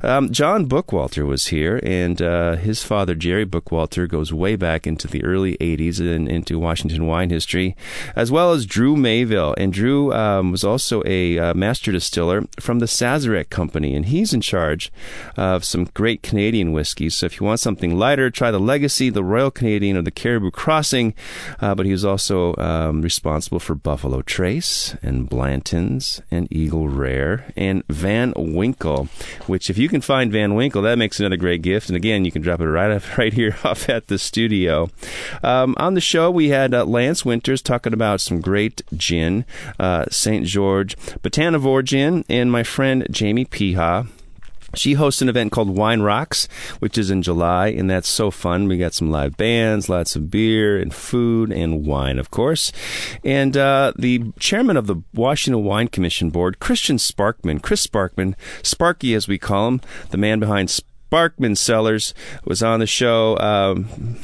Um, 0.01 0.31
John 0.31 0.67
Bookwalter 0.67 1.25
was 1.25 1.47
here, 1.47 1.79
and 1.83 2.21
uh, 2.21 2.55
his 2.55 2.83
father, 2.83 3.15
Jerry 3.15 3.45
Bookwalter, 3.45 4.07
goes 4.07 4.31
way 4.33 4.55
back 4.55 4.87
into 4.87 5.07
the 5.07 5.23
early 5.23 5.57
80s 5.57 5.99
and 5.99 6.27
into 6.27 6.59
Washington 6.59 7.05
wine 7.07 7.29
history, 7.29 7.75
as 8.15 8.31
well 8.31 8.51
as 8.51 8.65
Drew 8.65 8.95
Mayville. 8.95 9.55
And 9.57 9.73
Drew 9.73 10.13
um, 10.13 10.51
was 10.51 10.63
also 10.63 11.03
a 11.05 11.37
uh, 11.37 11.53
master 11.53 11.91
distiller 11.91 12.43
from 12.59 12.79
the 12.79 12.85
Sazerac 12.85 13.49
Company, 13.49 13.95
and 13.95 14.05
he's 14.05 14.33
in 14.33 14.41
charge 14.41 14.91
of 15.35 15.63
some 15.65 15.85
great 15.93 16.23
Canadian 16.23 16.71
whiskeys. 16.71 17.15
So 17.15 17.25
if 17.25 17.39
you 17.39 17.45
want 17.45 17.59
something 17.59 17.97
lighter, 17.97 18.29
try 18.29 18.51
the 18.51 18.59
Legacy, 18.59 19.09
the 19.09 19.23
Royal 19.23 19.51
Canadian, 19.51 19.97
or 19.97 20.01
the 20.01 20.11
Caribou 20.11 20.51
Crossing. 20.51 21.13
Uh, 21.59 21.75
but 21.75 21.85
he 21.85 21.91
was 21.91 22.05
also 22.05 22.55
um, 22.55 23.01
responsible 23.01 23.59
for 23.59 23.75
Buffalo 23.75 24.21
Trace 24.21 24.95
and 25.01 25.29
Blanton's 25.29 26.21
and 26.31 26.47
Eagle 26.51 26.87
Rare 26.87 27.51
and 27.55 27.83
Van 27.87 28.33
Winkle, 28.35 29.09
which 29.47 29.58
if 29.67 29.79
you 29.79 29.89
can 29.89 30.01
find 30.01 30.31
Van 30.31 30.53
Winkle, 30.53 30.83
that 30.83 30.99
makes 30.99 31.19
another 31.19 31.37
great 31.37 31.63
gift. 31.63 31.89
And 31.89 31.97
again, 31.97 32.23
you 32.23 32.31
can 32.31 32.43
drop 32.43 32.61
it 32.61 32.67
right 32.67 32.91
up 32.91 33.17
right 33.17 33.33
here 33.33 33.57
off 33.63 33.89
at 33.89 34.07
the 34.07 34.19
studio. 34.19 34.91
Um, 35.41 35.73
on 35.77 35.95
the 35.95 36.01
show, 36.01 36.29
we 36.29 36.49
had 36.49 36.75
uh, 36.75 36.85
Lance 36.85 37.25
Winters 37.25 37.63
talking 37.63 37.93
about 37.93 38.21
some 38.21 38.41
great 38.41 38.83
gin, 38.93 39.43
uh, 39.79 40.05
St. 40.11 40.45
George, 40.45 40.95
Botanivore 41.23 41.83
gin, 41.83 42.25
and 42.29 42.51
my 42.51 42.61
friend 42.61 43.07
Jamie 43.09 43.45
Peha 43.45 44.07
she 44.73 44.93
hosts 44.93 45.21
an 45.21 45.29
event 45.29 45.51
called 45.51 45.69
Wine 45.69 46.01
Rocks, 46.01 46.47
which 46.79 46.97
is 46.97 47.09
in 47.09 47.21
July, 47.21 47.67
and 47.67 47.89
that's 47.89 48.09
so 48.09 48.31
fun. 48.31 48.67
We 48.67 48.77
got 48.77 48.93
some 48.93 49.11
live 49.11 49.37
bands, 49.37 49.89
lots 49.89 50.15
of 50.15 50.29
beer 50.29 50.77
and 50.77 50.93
food 50.93 51.51
and 51.51 51.85
wine, 51.85 52.19
of 52.19 52.31
course. 52.31 52.71
And 53.23 53.55
uh, 53.57 53.93
the 53.97 54.31
chairman 54.39 54.77
of 54.77 54.87
the 54.87 55.01
Washington 55.13 55.63
Wine 55.63 55.87
Commission 55.87 56.29
Board, 56.29 56.59
Christian 56.59 56.97
Sparkman, 56.97 57.61
Chris 57.61 57.85
Sparkman, 57.85 58.35
Sparky 58.63 59.13
as 59.13 59.27
we 59.27 59.37
call 59.37 59.67
him, 59.67 59.81
the 60.11 60.17
man 60.17 60.39
behind 60.39 60.69
Sparkman 60.69 61.57
Cellars, 61.57 62.13
was 62.45 62.63
on 62.63 62.79
the 62.79 62.87
show. 62.87 63.37
Um, 63.39 64.17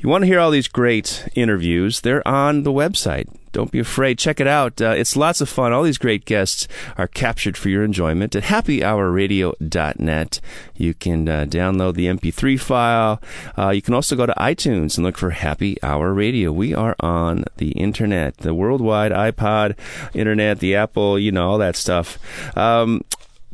you 0.00 0.08
want 0.08 0.22
to 0.22 0.26
hear 0.26 0.38
all 0.38 0.50
these 0.50 0.68
great 0.68 1.28
interviews? 1.34 2.00
They're 2.00 2.26
on 2.26 2.62
the 2.62 2.72
website 2.72 3.28
don't 3.56 3.70
be 3.70 3.78
afraid. 3.78 4.18
Check 4.18 4.38
it 4.38 4.46
out. 4.46 4.82
Uh, 4.82 4.90
it's 4.90 5.16
lots 5.16 5.40
of 5.40 5.48
fun. 5.48 5.72
All 5.72 5.82
these 5.82 5.96
great 5.96 6.26
guests 6.26 6.68
are 6.98 7.08
captured 7.08 7.56
for 7.56 7.70
your 7.70 7.84
enjoyment 7.84 8.36
at 8.36 8.42
happyhourradio.net. 8.42 10.40
You 10.74 10.92
can 10.92 11.26
uh, 11.26 11.46
download 11.48 11.94
the 11.94 12.04
MP3 12.04 12.60
file. 12.60 13.22
Uh, 13.56 13.70
you 13.70 13.80
can 13.80 13.94
also 13.94 14.14
go 14.14 14.26
to 14.26 14.34
iTunes 14.34 14.98
and 14.98 15.06
look 15.06 15.16
for 15.16 15.30
Happy 15.30 15.82
Hour 15.82 16.12
Radio. 16.12 16.52
We 16.52 16.74
are 16.74 16.94
on 17.00 17.44
the 17.56 17.70
internet, 17.70 18.36
the 18.36 18.52
worldwide 18.52 19.12
iPod 19.12 19.74
internet, 20.12 20.58
the 20.58 20.74
Apple, 20.74 21.18
you 21.18 21.32
know, 21.32 21.48
all 21.48 21.56
that 21.56 21.76
stuff. 21.76 22.18
Um, 22.58 23.04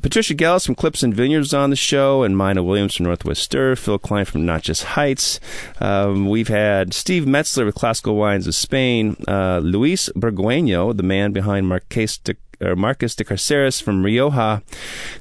Patricia 0.03 0.35
Gelles 0.35 0.67
from 0.67 0.75
Klipsun 0.75 1.15
Vineyards 1.15 1.55
on 1.55 1.71
the 1.71 1.77
show, 1.77 2.25
and 2.25 2.37
Mina 2.37 2.63
Williams 2.63 2.97
from 2.97 3.07
Northwest 3.07 3.43
Stir, 3.43 3.77
Phil 3.77 4.01
Klein 4.01 4.25
from 4.25 4.45
Not 4.45 4.63
Just 4.63 4.83
Heights. 4.83 5.39
Um, 5.81 6.29
we've 6.29 6.49
had 6.49 6.93
Steve 6.93 7.25
Metzler 7.25 7.65
with 7.65 7.77
Classical 7.77 8.17
Wines 8.17 8.49
of 8.49 8.55
Spain, 8.57 9.17
uh, 9.29 9.61
Luis 9.63 10.11
Burgueño, 10.17 10.97
the 10.97 11.05
man 11.05 11.31
behind 11.31 11.69
Marques 11.69 12.19
de 12.19 12.35
or 12.63 12.77
Marcus 12.77 13.15
de 13.15 13.25
Carceres 13.25 13.81
from 13.81 14.05
Rioja, 14.05 14.63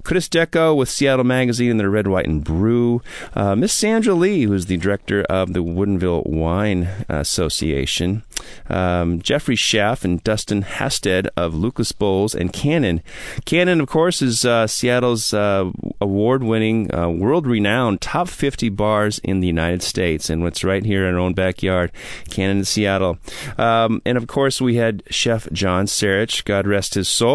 Chris 0.04 0.30
Deco 0.30 0.76
with 0.76 0.90
Seattle 0.90 1.26
Magazine 1.26 1.72
and 1.72 1.80
their 1.80 1.90
Red, 1.90 2.08
White, 2.08 2.28
and 2.28 2.44
Brew, 2.44 3.02
uh, 3.36 3.56
Miss 3.56 3.74
Sandra 3.74 4.14
Lee, 4.14 4.44
who's 4.44 4.68
the 4.68 4.78
director 4.78 5.24
of 5.24 5.54
the 5.54 5.64
Woodinville 5.64 6.28
Wine 6.28 6.90
Association, 7.10 8.24
um, 8.70 9.22
Jeffrey 9.22 9.56
Schaff 9.56 10.04
and 10.04 10.24
Dustin 10.24 10.62
Hasted 10.64 11.30
of 11.36 11.54
Lucas 11.56 11.92
Bols 11.92 12.34
and 12.34 12.54
Canon. 12.54 13.02
Canon, 13.46 13.82
of 13.82 13.88
course, 13.88 14.22
is 14.22 14.46
uh, 14.46 14.68
Seattle's 14.68 15.34
uh, 15.34 15.72
award-winning, 16.00 16.94
uh, 16.94 17.10
world-renowned 17.10 18.02
top 18.02 18.28
50 18.28 18.70
bars 18.70 19.20
in 19.20 19.40
the 19.40 19.48
United 19.48 19.84
States, 19.84 20.30
and 20.30 20.44
what's 20.44 20.64
right 20.64 20.86
here 20.86 21.08
in 21.08 21.14
our 21.14 21.20
own 21.20 21.34
backyard, 21.34 21.92
Canon, 22.30 22.52
in 22.52 22.66
Seattle. 22.66 23.18
Um, 23.58 24.02
and 24.06 24.18
of 24.18 24.28
course, 24.28 24.60
we 24.60 24.76
had 24.76 25.04
Chef 25.10 25.52
John 25.52 25.86
Sarich, 25.86 26.44
God 26.46 26.68
rest 26.68 26.96
his 26.96 27.08
soul. 27.08 27.31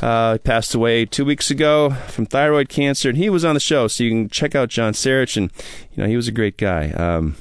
Uh, 0.00 0.38
passed 0.38 0.74
away 0.74 1.04
two 1.04 1.24
weeks 1.24 1.50
ago 1.50 1.90
from 2.08 2.26
thyroid 2.26 2.68
cancer, 2.68 3.08
and 3.08 3.18
he 3.18 3.30
was 3.30 3.44
on 3.44 3.54
the 3.54 3.60
show, 3.60 3.88
so 3.88 4.04
you 4.04 4.10
can 4.10 4.28
check 4.28 4.54
out 4.54 4.68
John 4.68 4.92
Sarich, 4.92 5.36
and 5.36 5.50
you 5.92 6.02
know 6.02 6.08
he 6.08 6.16
was 6.16 6.28
a 6.28 6.32
great 6.32 6.56
guy. 6.56 6.90
Um, 6.92 7.36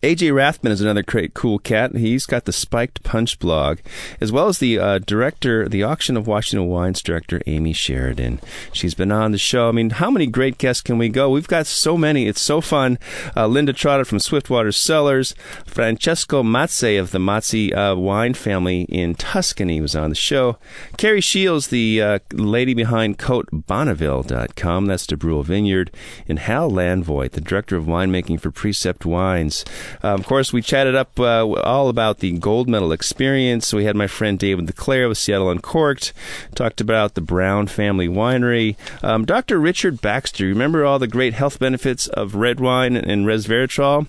AJ 0.00 0.32
Rathbun 0.32 0.70
is 0.70 0.80
another 0.80 1.02
great, 1.02 1.34
cool 1.34 1.58
cat. 1.58 1.96
He's 1.96 2.24
got 2.24 2.44
the 2.44 2.52
Spiked 2.52 3.02
Punch 3.02 3.40
blog, 3.40 3.78
as 4.20 4.30
well 4.30 4.46
as 4.46 4.60
the 4.60 4.78
uh, 4.78 4.98
director, 5.00 5.68
the 5.68 5.82
Auction 5.82 6.16
of 6.16 6.28
Washington 6.28 6.68
Wines 6.68 7.02
director, 7.02 7.42
Amy 7.48 7.72
Sheridan. 7.72 8.38
She's 8.72 8.94
been 8.94 9.10
on 9.10 9.32
the 9.32 9.38
show. 9.38 9.68
I 9.68 9.72
mean, 9.72 9.90
how 9.90 10.08
many 10.08 10.28
great 10.28 10.56
guests 10.56 10.82
can 10.82 10.98
we 10.98 11.08
go? 11.08 11.30
We've 11.30 11.48
got 11.48 11.66
so 11.66 11.96
many. 11.98 12.28
It's 12.28 12.40
so 12.40 12.60
fun. 12.60 13.00
Uh, 13.36 13.48
Linda 13.48 13.72
Trotter 13.72 14.04
from 14.04 14.20
Swiftwater 14.20 14.70
Cellars, 14.70 15.34
Francesco 15.66 16.44
Mazzei 16.44 17.00
of 17.00 17.10
the 17.10 17.18
Mazzei 17.18 17.76
uh, 17.76 17.96
wine 17.96 18.34
family 18.34 18.82
in 18.82 19.16
Tuscany 19.16 19.80
was 19.80 19.96
on 19.96 20.10
the 20.10 20.16
show. 20.16 20.58
Carrie 20.96 21.20
Shields, 21.20 21.68
the 21.68 22.00
uh, 22.00 22.18
lady 22.32 22.72
behind 22.72 23.18
CoteBonneville.com, 23.18 24.86
that's 24.86 25.06
the 25.06 25.16
Brule 25.16 25.42
Vineyard, 25.42 25.90
and 26.28 26.38
Hal 26.38 26.70
Landvoigt, 26.70 27.32
the 27.32 27.40
director 27.40 27.76
of 27.76 27.86
winemaking 27.86 28.40
for 28.40 28.52
Precept 28.52 29.04
Wines. 29.04 29.64
Uh, 30.02 30.14
of 30.14 30.26
course, 30.26 30.52
we 30.52 30.62
chatted 30.62 30.94
up 30.94 31.18
uh, 31.18 31.46
all 31.46 31.88
about 31.88 32.18
the 32.18 32.32
gold 32.38 32.68
medal 32.68 32.92
experience. 32.92 33.72
We 33.72 33.84
had 33.84 33.96
my 33.96 34.06
friend 34.06 34.38
David 34.38 34.66
LeClaire 34.66 35.08
with 35.08 35.18
Seattle 35.18 35.50
Uncorked, 35.50 36.12
talked 36.54 36.80
about 36.80 37.14
the 37.14 37.20
Brown 37.20 37.66
Family 37.66 38.08
Winery. 38.08 38.76
Um, 39.02 39.24
Dr. 39.24 39.58
Richard 39.58 40.00
Baxter, 40.00 40.46
remember 40.46 40.84
all 40.84 40.98
the 40.98 41.06
great 41.06 41.34
health 41.34 41.58
benefits 41.58 42.06
of 42.08 42.34
red 42.34 42.60
wine 42.60 42.96
and 42.96 43.26
resveratrol? 43.26 44.06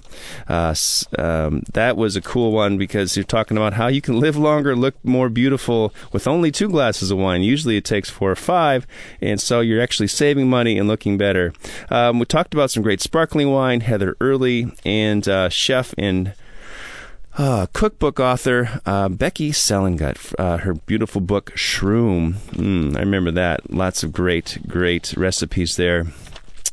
Uh, 0.48 0.76
um, 1.22 1.64
that 1.74 1.98
was 1.98 2.16
a 2.16 2.22
cool 2.22 2.52
one 2.52 2.78
because 2.78 3.16
you're 3.16 3.24
talking 3.24 3.58
about 3.58 3.74
how 3.74 3.88
you 3.88 4.02
can 4.02 4.20
live 4.20 4.36
longer, 4.38 4.76
look 4.76 4.96
more 5.04 5.30
beautiful 5.30 5.94
with 6.12 6.28
only 6.28 6.52
two 6.52 6.70
glasses 6.70 7.12
of 7.12 7.18
wine. 7.18 7.44
Usually 7.44 7.78
it 7.78 7.86
takes 7.86 8.10
four 8.10 8.32
or 8.32 8.36
five, 8.36 8.86
and 9.22 9.40
so 9.40 9.60
you're 9.60 9.82
actually 9.82 10.08
saving 10.08 10.50
money 10.50 10.78
and 10.78 10.88
looking 10.88 11.18
better. 11.18 11.54
Um, 11.90 12.20
we 12.20 12.26
talked 12.26 12.54
about 12.54 12.72
some 12.72 12.84
great 12.84 13.02
sparkling 13.02 13.52
wine, 13.52 13.82
Heather 13.82 14.16
Early, 14.22 14.72
and 14.86 15.28
uh, 15.28 15.50
chef 15.70 15.94
and 16.00 16.34
uh, 17.38 17.68
cookbook 17.74 18.20
author 18.20 18.82
uh, 18.88 19.08
Becky 19.08 19.52
Selengut, 19.52 20.34
uh, 20.40 20.58
her 20.58 20.74
beautiful 20.74 21.22
book 21.22 21.52
Shroom. 21.52 22.34
Mm, 22.54 22.98
I 22.98 23.02
remember 23.02 23.30
that. 23.30 23.72
Lots 23.72 24.02
of 24.02 24.12
great, 24.12 24.58
great 24.68 25.14
recipes 25.16 25.76
there 25.76 26.08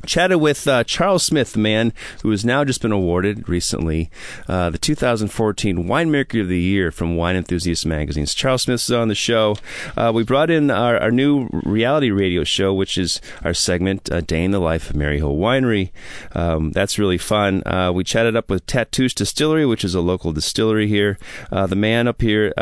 chatted 0.07 0.41
with 0.41 0.67
uh, 0.67 0.85
Charles 0.85 1.25
Smith, 1.25 1.53
the 1.53 1.59
man 1.59 1.93
who 2.23 2.31
has 2.31 2.45
now 2.45 2.65
just 2.65 2.83
been 2.83 2.93
awarded 2.93 3.49
recently 3.49 4.11
uh, 4.49 4.71
the 4.71 4.79
2014 4.79 5.85
Winemaker 5.85 6.41
of 6.43 6.49
the 6.49 6.61
Year 6.61 6.91
from 6.91 7.17
Wine 7.17 7.37
Enthusiast 7.37 7.87
magazines. 7.87 8.35
Charles 8.35 8.63
Smith 8.63 8.81
is 8.81 8.91
on 8.91 9.09
the 9.09 9.15
show. 9.15 9.57
Uh, 9.97 10.13
we 10.15 10.23
brought 10.23 10.51
in 10.51 10.71
our, 10.71 10.99
our, 10.99 11.11
new 11.11 11.49
reality 11.53 12.11
radio 12.11 12.45
show, 12.45 12.75
which 12.75 12.99
is 12.99 13.21
our 13.43 13.55
segment, 13.55 14.11
uh, 14.13 14.21
Day 14.21 14.45
in 14.45 14.51
the 14.51 14.59
Life 14.59 14.91
of 14.91 14.97
Maryhill 14.97 15.39
Winery. 15.39 15.91
Um, 16.33 16.73
that's 16.73 16.99
really 16.99 17.19
fun. 17.19 17.63
Uh, 17.67 17.93
we 17.93 18.05
chatted 18.05 18.37
up 18.37 18.51
with 18.51 18.67
Tattoos 18.67 19.15
Distillery, 19.15 19.65
which 19.65 19.85
is 19.85 19.95
a 19.95 20.01
local 20.01 20.33
distillery 20.33 20.89
here. 20.89 21.19
Uh, 21.51 21.67
the 21.67 21.77
man 21.77 22.07
up 22.07 22.21
here, 22.21 22.53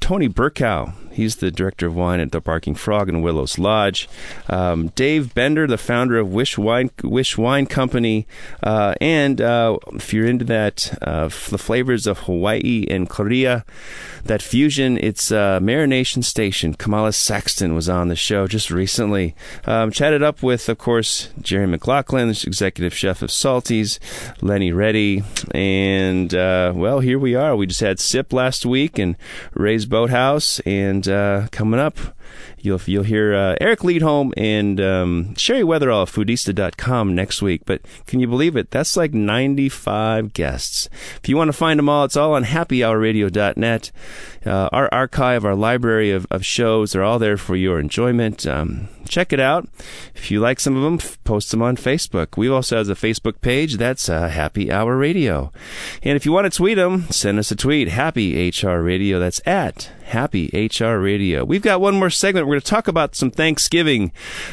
Tony 0.00 0.28
Burkow. 0.28 0.94
He's 1.12 1.36
the 1.36 1.50
director 1.50 1.86
of 1.86 1.94
wine 1.94 2.20
at 2.20 2.32
the 2.32 2.40
Barking 2.40 2.74
Frog 2.74 3.08
in 3.08 3.20
Willows 3.20 3.58
Lodge. 3.58 4.08
Um, 4.48 4.88
Dave 4.94 5.34
Bender, 5.34 5.66
the 5.66 5.76
founder 5.76 6.18
of 6.18 6.32
Wish 6.32 6.56
Wine 6.56 6.90
Wish 7.02 7.36
Wine 7.36 7.66
Company, 7.66 8.26
uh, 8.62 8.94
and 9.00 9.40
uh, 9.40 9.76
if 9.92 10.14
you're 10.14 10.26
into 10.26 10.44
that, 10.46 10.96
uh, 11.02 11.24
the 11.24 11.58
flavors 11.58 12.06
of 12.06 12.20
Hawaii 12.20 12.86
and 12.88 13.08
Korea, 13.08 13.64
that 14.24 14.40
fusion, 14.40 14.98
it's 14.98 15.32
uh, 15.32 15.58
Marination 15.60 16.22
Station. 16.22 16.74
Kamala 16.74 17.12
Saxton 17.12 17.74
was 17.74 17.88
on 17.88 18.08
the 18.08 18.16
show 18.16 18.46
just 18.46 18.70
recently. 18.70 19.34
Um, 19.66 19.90
chatted 19.90 20.22
up 20.22 20.42
with, 20.42 20.68
of 20.68 20.78
course, 20.78 21.28
Jerry 21.42 21.66
McLaughlin, 21.66 22.30
executive 22.30 22.94
chef 22.94 23.20
of 23.22 23.30
Salty's, 23.30 23.98
Lenny 24.40 24.72
Reddy, 24.72 25.22
and 25.50 26.32
uh, 26.34 26.72
well, 26.74 27.00
here 27.00 27.18
we 27.18 27.34
are. 27.34 27.56
We 27.56 27.66
just 27.66 27.80
had 27.80 27.98
Sip 27.98 28.32
last 28.32 28.64
week 28.64 28.98
and 28.98 29.16
Ray's 29.54 29.86
Boathouse, 29.90 30.60
and 30.60 31.06
uh, 31.08 31.48
coming 31.50 31.80
up, 31.80 31.98
you'll 32.62 32.80
you'll 32.86 33.02
hear 33.02 33.34
uh, 33.34 33.56
Eric 33.60 33.80
Leadholm 33.80 34.32
and 34.36 34.80
um, 34.80 35.34
Sheri 35.34 35.62
Wetherell 35.62 36.02
of 36.02 36.10
Foodista.com 36.12 37.14
next 37.14 37.42
week. 37.42 37.62
But 37.64 37.82
can 38.06 38.20
you 38.20 38.26
believe 38.26 38.56
it? 38.56 38.70
That's 38.70 38.96
like 38.96 39.12
95 39.12 40.32
guests. 40.32 40.88
If 41.22 41.28
you 41.28 41.36
want 41.36 41.48
to 41.48 41.52
find 41.52 41.78
them 41.78 41.88
all, 41.88 42.04
it's 42.04 42.16
all 42.16 42.34
on 42.34 42.44
HappyHourRadio.net. 42.44 43.92
Uh, 44.46 44.68
our 44.72 44.88
archive, 44.92 45.44
our 45.44 45.54
library 45.54 46.10
of, 46.10 46.26
of 46.30 46.44
shows, 46.44 46.92
they're 46.92 47.04
all 47.04 47.18
there 47.18 47.36
for 47.36 47.56
your 47.56 47.78
enjoyment. 47.78 48.46
Um, 48.46 48.88
check 49.08 49.32
it 49.32 49.40
out. 49.40 49.68
If 50.14 50.30
you 50.30 50.40
like 50.40 50.60
some 50.60 50.76
of 50.76 50.82
them, 50.82 50.98
post 51.24 51.50
them 51.50 51.62
on 51.62 51.76
Facebook. 51.76 52.36
We 52.36 52.48
also 52.48 52.78
have 52.78 52.88
a 52.88 52.94
Facebook 52.94 53.40
page. 53.40 53.76
That's 53.76 54.08
uh, 54.08 54.28
Happy 54.28 54.72
Hour 54.72 54.96
Radio. 54.96 55.52
And 56.02 56.16
if 56.16 56.24
you 56.24 56.32
want 56.32 56.50
to 56.50 56.56
tweet 56.56 56.76
them, 56.76 57.10
send 57.10 57.38
us 57.38 57.50
a 57.50 57.56
tweet. 57.56 57.88
Happy 57.88 58.48
HR 58.48 58.80
Radio. 58.80 59.18
That's 59.18 59.40
at 59.46 59.90
Happy 60.10 60.50
HR 60.52 60.96
Radio. 60.96 61.44
We've 61.44 61.62
got 61.62 61.80
one 61.80 61.94
more 61.94 62.10
segment. 62.10 62.46
We're 62.48 62.54
going 62.54 62.62
to 62.62 62.66
talk 62.66 62.88
about 62.88 63.14
some 63.14 63.30
Thanksgiving, 63.30 64.10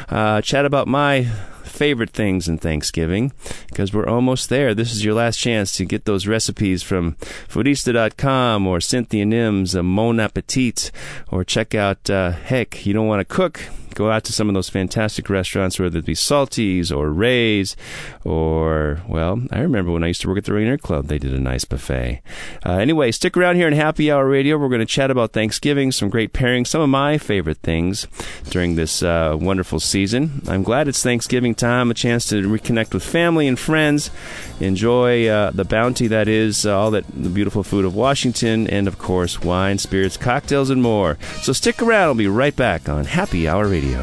uh, 0.08 0.40
chat 0.40 0.64
about 0.64 0.86
my 0.86 1.24
favorite 1.64 2.10
things 2.10 2.48
in 2.48 2.58
Thanksgiving 2.58 3.32
because 3.66 3.92
we're 3.92 4.06
almost 4.06 4.50
there. 4.50 4.72
This 4.72 4.92
is 4.92 5.04
your 5.04 5.14
last 5.14 5.36
chance 5.36 5.72
to 5.72 5.84
get 5.84 6.04
those 6.04 6.28
recipes 6.28 6.84
from 6.84 7.14
Foodista.com 7.48 8.68
or 8.68 8.80
Cynthia 8.80 9.24
Nims 9.24 9.84
Mon 9.84 10.20
Appetit 10.20 10.92
or 11.28 11.42
check 11.42 11.74
out, 11.74 12.08
uh, 12.08 12.30
heck, 12.30 12.86
you 12.86 12.92
don't 12.92 13.08
want 13.08 13.20
to 13.20 13.24
cook? 13.24 13.60
Go 13.98 14.12
out 14.12 14.22
to 14.24 14.32
some 14.32 14.48
of 14.48 14.54
those 14.54 14.68
fantastic 14.68 15.28
restaurants, 15.28 15.80
whether 15.80 15.98
it 15.98 16.04
be 16.04 16.14
Salty's 16.14 16.92
or 16.92 17.10
Ray's, 17.10 17.74
or, 18.22 19.00
well, 19.08 19.42
I 19.50 19.58
remember 19.58 19.90
when 19.90 20.04
I 20.04 20.06
used 20.06 20.20
to 20.20 20.28
work 20.28 20.38
at 20.38 20.44
the 20.44 20.52
Rainier 20.52 20.78
Club, 20.78 21.06
they 21.06 21.18
did 21.18 21.34
a 21.34 21.40
nice 21.40 21.64
buffet. 21.64 22.22
Uh, 22.64 22.74
anyway, 22.74 23.10
stick 23.10 23.36
around 23.36 23.56
here 23.56 23.66
in 23.66 23.74
Happy 23.74 24.08
Hour 24.08 24.28
Radio. 24.28 24.56
We're 24.56 24.68
going 24.68 24.78
to 24.78 24.86
chat 24.86 25.10
about 25.10 25.32
Thanksgiving, 25.32 25.90
some 25.90 26.10
great 26.10 26.32
pairings, 26.32 26.68
some 26.68 26.80
of 26.80 26.88
my 26.88 27.18
favorite 27.18 27.58
things 27.58 28.06
during 28.50 28.76
this 28.76 29.02
uh, 29.02 29.36
wonderful 29.40 29.80
season. 29.80 30.42
I'm 30.46 30.62
glad 30.62 30.86
it's 30.86 31.02
Thanksgiving 31.02 31.56
time, 31.56 31.90
a 31.90 31.94
chance 31.94 32.28
to 32.28 32.48
reconnect 32.48 32.94
with 32.94 33.02
family 33.02 33.48
and 33.48 33.58
friends, 33.58 34.12
enjoy 34.60 35.26
uh, 35.26 35.50
the 35.50 35.64
bounty 35.64 36.06
that 36.06 36.28
is 36.28 36.64
uh, 36.64 36.78
all 36.78 36.92
that 36.92 37.04
the 37.08 37.30
beautiful 37.30 37.64
food 37.64 37.84
of 37.84 37.96
Washington, 37.96 38.68
and 38.68 38.86
of 38.86 38.96
course, 38.96 39.42
wine, 39.42 39.78
spirits, 39.78 40.16
cocktails, 40.16 40.70
and 40.70 40.80
more. 40.80 41.18
So 41.42 41.52
stick 41.52 41.82
around. 41.82 42.08
I'll 42.08 42.14
be 42.14 42.28
right 42.28 42.54
back 42.54 42.88
on 42.88 43.04
Happy 43.04 43.48
Hour 43.48 43.66
Radio. 43.66 43.87
Radio. 43.88 44.02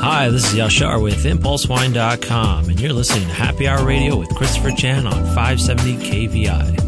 Hi, 0.00 0.28
this 0.28 0.52
is 0.52 0.58
Yashar 0.58 1.02
with 1.02 1.24
ImpulseWine.com, 1.24 2.68
and 2.68 2.80
you're 2.80 2.92
listening 2.92 3.26
to 3.26 3.34
Happy 3.34 3.68
Hour 3.68 3.84
Radio 3.84 4.16
with 4.16 4.28
Christopher 4.30 4.70
Chan 4.70 5.06
on 5.06 5.24
570 5.34 5.96
KVI 5.96 6.81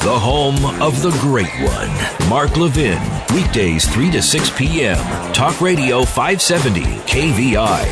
the 0.00 0.18
home 0.18 0.64
of 0.80 1.02
the 1.02 1.10
great 1.20 1.52
one, 1.60 2.28
Mark 2.28 2.56
Levin. 2.56 2.98
Weekdays 3.34 3.86
3 3.86 4.10
to 4.12 4.22
6 4.22 4.50
p.m. 4.56 4.96
Talk 5.34 5.60
Radio 5.60 6.04
570 6.04 6.80
KVI. 6.80 7.84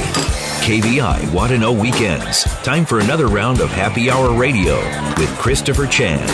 KVI 0.64 1.32
Want 1.32 1.52
to 1.52 1.58
Know 1.58 1.72
Weekends. 1.72 2.44
Time 2.62 2.86
for 2.86 3.00
another 3.00 3.26
round 3.26 3.60
of 3.60 3.68
Happy 3.70 4.08
Hour 4.08 4.38
Radio 4.38 4.76
with 5.18 5.28
Christopher 5.38 5.86
Chan. 5.86 6.26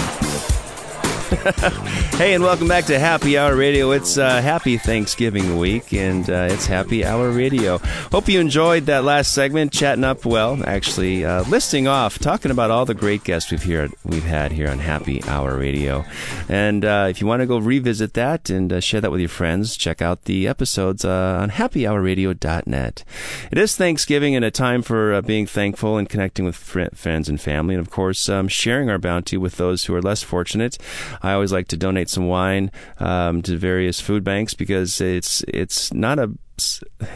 hey, 2.15 2.35
and 2.35 2.45
welcome 2.45 2.69
back 2.69 2.85
to 2.85 2.97
Happy 2.97 3.37
Hour 3.37 3.57
Radio. 3.57 3.91
It's 3.91 4.17
uh, 4.17 4.41
Happy 4.41 4.79
Thanksgiving 4.79 5.59
week, 5.59 5.93
and 5.93 6.29
uh, 6.31 6.49
it's 6.51 6.67
Happy 6.67 7.05
Hour 7.05 7.31
Radio. 7.31 7.79
Hope 8.13 8.29
you 8.29 8.39
enjoyed 8.39 8.87
that 8.87 9.03
last 9.03 9.33
segment, 9.33 9.73
chatting 9.73 10.05
up. 10.05 10.25
Well, 10.25 10.63
actually, 10.65 11.25
uh, 11.25 11.43
listing 11.49 11.89
off, 11.89 12.21
talking 12.21 12.53
about 12.53 12.71
all 12.71 12.85
the 12.85 12.95
great 12.95 13.25
guests 13.25 13.51
we've 13.51 13.63
here 13.63 13.91
we've 14.05 14.23
had 14.23 14.53
here 14.53 14.69
on 14.69 14.79
Happy 14.79 15.25
Hour 15.25 15.57
Radio. 15.57 16.05
And 16.49 16.85
uh, 16.85 17.09
if 17.11 17.21
you 17.21 17.27
want 17.27 17.41
to 17.41 17.47
go 17.47 17.59
revisit 17.59 18.15
that 18.15 18.49
and 18.49 18.73
uh, 18.73 18.81
share 18.81 19.01
that 19.01 19.11
with 19.11 19.21
your 19.21 19.29
friends, 19.29 19.77
check 19.77 20.01
out 20.01 20.27
the 20.27 20.47
episodes 20.47 21.05
uh, 21.05 21.39
on 21.41 21.51
HappyHourRadio.net. 21.51 23.05
It 23.51 23.59
is 23.59 23.77
Thanksgiving 23.77 24.37
and 24.37 24.45
a 24.45 24.53
time 24.53 24.83
for 24.83 25.21
being 25.23 25.47
thankful 25.47 25.99
and 25.99 26.09
connecting 26.09 26.45
with 26.45 26.55
fr- 26.55 26.95
friends 26.95 27.29
and 27.29 27.41
family, 27.41 27.75
and 27.75 27.85
of 27.85 27.91
course, 27.91 28.29
um, 28.29 28.47
sharing 28.47 28.89
our 28.89 28.99
bounty 28.99 29.37
with 29.37 29.57
those 29.57 29.87
who 29.87 29.95
are 29.97 30.03
less 30.03 30.23
fortunate. 30.23 30.79
I 31.25 31.33
always 31.33 31.53
like 31.53 31.69
to 31.69 31.77
donate 31.77 32.11
some 32.11 32.29
wine 32.29 32.71
um, 32.99 33.41
to 33.43 33.57
various 33.57 33.99
food 33.99 34.25
banks 34.25 34.53
because 34.53 35.01
it's 35.01 35.43
it's 35.49 35.93
not 35.93 36.19
a 36.19 36.31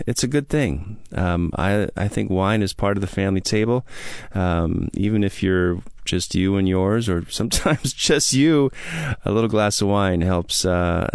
it's 0.07 0.25
a 0.25 0.27
good 0.27 0.49
thing. 0.49 0.99
Um, 1.13 1.53
I 1.57 1.89
I 1.95 2.09
think 2.09 2.31
wine 2.31 2.63
is 2.63 2.73
part 2.73 2.97
of 2.97 3.03
the 3.03 3.07
family 3.07 3.43
table, 3.43 3.87
um, 4.35 4.89
even 4.95 5.23
if 5.23 5.43
you're 5.43 5.83
just 6.09 6.35
you 6.35 6.57
and 6.57 6.69
yours, 6.69 7.09
or 7.09 7.25
sometimes 7.31 7.93
just 7.93 8.33
you, 8.33 8.71
a 9.25 9.31
little 9.31 9.49
glass 9.49 9.81
of 9.81 9.89
wine 9.89 10.21
helps. 10.21 10.65
Uh, 10.65 11.09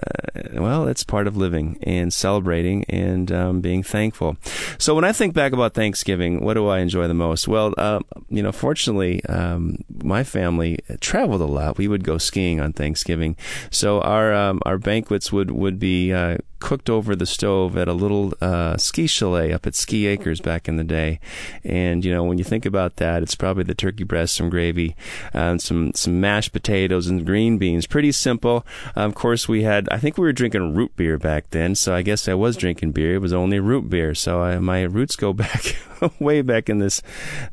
well, 0.54 0.88
it's 0.88 1.04
part 1.04 1.28
of 1.28 1.36
living 1.36 1.78
and 1.84 2.14
celebrating 2.14 2.86
and 2.90 3.32
um, 3.32 3.62
being 3.62 3.84
thankful. 3.84 4.38
So 4.78 4.96
when 4.96 5.04
I 5.04 5.12
think 5.12 5.34
back 5.34 5.52
about 5.52 5.74
Thanksgiving, 5.74 6.44
what 6.44 6.54
do 6.54 6.68
I 6.68 6.80
enjoy 6.80 7.08
the 7.08 7.14
most? 7.14 7.48
Well, 7.48 7.74
uh, 7.78 8.00
you 8.30 8.42
know, 8.42 8.52
fortunately, 8.52 9.24
um, 9.26 9.78
my 10.04 10.24
family 10.24 10.80
traveled 11.00 11.42
a 11.42 11.46
lot. 11.46 11.78
We 11.78 11.88
would 11.88 12.04
go 12.04 12.18
skiing 12.18 12.60
on 12.60 12.74
Thanksgiving, 12.74 13.36
so 13.72 14.02
our 14.02 14.34
um, 14.34 14.62
our 14.66 14.78
banquets 14.78 15.32
would 15.32 15.52
would 15.52 15.80
be 15.80 16.14
uh, 16.14 16.38
cooked 16.64 16.90
over 16.90 17.14
the 17.14 17.26
stove 17.26 17.78
at 17.78 17.90
a 17.90 17.94
little 17.94 18.34
uh, 18.40 18.78
ski 18.78 19.06
chalet 19.06 19.52
up 19.52 19.68
at 19.68 19.76
Ski 19.76 20.08
Acres 20.08 20.40
back 20.40 20.70
in 20.70 20.78
the 20.78 20.84
day. 20.84 21.20
And 21.64 22.06
you 22.06 22.12
know, 22.12 22.24
when 22.24 22.38
you 22.38 22.46
think 22.46 22.66
about 22.66 22.96
that, 22.96 23.22
it's 23.22 23.36
probably 23.36 23.66
the 23.66 23.76
turkey 23.76 24.06
breast, 24.06 24.34
some 24.34 24.50
gravy, 24.50 24.96
uh, 25.34 25.58
some 25.58 25.94
some 25.94 26.22
mashed 26.22 26.54
potatoes 26.54 27.08
and 27.08 27.26
green 27.26 27.58
beans. 27.58 27.86
Pretty 27.86 28.14
simple. 28.14 28.66
Of 28.96 29.14
course, 29.14 29.48
we 29.48 29.64
had. 29.64 29.90
I 29.92 30.00
think 30.00 30.18
we 30.18 30.24
were 30.24 30.32
drinking 30.32 30.74
root 30.74 30.96
beer 30.96 31.18
back 31.18 31.50
then, 31.50 31.76
so 31.76 31.94
I 31.94 32.02
guess 32.02 32.30
I 32.30 32.34
was 32.34 32.56
drinking 32.56 32.94
beer. 32.94 33.16
It 33.16 33.22
was 33.22 33.34
only 33.34 33.60
root 33.60 33.90
beer, 33.90 34.16
so 34.16 34.42
I, 34.42 34.58
my 34.60 34.84
roots 34.84 35.18
go 35.18 35.34
back 35.44 35.76
way 36.20 36.42
back 36.42 36.70
in 36.70 36.80
this 36.80 37.02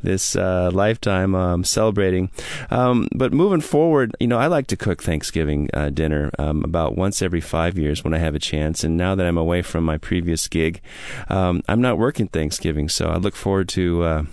this 0.02 0.36
uh, 0.36 0.70
lifetime 0.72 1.34
um, 1.34 1.64
celebrating. 1.64 2.30
Um, 2.70 3.08
but 3.14 3.32
moving 3.32 3.60
forward, 3.60 4.16
you 4.20 4.26
know, 4.26 4.38
I 4.38 4.46
like 4.46 4.66
to 4.68 4.76
cook 4.76 5.02
Thanksgiving 5.02 5.68
uh, 5.74 5.90
dinner 5.90 6.30
um, 6.38 6.64
about 6.64 6.96
once 6.96 7.22
every 7.22 7.40
five 7.40 7.78
years 7.78 8.04
when 8.04 8.14
I 8.14 8.18
have 8.18 8.34
a 8.34 8.38
chance. 8.38 8.84
And 8.84 8.99
now 9.00 9.14
that 9.16 9.26
I'm 9.26 9.38
away 9.38 9.62
from 9.62 9.82
my 9.84 9.98
previous 9.98 10.46
gig, 10.46 10.80
um, 11.28 11.62
I'm 11.68 11.80
not 11.80 11.98
working 11.98 12.28
Thanksgiving, 12.28 12.88
so 12.88 13.08
I 13.08 13.16
look 13.16 13.34
forward 13.34 13.68
to. 13.70 14.02
Uh, 14.04 14.24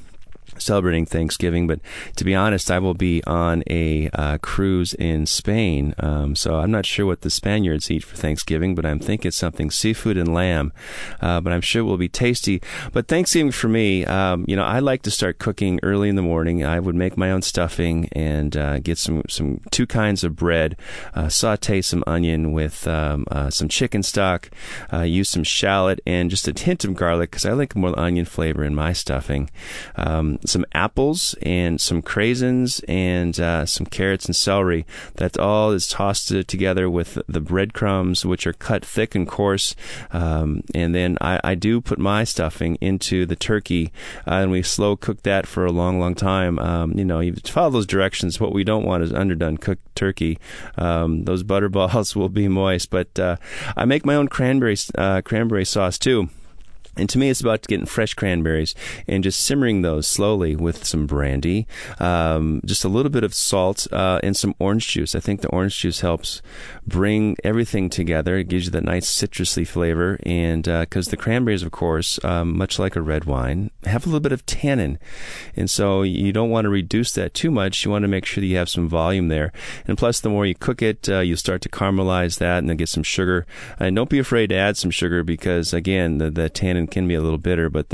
celebrating 0.60 1.06
Thanksgiving. 1.06 1.68
But 1.68 1.80
to 2.16 2.24
be 2.24 2.36
honest, 2.36 2.72
I 2.72 2.80
will 2.80 2.94
be 2.94 3.24
on 3.26 3.64
a 3.68 4.10
uh, 4.14 4.38
cruise 4.40 4.94
in 4.94 5.26
Spain. 5.26 5.94
Um, 6.00 6.36
so 6.36 6.56
I'm 6.56 6.72
not 6.72 6.86
sure 6.86 7.06
what 7.06 7.22
the 7.22 7.30
Spaniards 7.30 7.90
eat 7.92 8.04
for 8.04 8.16
Thanksgiving, 8.16 8.76
but 8.76 8.86
I'm 8.86 9.00
thinking 9.00 9.32
something 9.32 9.72
seafood 9.72 10.18
and 10.18 10.34
lamb. 10.34 10.74
Uh, 11.22 11.42
but 11.42 11.54
I'm 11.54 11.62
sure 11.62 11.82
it 11.82 11.86
will 11.86 11.98
be 11.98 12.10
tasty. 12.10 12.62
But 12.92 13.08
Thanksgiving 13.08 13.52
for 13.52 13.68
me, 13.68 14.06
um, 14.06 14.46
you 14.48 14.56
know, 14.56 14.64
I 14.64 14.80
like 14.80 15.02
to 15.04 15.12
start 15.12 15.40
cooking 15.40 15.80
early 15.84 16.10
in 16.10 16.16
the 16.16 16.22
morning. 16.22 16.66
I 16.66 16.80
would 16.80 16.96
make 16.96 17.18
my 17.18 17.32
own 17.32 17.42
stuffing 17.42 18.10
and 18.12 18.56
uh, 18.56 18.80
get 18.80 18.98
some, 18.98 19.24
some 19.30 19.62
two 19.72 19.88
kinds 19.88 20.24
of 20.24 20.36
bread, 20.36 20.78
uh, 21.14 21.30
saute 21.30 21.82
some 21.82 22.04
onion 22.08 22.52
with 22.52 22.88
um, 22.88 23.26
uh, 23.32 23.50
some 23.50 23.68
chicken 23.68 24.04
stock, 24.04 24.50
uh, 24.92 25.02
use 25.02 25.30
some 25.30 25.44
shallot 25.44 26.00
and 26.06 26.30
just 26.30 26.48
a 26.48 26.60
hint 26.60 26.84
of 26.84 26.96
garlic 26.96 27.32
because 27.32 27.46
I 27.46 27.54
like 27.54 27.76
more 27.76 27.98
onion 27.98 28.26
flavor 28.26 28.64
in 28.64 28.76
my 28.76 28.94
stuffing. 28.94 29.50
Some 30.48 30.66
apples 30.74 31.36
and 31.42 31.80
some 31.80 32.02
craisins 32.02 32.84
and 32.88 33.40
uh, 33.40 33.66
some 33.66 33.86
carrots 33.86 34.26
and 34.26 34.36
celery. 34.36 34.86
That 35.16 35.38
all 35.38 35.72
is 35.72 35.88
tossed 35.88 36.30
together 36.48 36.90
with 36.90 37.20
the 37.28 37.42
breadcrumbs, 37.42 38.26
which 38.26 38.48
are 38.48 38.54
cut 38.54 38.86
thick 38.86 39.16
and 39.16 39.28
coarse. 39.28 39.76
Um, 40.12 40.64
and 40.74 40.96
then 40.96 41.18
I, 41.22 41.40
I, 41.44 41.56
do 41.56 41.82
put 41.82 42.00
my 42.00 42.24
stuffing 42.24 42.78
into 42.82 43.26
the 43.26 43.36
turkey, 43.36 43.92
uh, 44.28 44.36
and 44.36 44.52
we 44.52 44.62
slow 44.62 44.96
cook 44.96 45.24
that 45.24 45.48
for 45.48 45.66
a 45.66 45.72
long, 45.72 46.00
long 46.00 46.16
time. 46.16 46.60
Um, 46.60 46.94
you 46.98 47.06
know, 47.06 47.20
you 47.20 47.36
follow 47.36 47.72
those 47.72 47.88
directions. 47.88 48.40
What 48.40 48.54
we 48.54 48.64
don't 48.64 48.86
want 48.86 49.04
is 49.04 49.12
underdone 49.12 49.58
cooked 49.58 49.96
turkey. 49.96 50.40
Um, 50.78 51.26
those 51.26 51.44
butter 51.44 51.70
balls 51.70 52.16
will 52.16 52.30
be 52.30 52.48
moist, 52.48 52.90
but 52.90 53.20
uh, 53.20 53.38
I 53.76 53.86
make 53.86 54.06
my 54.06 54.16
own 54.16 54.28
cranberry 54.28 54.78
uh, 54.98 55.22
cranberry 55.22 55.66
sauce 55.66 55.98
too. 55.98 56.30
And 56.98 57.10
to 57.10 57.18
me, 57.18 57.30
it's 57.30 57.42
about 57.42 57.68
getting 57.68 57.86
fresh 57.86 58.14
cranberries 58.14 58.76
and 59.08 59.24
just 59.24 59.44
simmering 59.44 59.82
those 59.82 60.08
slowly 60.08 60.56
with 60.56 60.86
some 60.86 61.06
brandy, 61.06 61.68
um, 62.00 62.62
just 62.66 62.84
a 62.84 62.90
little 62.90 63.12
bit 63.12 63.24
of 63.24 63.34
salt, 63.34 63.88
uh, 63.92 64.20
and 64.24 64.36
some 64.36 64.56
orange 64.60 64.88
juice. 64.88 65.16
I 65.16 65.20
think 65.20 65.42
the 65.42 65.50
orange 65.50 65.78
juice 65.78 66.02
helps 66.02 66.42
bring 66.86 67.38
everything 67.44 67.90
together. 67.90 68.38
It 68.38 68.48
gives 68.48 68.66
you 68.66 68.72
that 68.72 68.84
nice 68.84 69.10
citrusy 69.10 69.68
flavor. 69.68 70.20
And 70.24 70.64
because 70.64 71.08
uh, 71.08 71.12
the 71.12 71.18
cranberries, 71.18 71.64
of 71.64 71.72
course, 71.72 72.24
um, 72.24 72.58
much 72.58 72.80
like 72.80 72.96
a 72.96 73.02
red 73.02 73.26
wine, 73.26 73.72
have 73.86 74.06
a 74.06 74.10
little 74.10 74.20
bit 74.20 74.32
of 74.32 74.46
tannin. 74.46 75.00
And 75.56 75.70
so 75.70 76.02
you 76.02 76.34
don't 76.34 76.50
want 76.50 76.66
to 76.66 76.70
reduce 76.70 77.12
that 77.14 77.34
too 77.34 77.52
much. 77.52 77.86
You 77.86 77.92
want 77.92 78.04
to 78.04 78.08
make 78.08 78.26
sure 78.26 78.42
that 78.42 78.48
you 78.48 78.58
have 78.58 78.70
some 78.70 78.88
volume 78.88 79.28
there. 79.28 79.52
And 79.88 79.98
plus, 79.98 80.20
the 80.20 80.30
more 80.30 80.46
you 80.46 80.56
cook 80.56 80.82
it, 80.82 81.08
uh, 81.08 81.20
you 81.20 81.36
start 81.36 81.62
to 81.62 81.70
caramelize 81.70 82.40
that 82.40 82.60
and 82.60 82.70
then 82.70 82.78
get 82.78 82.90
some 82.90 83.04
sugar. 83.04 83.46
And 83.80 83.96
don't 83.96 84.10
be 84.10 84.20
afraid 84.20 84.48
to 84.48 84.56
add 84.56 84.78
some 84.78 84.92
sugar 84.92 85.24
because, 85.24 85.74
again, 85.74 86.18
the, 86.18 86.32
the 86.32 86.50
tannin 86.50 86.87
can 86.92 87.08
be 87.08 87.16
a 87.16 87.22
little 87.22 87.38
bitter, 87.38 87.70
but 87.70 87.88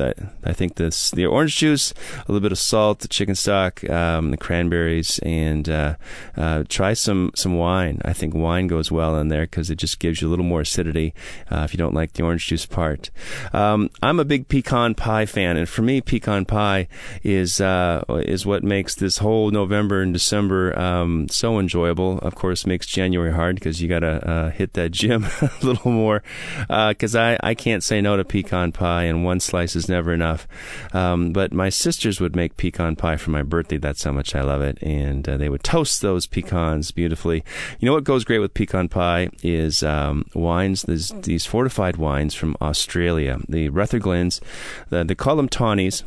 I 0.43 0.53
think 0.53 0.75
this 0.75 1.11
the 1.11 1.25
orange 1.25 1.57
juice, 1.57 1.93
a 2.17 2.31
little 2.31 2.41
bit 2.41 2.51
of 2.51 2.59
salt, 2.59 2.99
the 2.99 3.07
chicken 3.07 3.35
stock, 3.35 3.87
um, 3.89 4.31
the 4.31 4.37
cranberries, 4.37 5.19
and 5.19 5.67
uh, 5.69 5.95
uh, 6.37 6.63
try 6.69 6.93
some 6.93 7.31
some 7.35 7.55
wine. 7.55 8.01
I 8.05 8.13
think 8.13 8.33
wine 8.33 8.67
goes 8.67 8.91
well 8.91 9.17
in 9.17 9.29
there 9.29 9.43
because 9.43 9.69
it 9.69 9.75
just 9.75 9.99
gives 9.99 10.21
you 10.21 10.27
a 10.27 10.31
little 10.31 10.45
more 10.45 10.61
acidity 10.61 11.13
uh, 11.51 11.61
if 11.63 11.73
you 11.73 11.77
don't 11.77 11.93
like 11.93 12.13
the 12.13 12.23
orange 12.23 12.47
juice 12.47 12.65
part. 12.65 13.09
Um, 13.53 13.89
I'm 14.01 14.19
a 14.19 14.25
big 14.25 14.47
pecan 14.47 14.95
pie 14.95 15.25
fan, 15.25 15.57
and 15.57 15.67
for 15.67 15.81
me, 15.81 16.01
pecan 16.01 16.45
pie 16.45 16.87
is 17.23 17.59
uh, 17.61 18.03
is 18.09 18.45
what 18.45 18.63
makes 18.63 18.95
this 18.95 19.17
whole 19.17 19.51
November 19.51 20.01
and 20.01 20.13
December 20.13 20.77
um, 20.77 21.27
so 21.29 21.59
enjoyable. 21.59 22.19
Of 22.19 22.35
course, 22.35 22.65
makes 22.65 22.85
January 22.87 23.33
hard 23.33 23.55
because 23.55 23.81
you 23.81 23.87
got 23.87 23.99
to 23.99 24.29
uh, 24.29 24.49
hit 24.51 24.73
that 24.73 24.91
gym 24.91 25.25
a 25.41 25.51
little 25.61 25.91
more 25.91 26.23
because 26.69 27.15
uh, 27.15 27.37
I 27.41 27.51
I 27.51 27.55
can't 27.55 27.83
say 27.83 28.01
no 28.01 28.17
to 28.17 28.23
pecan 28.23 28.71
pie 28.71 28.82
pie, 28.83 29.03
and 29.03 29.23
one 29.23 29.39
slice 29.39 29.77
is 29.77 29.87
never 29.87 30.13
enough. 30.13 30.45
Um, 30.91 31.31
but 31.31 31.53
my 31.53 31.69
sisters 31.69 32.19
would 32.19 32.35
make 32.35 32.57
pecan 32.57 32.97
pie 32.97 33.15
for 33.15 33.31
my 33.31 33.41
birthday. 33.41 33.77
That's 33.77 34.03
how 34.03 34.11
much 34.11 34.35
I 34.35 34.41
love 34.41 34.61
it. 34.61 34.77
And 34.81 35.27
uh, 35.29 35.37
they 35.37 35.47
would 35.47 35.63
toast 35.63 36.01
those 36.01 36.27
pecans 36.27 36.91
beautifully. 36.91 37.45
You 37.79 37.85
know 37.85 37.93
what 37.93 38.03
goes 38.03 38.25
great 38.25 38.39
with 38.39 38.53
pecan 38.53 38.89
pie 38.89 39.29
is 39.41 39.83
um, 39.83 40.25
wines, 40.33 40.83
these, 40.83 41.13
these 41.21 41.45
fortified 41.45 41.95
wines 41.95 42.33
from 42.33 42.57
Australia. 42.59 43.39
The 43.47 43.69
Rutherglens, 43.69 44.41
the, 44.89 45.05
they 45.05 45.15
call 45.15 45.37
them 45.37 45.47
tawnies 45.47 46.03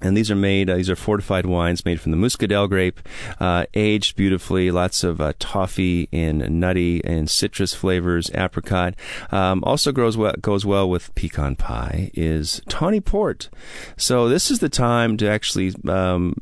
and 0.00 0.16
these 0.16 0.30
are 0.30 0.36
made, 0.36 0.68
uh, 0.68 0.76
these 0.76 0.90
are 0.90 0.96
fortified 0.96 1.46
wines 1.46 1.84
made 1.84 2.00
from 2.00 2.12
the 2.12 2.18
muscadel 2.18 2.68
grape, 2.68 3.00
uh, 3.40 3.64
aged 3.74 4.16
beautifully, 4.16 4.70
lots 4.70 5.04
of 5.04 5.20
uh, 5.20 5.32
toffee 5.38 6.08
and 6.12 6.60
nutty 6.60 7.02
and 7.04 7.30
citrus 7.30 7.74
flavors, 7.74 8.30
apricot. 8.34 8.94
Um, 9.30 9.62
also 9.64 9.92
grows 9.92 10.16
well, 10.16 10.34
goes 10.40 10.66
well 10.66 10.88
with 10.88 11.14
pecan 11.14 11.56
pie 11.56 12.10
is 12.14 12.60
tawny 12.68 13.00
port. 13.00 13.48
So 13.96 14.28
this 14.28 14.50
is 14.50 14.58
the 14.58 14.68
time 14.68 15.16
to 15.18 15.28
actually 15.28 15.74
um, 15.88 16.34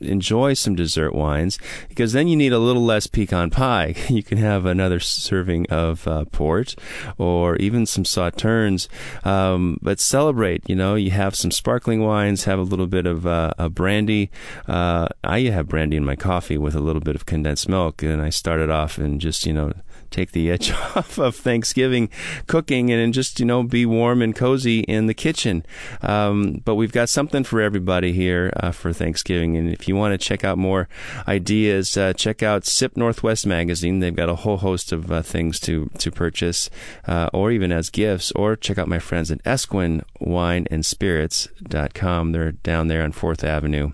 enjoy 0.00 0.54
some 0.54 0.74
dessert 0.74 1.14
wines 1.14 1.58
because 1.88 2.12
then 2.12 2.28
you 2.28 2.36
need 2.36 2.52
a 2.52 2.58
little 2.58 2.84
less 2.84 3.06
pecan 3.06 3.50
pie. 3.50 3.94
You 4.20 4.24
can 4.24 4.38
have 4.38 4.66
another 4.66 5.00
serving 5.00 5.66
of 5.70 6.06
uh, 6.06 6.24
port 6.26 6.74
or 7.16 7.56
even 7.56 7.86
some 7.86 8.04
sauternes, 8.04 8.88
um, 9.24 9.78
but 9.80 9.98
celebrate. 9.98 10.68
You 10.68 10.76
know, 10.76 10.94
you 10.94 11.12
have 11.12 11.34
some 11.34 11.50
sparkling 11.50 12.02
wines, 12.02 12.44
have 12.44 12.58
a 12.58 12.62
little 12.62 12.86
bit 12.90 13.06
of 13.06 13.26
uh, 13.26 13.52
a 13.58 13.68
brandy. 13.68 14.30
Uh, 14.68 15.08
I 15.24 15.40
have 15.42 15.68
brandy 15.68 15.96
in 15.96 16.04
my 16.04 16.16
coffee 16.16 16.58
with 16.58 16.74
a 16.74 16.80
little 16.80 17.00
bit 17.00 17.14
of 17.14 17.26
condensed 17.26 17.68
milk, 17.68 18.02
and 18.02 18.20
I 18.20 18.30
started 18.30 18.70
off 18.70 18.98
and 18.98 19.20
just 19.20 19.46
you 19.46 19.52
know 19.52 19.72
take 20.10 20.32
the 20.32 20.50
edge 20.50 20.70
off 20.96 21.18
of 21.18 21.36
Thanksgiving 21.36 22.10
cooking 22.46 22.90
and 22.90 23.14
just 23.14 23.40
you 23.40 23.46
know 23.46 23.62
be 23.62 23.86
warm 23.86 24.22
and 24.22 24.34
cozy 24.34 24.80
in 24.80 25.06
the 25.06 25.14
kitchen. 25.14 25.64
Um, 26.02 26.62
but 26.64 26.74
we've 26.74 26.92
got 26.92 27.08
something 27.08 27.44
for 27.44 27.60
everybody 27.60 28.12
here 28.12 28.52
uh, 28.56 28.72
for 28.72 28.92
Thanksgiving, 28.92 29.56
and 29.56 29.70
if 29.70 29.88
you 29.88 29.96
want 29.96 30.12
to 30.12 30.18
check 30.18 30.44
out 30.44 30.58
more 30.58 30.88
ideas, 31.26 31.96
uh, 31.96 32.12
check 32.12 32.42
out 32.42 32.66
Sip 32.66 32.96
Northwest 32.96 33.46
magazine. 33.46 34.00
They've 34.00 34.14
got 34.14 34.28
a 34.28 34.36
whole 34.36 34.58
host 34.58 34.92
of 34.92 35.10
uh, 35.10 35.22
things 35.22 35.58
to 35.60 35.90
to 35.98 36.10
purchase, 36.10 36.68
uh, 37.06 37.30
or 37.32 37.50
even 37.50 37.72
as 37.72 37.90
gifts. 37.90 38.32
Or 38.32 38.56
check 38.56 38.78
out 38.78 38.88
my 38.88 38.98
friends 38.98 39.30
at 39.30 39.40
Esquin 39.44 40.02
Wine 40.20 40.66
and 40.70 40.84
Spirits.com. 40.84 42.32
They're 42.32 42.52
down 42.52 42.88
there 42.88 43.02
on 43.02 43.12
Fourth 43.12 43.44
Avenue. 43.44 43.92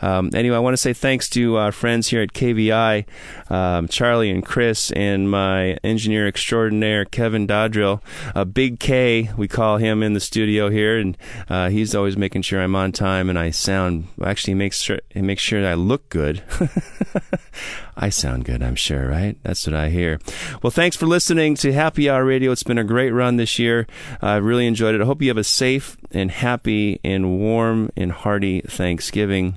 Um, 0.00 0.30
anyway, 0.34 0.56
I 0.56 0.60
want 0.60 0.74
to 0.74 0.78
say 0.78 0.92
thanks 0.92 1.28
to 1.30 1.56
our 1.56 1.72
friends 1.72 2.08
here 2.08 2.22
at 2.22 2.32
KVI, 2.32 3.04
um, 3.50 3.88
Charlie 3.88 4.30
and 4.30 4.44
Chris, 4.44 4.90
and 4.92 5.30
my 5.30 5.52
my 5.52 5.78
engineer 5.84 6.26
extraordinaire, 6.26 7.04
Kevin 7.04 7.46
Dodrill. 7.46 8.00
a 8.34 8.44
Big 8.44 8.80
K, 8.80 9.30
we 9.36 9.48
call 9.48 9.76
him 9.76 10.02
in 10.02 10.14
the 10.14 10.20
studio 10.20 10.70
here, 10.70 10.98
and 10.98 11.16
uh, 11.48 11.68
he's 11.68 11.94
always 11.94 12.16
making 12.16 12.42
sure 12.42 12.60
I'm 12.60 12.74
on 12.74 12.92
time 12.92 13.28
and 13.28 13.38
I 13.38 13.50
sound. 13.50 14.08
Actually, 14.24 14.52
he 14.52 14.58
makes 14.58 14.80
sure 14.80 15.00
he 15.10 15.22
makes 15.22 15.42
sure 15.42 15.66
I 15.66 15.74
look 15.74 16.08
good. 16.08 16.42
I 17.96 18.08
sound 18.08 18.46
good, 18.46 18.62
I'm 18.62 18.74
sure, 18.74 19.06
right? 19.06 19.36
That's 19.42 19.66
what 19.66 19.74
I 19.74 19.90
hear. 19.90 20.18
Well, 20.62 20.70
thanks 20.70 20.96
for 20.96 21.06
listening 21.06 21.56
to 21.56 21.72
Happy 21.72 22.08
Hour 22.08 22.24
Radio. 22.24 22.50
It's 22.50 22.62
been 22.62 22.78
a 22.78 22.84
great 22.84 23.10
run 23.10 23.36
this 23.36 23.58
year. 23.58 23.86
I 24.22 24.36
really 24.36 24.66
enjoyed 24.66 24.94
it. 24.94 25.02
I 25.02 25.04
hope 25.04 25.20
you 25.20 25.28
have 25.28 25.36
a 25.36 25.44
safe 25.62 25.96
and 26.10 26.28
happy 26.32 26.98
and 27.04 27.38
warm 27.38 27.88
and 27.96 28.10
hearty 28.10 28.62
Thanksgiving. 28.62 29.56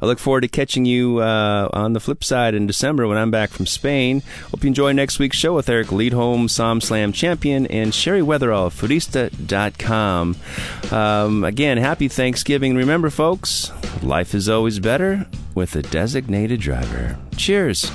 I 0.00 0.06
look 0.06 0.20
forward 0.20 0.42
to 0.42 0.48
catching 0.48 0.84
you 0.84 1.18
uh, 1.18 1.68
on 1.72 1.92
the 1.92 1.98
flip 1.98 2.22
side 2.22 2.54
in 2.54 2.68
December 2.68 3.08
when 3.08 3.18
I'm 3.18 3.32
back 3.32 3.50
from 3.50 3.66
Spain. 3.66 4.22
Hope 4.52 4.62
you 4.62 4.68
enjoy 4.68 4.92
next 4.92 5.18
week's 5.18 5.36
show 5.36 5.56
with 5.56 5.68
Eric 5.68 5.88
Leadholm, 5.88 6.44
Somm 6.44 6.80
Slam 6.80 7.10
champion, 7.10 7.66
and 7.66 7.90
Sheri 7.90 8.22
Wetherell 8.22 8.68
of 8.68 8.80
Foodista.com. 8.80 10.36
Um, 10.92 11.42
again, 11.42 11.78
happy 11.78 12.06
Thanksgiving. 12.06 12.76
Remember, 12.76 13.10
folks, 13.10 13.72
life 14.04 14.36
is 14.36 14.48
always 14.48 14.78
better 14.78 15.26
with 15.56 15.74
a 15.74 15.82
designated 15.82 16.60
driver. 16.60 17.18
Cheers. 17.36 17.90